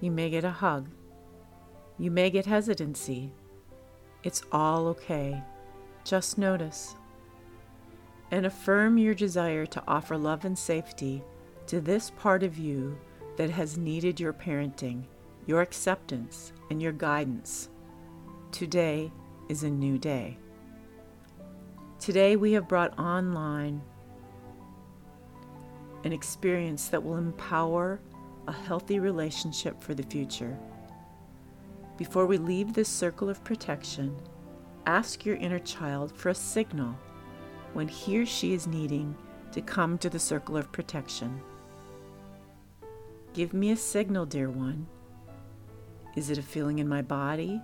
you 0.00 0.10
may 0.10 0.30
get 0.30 0.44
a 0.44 0.50
hug, 0.50 0.88
you 1.98 2.10
may 2.10 2.30
get 2.30 2.46
hesitancy. 2.46 3.32
It's 4.24 4.42
all 4.50 4.88
okay. 4.88 5.42
Just 6.04 6.38
notice. 6.38 6.96
And 8.30 8.46
affirm 8.46 8.98
your 8.98 9.14
desire 9.14 9.66
to 9.66 9.82
offer 9.86 10.16
love 10.16 10.44
and 10.44 10.58
safety 10.58 11.22
to 11.66 11.80
this 11.80 12.10
part 12.10 12.42
of 12.42 12.58
you 12.58 12.98
that 13.36 13.50
has 13.50 13.78
needed 13.78 14.18
your 14.18 14.32
parenting, 14.32 15.04
your 15.46 15.60
acceptance, 15.60 16.52
and 16.70 16.82
your 16.82 16.92
guidance. 16.92 17.68
Today 18.50 19.12
is 19.48 19.62
a 19.62 19.70
new 19.70 19.96
day. 19.96 20.36
Today 22.00 22.34
we 22.34 22.52
have 22.52 22.68
brought 22.68 22.98
online 22.98 23.80
an 26.04 26.12
experience 26.12 26.88
that 26.88 27.02
will 27.02 27.16
empower 27.16 28.00
a 28.48 28.52
healthy 28.52 28.98
relationship 28.98 29.80
for 29.80 29.94
the 29.94 30.02
future. 30.04 30.56
Before 31.96 32.26
we 32.26 32.38
leave 32.38 32.72
this 32.72 32.88
circle 32.88 33.30
of 33.30 33.42
protection, 33.44 34.14
ask 34.84 35.24
your 35.24 35.36
inner 35.36 35.58
child 35.60 36.12
for 36.14 36.28
a 36.28 36.34
signal 36.34 36.96
when 37.72 37.88
he 37.88 38.18
or 38.18 38.26
she 38.26 38.52
is 38.52 38.66
needing 38.66 39.16
to 39.52 39.60
come 39.60 39.96
to 39.98 40.10
the 40.10 40.18
circle 40.18 40.56
of 40.56 40.72
protection. 40.72 41.40
Give 43.32 43.52
me 43.52 43.70
a 43.70 43.76
signal, 43.76 44.26
dear 44.26 44.50
one. 44.50 44.86
Is 46.16 46.30
it 46.30 46.38
a 46.38 46.42
feeling 46.42 46.78
in 46.78 46.88
my 46.88 47.02
body? 47.02 47.60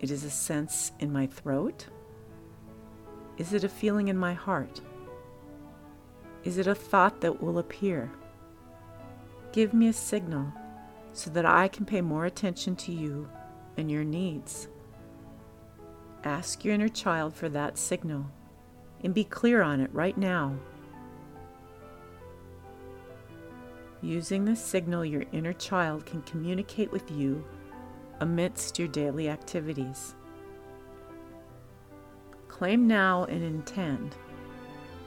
It 0.00 0.12
is 0.12 0.22
a 0.22 0.30
sense 0.30 0.92
in 1.00 1.12
my 1.12 1.26
throat? 1.26 1.86
Is 3.36 3.52
it 3.52 3.64
a 3.64 3.68
feeling 3.68 4.06
in 4.06 4.16
my 4.16 4.34
heart? 4.34 4.80
Is 6.44 6.58
it 6.58 6.68
a 6.68 6.74
thought 6.74 7.20
that 7.20 7.42
will 7.42 7.58
appear? 7.58 8.10
Give 9.50 9.74
me 9.74 9.88
a 9.88 9.92
signal 9.92 10.52
so 11.12 11.30
that 11.30 11.44
I 11.44 11.66
can 11.66 11.84
pay 11.84 12.00
more 12.00 12.24
attention 12.24 12.76
to 12.76 12.92
you 12.92 13.28
and 13.76 13.90
your 13.90 14.04
needs. 14.04 14.68
Ask 16.22 16.64
your 16.64 16.74
inner 16.74 16.88
child 16.88 17.34
for 17.34 17.48
that 17.48 17.78
signal 17.78 18.26
and 19.02 19.12
be 19.12 19.24
clear 19.24 19.62
on 19.62 19.80
it 19.80 19.92
right 19.92 20.16
now. 20.16 20.56
Using 24.00 24.44
this 24.44 24.64
signal, 24.64 25.04
your 25.04 25.24
inner 25.32 25.52
child 25.52 26.06
can 26.06 26.22
communicate 26.22 26.92
with 26.92 27.10
you 27.10 27.44
amidst 28.20 28.78
your 28.78 28.88
daily 28.88 29.28
activities. 29.28 30.14
Claim 32.46 32.86
now 32.86 33.24
and 33.24 33.42
intend. 33.42 34.14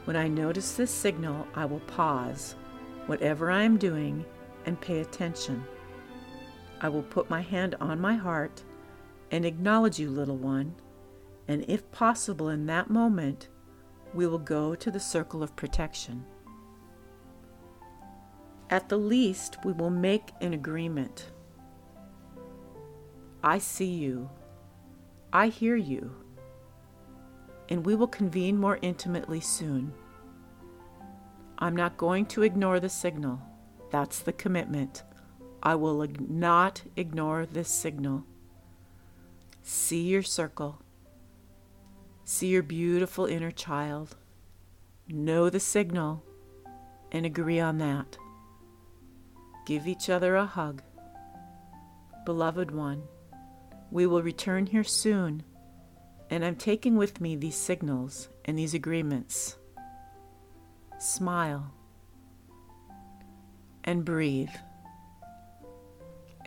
When 0.06 0.16
I 0.16 0.28
notice 0.28 0.74
this 0.74 0.92
signal, 0.92 1.48
I 1.56 1.66
will 1.66 1.80
pause 1.82 2.56
whatever 3.06 3.50
I 3.50 3.64
am 3.64 3.78
doing 3.78 4.26
and 4.66 4.80
pay 4.80 5.00
attention. 5.00 5.64
I 6.82 6.90
will 6.90 7.04
put 7.04 7.30
my 7.30 7.42
hand 7.42 7.76
on 7.80 8.02
my 8.02 8.16
heart 8.16 8.64
and 9.32 9.46
acknowledge 9.46 10.00
you, 10.00 10.10
little 10.10 10.38
one, 10.38 10.76
and 11.48 11.64
if 11.68 11.90
possible 11.92 12.50
in 12.50 12.66
that 12.66 12.90
moment, 12.90 13.48
we 14.14 14.28
will 14.28 14.40
go 14.40 14.76
to 14.76 14.92
the 14.92 15.00
circle 15.00 15.44
of 15.44 15.56
protection. 15.56 16.26
At 18.72 18.88
the 18.88 18.98
least, 18.98 19.58
we 19.66 19.74
will 19.74 19.90
make 19.90 20.32
an 20.40 20.54
agreement. 20.54 21.30
I 23.44 23.58
see 23.58 23.92
you. 23.92 24.30
I 25.34 25.48
hear 25.48 25.76
you. 25.76 26.16
And 27.68 27.86
we 27.86 27.96
will 27.96 28.08
convene 28.08 28.58
more 28.58 28.80
intimately 28.82 29.42
soon. 29.42 29.94
I'm 31.60 31.76
not 31.76 31.98
going 31.98 32.26
to 32.28 32.44
ignore 32.44 32.80
the 32.80 32.90
signal. 32.90 33.42
That's 33.92 34.20
the 34.20 34.34
commitment. 34.34 35.04
I 35.62 35.76
will 35.76 36.08
not 36.20 36.82
ignore 36.96 37.46
this 37.46 37.70
signal. 37.70 38.26
See 39.62 40.08
your 40.08 40.24
circle. 40.24 40.82
See 42.24 42.48
your 42.48 42.64
beautiful 42.64 43.26
inner 43.26 43.52
child. 43.52 44.16
Know 45.10 45.50
the 45.50 45.60
signal 45.60 46.24
and 47.12 47.26
agree 47.26 47.60
on 47.60 47.78
that. 47.80 48.18
Give 49.66 49.88
each 49.88 50.10
other 50.10 50.36
a 50.36 50.46
hug. 50.46 50.82
Beloved 52.26 52.72
one, 52.72 53.04
we 53.92 54.06
will 54.06 54.22
return 54.22 54.66
here 54.66 54.84
soon, 54.84 55.44
and 56.30 56.46
I'm 56.46 56.56
taking 56.56 56.98
with 56.98 57.22
me 57.22 57.36
these 57.36 57.56
signals 57.56 58.30
and 58.46 58.58
these 58.58 58.74
agreements. 58.74 59.58
Smile 61.00 61.74
and 63.84 64.06
breathe 64.06 64.50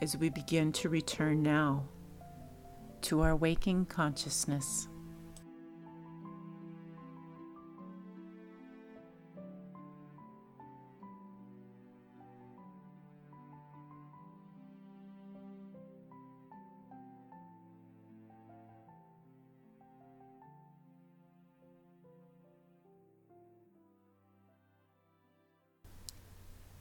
as 0.00 0.16
we 0.16 0.28
begin 0.28 0.72
to 0.72 0.88
return 0.88 1.42
now 1.42 1.84
to 3.02 3.20
our 3.20 3.36
waking 3.36 3.84
consciousness. 3.86 4.88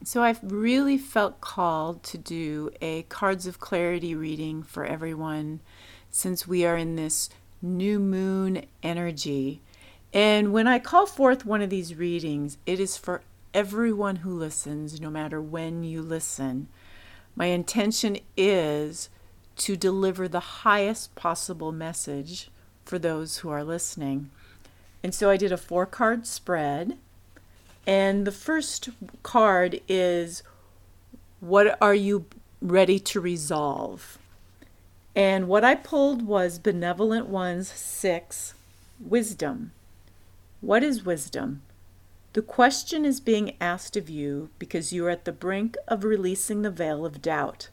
So 0.06 0.22
I've 0.22 0.40
really 0.44 0.98
felt 0.98 1.40
called 1.40 2.04
to 2.04 2.18
do 2.18 2.72
a 2.82 3.04
Cards 3.04 3.48
of 3.48 3.60
Clarity 3.60 4.14
reading 4.14 4.62
for 4.62 4.84
everyone 4.86 5.62
since 6.12 6.46
we 6.46 6.66
are 6.66 6.76
in 6.76 6.98
this 6.98 7.30
new 7.62 8.00
moon 8.00 8.66
energy. 8.82 9.62
And 10.14 10.52
when 10.52 10.68
I 10.68 10.80
call 10.80 11.06
forth 11.06 11.46
one 11.46 11.62
of 11.62 11.70
these 11.70 11.96
readings, 11.96 12.58
it 12.66 12.82
is 12.82 12.98
for 12.98 13.22
everyone 13.54 14.18
who 14.18 14.38
listens, 14.38 15.00
no 15.00 15.10
matter 15.10 15.42
when 15.42 15.84
you 15.84 16.02
listen. 16.02 16.68
My 17.34 17.46
intention 17.46 18.18
is 18.36 19.10
to 19.58 19.78
deliver 19.78 20.28
the 20.28 20.40
highest 20.40 21.16
possible 21.16 21.72
message 21.72 22.50
for 22.84 23.00
those 23.00 23.38
who 23.38 23.50
are 23.50 23.64
listening. 23.64 24.32
And 25.02 25.16
so 25.16 25.30
I 25.30 25.38
did 25.38 25.54
a 25.54 25.58
four 25.58 25.86
card 25.86 26.28
spread 26.28 26.98
and 27.86 28.26
the 28.26 28.32
first 28.32 28.90
card 29.24 29.82
is 29.88 30.44
What 31.40 31.78
are 31.82 31.96
you 31.96 32.26
ready 32.62 33.00
to 33.00 33.20
resolve? 33.20 34.18
And 35.16 35.48
what 35.48 35.64
I 35.64 35.76
pulled 35.76 36.26
was 36.26 36.58
Benevolent 36.58 37.28
Ones 37.28 37.70
6 37.70 38.56
Wisdom. 39.00 39.72
What 40.62 40.82
is 40.82 41.06
wisdom? 41.06 41.62
The 42.34 42.42
question 42.42 43.06
is 43.06 43.20
being 43.20 43.56
asked 43.62 43.96
of 43.96 44.10
you 44.10 44.50
because 44.58 44.92
you 44.92 45.06
are 45.06 45.12
at 45.12 45.26
the 45.26 45.32
brink 45.32 45.78
of 45.88 46.04
releasing 46.04 46.62
the 46.62 46.72
veil 46.72 47.06
of 47.06 47.22
doubt 47.22 47.70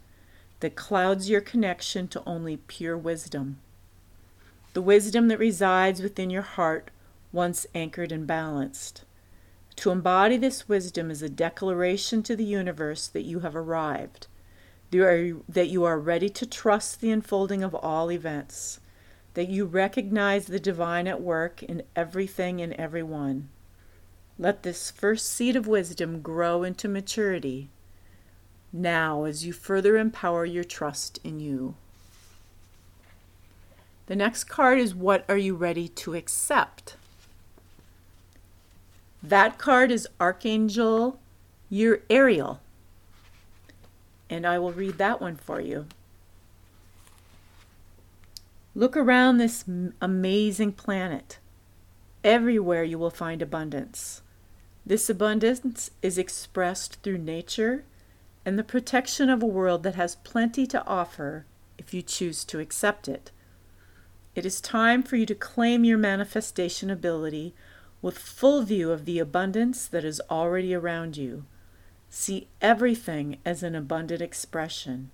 that 0.58 0.76
clouds 0.76 1.30
your 1.30 1.40
connection 1.40 2.08
to 2.08 2.22
only 2.26 2.58
pure 2.58 2.98
wisdom. 2.98 3.58
The 4.74 4.82
wisdom 4.82 5.28
that 5.28 5.38
resides 5.38 6.02
within 6.02 6.28
your 6.28 6.42
heart 6.42 6.90
once 7.32 7.66
anchored 7.74 8.12
and 8.12 8.26
balanced. 8.26 9.04
To 9.80 9.90
embody 9.90 10.36
this 10.36 10.68
wisdom 10.68 11.10
is 11.10 11.22
a 11.22 11.30
declaration 11.30 12.22
to 12.24 12.36
the 12.36 12.44
universe 12.44 13.06
that 13.08 13.22
you 13.22 13.40
have 13.40 13.56
arrived, 13.56 14.26
that 14.90 15.68
you 15.70 15.84
are 15.84 15.98
ready 15.98 16.28
to 16.28 16.44
trust 16.44 17.00
the 17.00 17.10
unfolding 17.10 17.62
of 17.62 17.74
all 17.74 18.12
events, 18.12 18.80
that 19.32 19.48
you 19.48 19.64
recognize 19.64 20.44
the 20.44 20.60
divine 20.60 21.06
at 21.06 21.22
work 21.22 21.62
in 21.62 21.82
everything 21.96 22.60
and 22.60 22.74
everyone. 22.74 23.48
Let 24.38 24.64
this 24.64 24.90
first 24.90 25.32
seed 25.32 25.56
of 25.56 25.66
wisdom 25.66 26.20
grow 26.20 26.62
into 26.62 26.86
maturity 26.86 27.70
now 28.74 29.24
as 29.24 29.46
you 29.46 29.54
further 29.54 29.96
empower 29.96 30.44
your 30.44 30.62
trust 30.62 31.18
in 31.24 31.40
you. 31.40 31.74
The 34.08 34.16
next 34.16 34.44
card 34.44 34.78
is 34.78 34.94
What 34.94 35.24
are 35.26 35.38
you 35.38 35.54
ready 35.54 35.88
to 35.88 36.14
accept? 36.14 36.96
That 39.22 39.58
card 39.58 39.90
is 39.90 40.08
Archangel 40.18 41.18
Your 41.68 42.00
Ariel. 42.08 42.60
And 44.28 44.46
I 44.46 44.58
will 44.58 44.72
read 44.72 44.98
that 44.98 45.20
one 45.20 45.36
for 45.36 45.60
you. 45.60 45.86
Look 48.74 48.96
around 48.96 49.36
this 49.36 49.64
amazing 50.00 50.72
planet. 50.72 51.38
Everywhere 52.22 52.84
you 52.84 52.98
will 52.98 53.10
find 53.10 53.42
abundance. 53.42 54.22
This 54.86 55.10
abundance 55.10 55.90
is 56.02 56.16
expressed 56.16 57.02
through 57.02 57.18
nature 57.18 57.84
and 58.46 58.58
the 58.58 58.64
protection 58.64 59.28
of 59.28 59.42
a 59.42 59.46
world 59.46 59.82
that 59.82 59.96
has 59.96 60.16
plenty 60.16 60.66
to 60.68 60.86
offer 60.86 61.44
if 61.76 61.92
you 61.92 62.00
choose 62.00 62.44
to 62.44 62.58
accept 62.58 63.08
it. 63.08 63.30
It 64.34 64.46
is 64.46 64.60
time 64.60 65.02
for 65.02 65.16
you 65.16 65.26
to 65.26 65.34
claim 65.34 65.84
your 65.84 65.98
manifestation 65.98 66.90
ability 66.90 67.54
with 68.02 68.18
full 68.18 68.62
view 68.62 68.90
of 68.90 69.04
the 69.04 69.18
abundance 69.18 69.86
that 69.86 70.04
is 70.04 70.20
already 70.30 70.74
around 70.74 71.16
you. 71.16 71.44
See 72.08 72.48
everything 72.60 73.38
as 73.44 73.62
an 73.62 73.74
abundant 73.74 74.22
expression. 74.22 75.10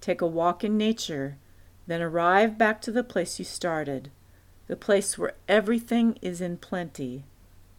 Take 0.00 0.20
a 0.20 0.26
walk 0.26 0.64
in 0.64 0.76
nature, 0.76 1.36
then 1.86 2.00
arrive 2.00 2.56
back 2.56 2.80
to 2.82 2.92
the 2.92 3.04
place 3.04 3.38
you 3.38 3.44
started, 3.44 4.10
the 4.66 4.76
place 4.76 5.18
where 5.18 5.34
everything 5.48 6.18
is 6.22 6.40
in 6.40 6.56
plenty 6.56 7.24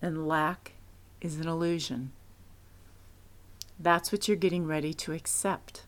and 0.01 0.27
lack 0.27 0.73
is 1.21 1.37
an 1.37 1.47
illusion. 1.47 2.11
That's 3.79 4.11
what 4.11 4.27
you're 4.27 4.37
getting 4.37 4.67
ready 4.67 4.93
to 4.93 5.13
accept. 5.13 5.83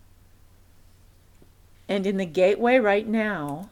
And 1.88 2.08
in 2.08 2.18
the 2.18 2.26
gateway 2.26 2.78
right 2.78 3.08
now 3.08 3.70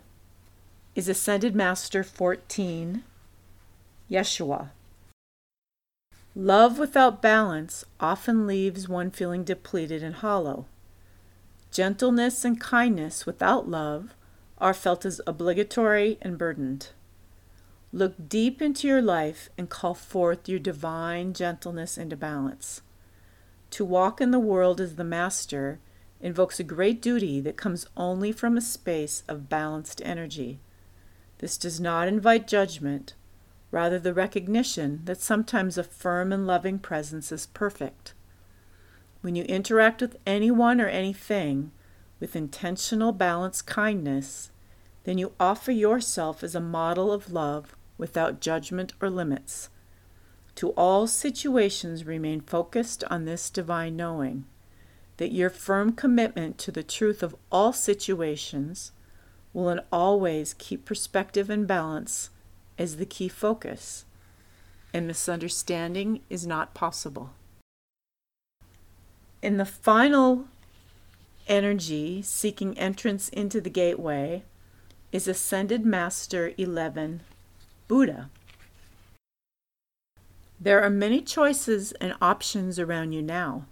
is 0.96 1.10
Ascended 1.10 1.56
Master 1.56 2.04
14 2.04 3.04
Yeshua. 4.10 4.70
Love 6.36 6.80
without 6.80 7.22
balance 7.22 7.86
often 8.00 8.48
leaves 8.48 8.90
one 8.90 9.12
feeling 9.12 9.44
depleted 9.44 10.02
and 10.02 10.16
hollow. 10.16 10.66
Gentleness 11.72 12.44
and 12.44 12.60
kindness 12.60 13.26
without 13.26 13.70
love 13.70 14.16
are 14.58 14.74
felt 14.74 15.06
as 15.06 15.22
obligatory 15.28 16.18
and 16.22 16.38
burdened. 16.38 16.90
Look 17.92 18.28
deep 18.28 18.62
into 18.62 18.88
your 18.88 19.02
life 19.02 19.50
and 19.58 19.70
call 19.70 19.94
forth 19.94 20.50
your 20.50 20.60
divine 20.60 21.34
gentleness 21.34 21.98
into 21.98 22.16
balance. 22.16 22.82
To 23.72 23.86
walk 23.86 24.20
in 24.20 24.32
the 24.32 24.40
world 24.40 24.82
as 24.82 24.96
the 24.96 25.04
master 25.04 25.80
invokes 26.20 26.60
a 26.60 26.64
great 26.64 27.02
duty 27.02 27.40
that 27.42 27.58
comes 27.58 27.86
only 27.96 28.32
from 28.32 28.58
a 28.58 28.62
space 28.62 29.24
of 29.28 29.50
balanced 29.50 30.02
energy. 30.04 30.60
This 31.38 31.58
does 31.58 31.80
not 31.80 32.08
invite 32.08 32.48
judgment, 32.48 33.14
rather, 33.74 33.98
the 33.98 34.14
recognition 34.14 35.02
that 35.06 35.20
sometimes 35.20 35.80
a 35.80 35.84
firm 35.84 36.32
and 36.32 36.46
loving 36.46 36.78
presence 36.78 37.32
is 37.32 37.48
perfect. 37.48 38.14
When 39.22 39.36
you 39.36 39.44
interact 39.46 40.00
with 40.00 40.16
anyone 40.28 40.80
or 40.80 40.88
anything 40.88 41.72
with 42.20 42.36
intentional, 42.36 43.12
balanced 43.12 43.66
kindness, 43.66 44.52
then 45.06 45.18
you 45.18 45.34
offer 45.40 45.72
yourself 45.72 46.44
as 46.44 46.54
a 46.54 46.60
model 46.60 47.12
of 47.12 47.34
love 47.34 47.76
without 47.98 48.40
judgment 48.40 48.94
or 49.02 49.10
limits. 49.10 49.70
To 50.56 50.70
all 50.74 51.08
situations, 51.08 52.06
remain 52.06 52.42
focused 52.42 53.04
on 53.06 53.26
this 53.26 53.50
divine 53.50 53.96
knowing 53.96 54.46
that 55.18 55.32
your 55.32 55.50
firm 55.50 55.94
commitment 55.94 56.60
to 56.60 56.72
the 56.72 56.84
truth 56.84 57.24
of 57.24 57.36
all 57.52 57.74
situations 57.74 58.92
will 59.52 59.70
in 59.70 59.82
all 59.92 60.20
ways 60.20 60.54
keep 60.54 60.86
perspective 60.86 61.50
and 61.50 61.66
balance 61.66 62.30
as 62.78 62.98
the 62.98 63.06
key 63.06 63.28
focus, 63.28 64.06
and 64.94 65.08
misunderstanding 65.08 66.22
is 66.30 66.46
not 66.46 66.74
possible. 66.74 67.32
In 69.42 69.58
the 69.58 69.66
final 69.66 70.46
energy 71.48 72.22
seeking 72.22 72.78
entrance 72.78 73.30
into 73.30 73.60
the 73.60 73.70
gateway 73.70 74.44
is 75.12 75.28
Ascended 75.28 75.86
Master 75.86 76.54
11, 76.58 77.22
Buddha. 77.88 78.30
There 80.60 80.82
are 80.82 80.90
many 80.90 81.22
choices 81.22 81.92
and 81.94 82.16
options 82.22 82.80
around 82.80 83.12
you 83.12 83.22
now, 83.22 83.66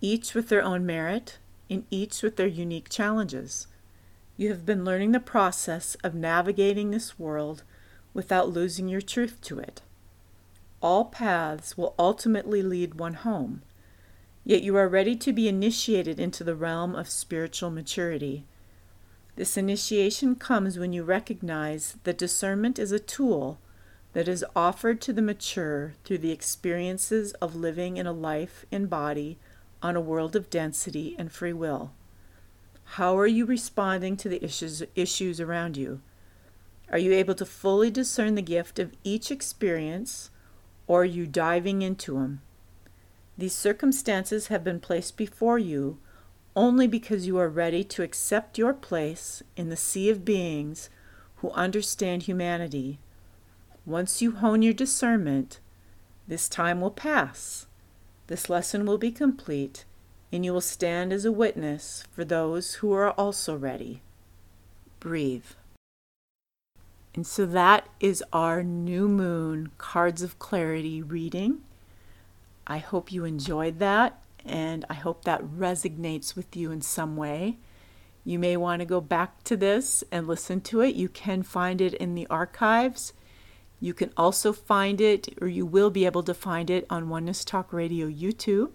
each 0.00 0.34
with 0.34 0.48
their 0.50 0.62
own 0.62 0.84
merit 0.84 1.38
and 1.70 1.84
each 1.90 2.22
with 2.22 2.36
their 2.36 2.46
unique 2.46 2.90
challenges. 2.90 3.66
You 4.36 4.50
have 4.50 4.66
been 4.66 4.84
learning 4.84 5.12
the 5.12 5.20
process 5.20 5.96
of 6.04 6.14
navigating 6.14 6.90
this 6.90 7.18
world 7.18 7.62
without 8.14 8.48
losing 8.48 8.88
your 8.88 9.02
truth 9.02 9.40
to 9.42 9.58
it. 9.58 9.82
All 10.80 11.04
paths 11.04 11.76
will 11.76 11.94
ultimately 11.98 12.62
lead 12.62 12.94
one 12.94 13.14
home, 13.14 13.62
yet 14.44 14.62
you 14.62 14.76
are 14.76 14.88
ready 14.88 15.16
to 15.16 15.32
be 15.32 15.48
initiated 15.48 16.20
into 16.20 16.44
the 16.44 16.54
realm 16.54 16.94
of 16.94 17.10
spiritual 17.10 17.70
maturity. 17.70 18.44
This 19.36 19.56
initiation 19.56 20.36
comes 20.36 20.78
when 20.78 20.92
you 20.92 21.02
recognize 21.02 21.96
that 22.04 22.18
discernment 22.18 22.78
is 22.78 22.92
a 22.92 23.00
tool 23.00 23.58
that 24.12 24.28
is 24.28 24.44
offered 24.54 25.00
to 25.00 25.12
the 25.12 25.22
mature 25.22 25.94
through 26.04 26.18
the 26.18 26.30
experiences 26.30 27.32
of 27.34 27.56
living 27.56 27.96
in 27.96 28.06
a 28.06 28.12
life 28.12 28.64
in 28.70 28.86
body 28.86 29.38
on 29.82 29.96
a 29.96 30.00
world 30.00 30.36
of 30.36 30.50
density 30.50 31.16
and 31.18 31.32
free 31.32 31.52
will. 31.52 31.92
How 32.84 33.18
are 33.18 33.26
you 33.26 33.44
responding 33.44 34.16
to 34.18 34.28
the 34.28 34.42
issues, 34.44 34.84
issues 34.94 35.40
around 35.40 35.76
you? 35.76 36.00
Are 36.94 36.98
you 36.98 37.12
able 37.12 37.34
to 37.34 37.44
fully 37.44 37.90
discern 37.90 38.36
the 38.36 38.40
gift 38.40 38.78
of 38.78 38.92
each 39.02 39.30
experience, 39.30 40.30
or 40.86 41.02
are 41.02 41.04
you 41.04 41.26
diving 41.26 41.82
into 41.82 42.14
them? 42.14 42.40
These 43.36 43.52
circumstances 43.52 44.46
have 44.46 44.62
been 44.62 44.78
placed 44.78 45.16
before 45.16 45.58
you 45.58 45.98
only 46.54 46.86
because 46.86 47.26
you 47.26 47.36
are 47.36 47.48
ready 47.48 47.82
to 47.82 48.04
accept 48.04 48.58
your 48.58 48.72
place 48.72 49.42
in 49.56 49.70
the 49.70 49.76
sea 49.76 50.08
of 50.08 50.24
beings 50.24 50.88
who 51.38 51.50
understand 51.50 52.22
humanity 52.22 53.00
once 53.84 54.22
you 54.22 54.32
hone 54.32 54.62
your 54.62 54.72
discernment, 54.72 55.58
this 56.26 56.48
time 56.48 56.80
will 56.80 56.90
pass. 56.90 57.66
This 58.28 58.48
lesson 58.48 58.86
will 58.86 58.98
be 58.98 59.10
complete, 59.10 59.84
and 60.32 60.44
you 60.44 60.54
will 60.54 60.62
stand 60.62 61.12
as 61.12 61.24
a 61.24 61.32
witness 61.32 62.04
for 62.12 62.24
those 62.24 62.74
who 62.74 62.92
are 62.92 63.10
also 63.10 63.56
ready. 63.56 64.00
Breathe. 65.00 65.44
And 67.14 67.26
so 67.26 67.46
that 67.46 67.88
is 68.00 68.24
our 68.32 68.62
new 68.62 69.08
moon 69.08 69.70
cards 69.78 70.22
of 70.22 70.38
clarity 70.38 71.00
reading. 71.00 71.60
I 72.66 72.78
hope 72.78 73.12
you 73.12 73.24
enjoyed 73.24 73.78
that, 73.78 74.22
and 74.44 74.84
I 74.90 74.94
hope 74.94 75.24
that 75.24 75.42
resonates 75.42 76.34
with 76.34 76.56
you 76.56 76.72
in 76.72 76.80
some 76.80 77.16
way. 77.16 77.58
You 78.24 78.38
may 78.38 78.56
want 78.56 78.80
to 78.80 78.86
go 78.86 79.00
back 79.00 79.44
to 79.44 79.56
this 79.56 80.02
and 80.10 80.26
listen 80.26 80.60
to 80.62 80.80
it. 80.80 80.94
You 80.94 81.08
can 81.08 81.42
find 81.42 81.80
it 81.80 81.94
in 81.94 82.14
the 82.14 82.26
archives. 82.28 83.12
You 83.80 83.92
can 83.92 84.10
also 84.16 84.52
find 84.52 85.00
it, 85.00 85.28
or 85.40 85.46
you 85.46 85.66
will 85.66 85.90
be 85.90 86.06
able 86.06 86.22
to 86.22 86.34
find 86.34 86.70
it 86.70 86.86
on 86.88 87.10
Oneness 87.10 87.44
Talk 87.44 87.72
Radio 87.72 88.08
YouTube. 88.08 88.72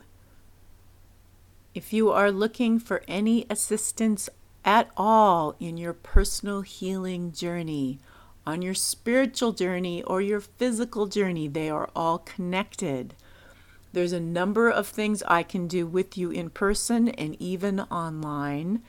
If 1.73 1.91
you 1.91 2.11
are 2.11 2.31
looking 2.31 2.79
for 2.79 3.03
any 3.07 3.45
assistance 3.49 4.29
at 4.63 4.91
all 4.95 5.55
in 5.59 5.77
your 5.77 5.93
personal 5.93 6.61
healing 6.61 7.31
journey, 7.31 7.99
on 8.49 8.63
your 8.63 8.73
spiritual 8.73 9.51
journey, 9.51 10.01
or 10.03 10.21
your 10.21 10.39
physical 10.39 11.05
journey, 11.05 11.47
they 11.47 11.69
are 11.69 11.87
all 11.95 12.17
connected. 12.17 13.13
There's 13.93 14.11
a 14.11 14.19
number 14.19 14.69
of 14.69 14.87
things 14.87 15.21
I 15.27 15.43
can 15.43 15.67
do 15.67 15.85
with 15.85 16.17
you 16.17 16.31
in 16.31 16.49
person 16.49 17.09
and 17.09 17.39
even 17.39 17.79
online. 17.81 18.81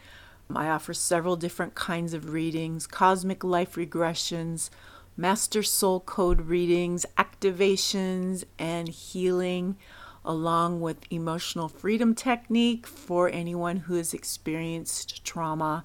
I 0.57 0.69
offer 0.69 0.95
several 0.95 1.37
different 1.37 1.75
kinds 1.75 2.15
of 2.15 2.33
readings, 2.33 2.87
cosmic 2.87 3.45
life 3.45 3.75
regressions, 3.75 4.71
master 5.15 5.63
soul 5.63 6.01
code 6.01 6.41
readings, 6.43 7.05
activations, 7.19 8.45
and 8.59 8.89
healing, 8.89 9.77
along 10.25 10.81
with 10.81 11.11
emotional 11.11 11.69
freedom 11.69 12.15
technique 12.15 12.87
for 12.87 13.29
anyone 13.29 13.77
who 13.77 13.97
has 13.97 14.15
experienced 14.15 15.23
trauma. 15.23 15.85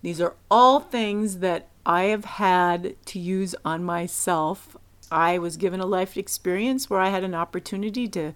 These 0.00 0.22
are 0.22 0.36
all 0.50 0.80
things 0.80 1.40
that 1.40 1.69
I 1.84 2.04
have 2.04 2.24
had 2.24 2.96
to 3.06 3.18
use 3.18 3.54
on 3.64 3.84
myself. 3.84 4.76
I 5.10 5.38
was 5.38 5.56
given 5.56 5.80
a 5.80 5.86
life 5.86 6.16
experience 6.16 6.88
where 6.88 7.00
I 7.00 7.08
had 7.08 7.24
an 7.24 7.34
opportunity 7.34 8.08
to 8.08 8.32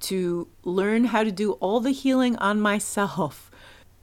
to 0.00 0.48
learn 0.64 1.04
how 1.04 1.22
to 1.22 1.30
do 1.30 1.52
all 1.52 1.78
the 1.78 1.92
healing 1.92 2.36
on 2.36 2.60
myself. 2.60 3.50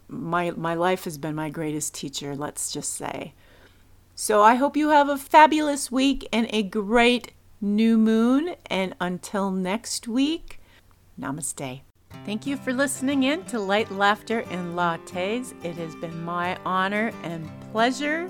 My 0.07 0.51
my 0.51 0.73
life 0.73 1.03
has 1.03 1.17
been 1.17 1.36
my 1.36 1.49
greatest 1.49 1.93
teacher, 1.93 2.36
let's 2.36 2.71
just 2.71 2.93
say. 2.93 3.34
So 4.15 4.41
I 4.41 4.55
hope 4.55 4.75
you 4.75 4.89
have 4.89 5.07
a 5.07 5.17
fabulous 5.17 5.91
week 5.91 6.27
and 6.34 6.47
a 6.49 6.63
great 6.63 7.32
new 7.61 7.97
moon. 7.97 8.55
And 8.65 8.95
until 8.99 9.51
next 9.51 10.07
week, 10.07 10.59
namaste. 11.19 11.82
Thank 12.25 12.45
you 12.45 12.57
for 12.57 12.73
listening 12.73 13.23
in 13.23 13.43
to 13.45 13.59
Light, 13.59 13.91
Laughter, 13.91 14.39
and 14.49 14.75
Lattes. 14.75 15.53
It 15.63 15.75
has 15.75 15.95
been 15.95 16.23
my 16.23 16.57
honor 16.65 17.11
and 17.23 17.49
pleasure. 17.71 18.30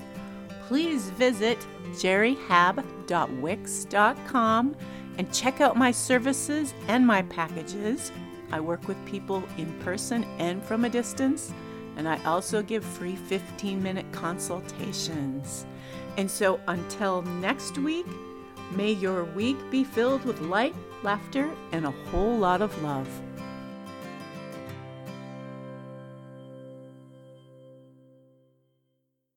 Please 0.70 1.10
visit 1.10 1.58
jerryhab.wix.com 1.94 4.76
and 5.18 5.34
check 5.34 5.60
out 5.60 5.76
my 5.76 5.90
services 5.90 6.72
and 6.86 7.04
my 7.04 7.22
packages. 7.22 8.12
I 8.52 8.60
work 8.60 8.86
with 8.86 9.04
people 9.04 9.42
in 9.58 9.76
person 9.80 10.22
and 10.38 10.62
from 10.62 10.84
a 10.84 10.88
distance, 10.88 11.52
and 11.96 12.08
I 12.08 12.22
also 12.22 12.62
give 12.62 12.84
free 12.84 13.16
15 13.16 13.82
minute 13.82 14.06
consultations. 14.12 15.66
And 16.16 16.30
so 16.30 16.60
until 16.68 17.22
next 17.22 17.76
week, 17.76 18.06
may 18.70 18.92
your 18.92 19.24
week 19.24 19.56
be 19.72 19.82
filled 19.82 20.24
with 20.24 20.40
light, 20.40 20.76
laughter, 21.02 21.50
and 21.72 21.84
a 21.84 21.90
whole 21.90 22.38
lot 22.38 22.62
of 22.62 22.80
love. 22.80 23.08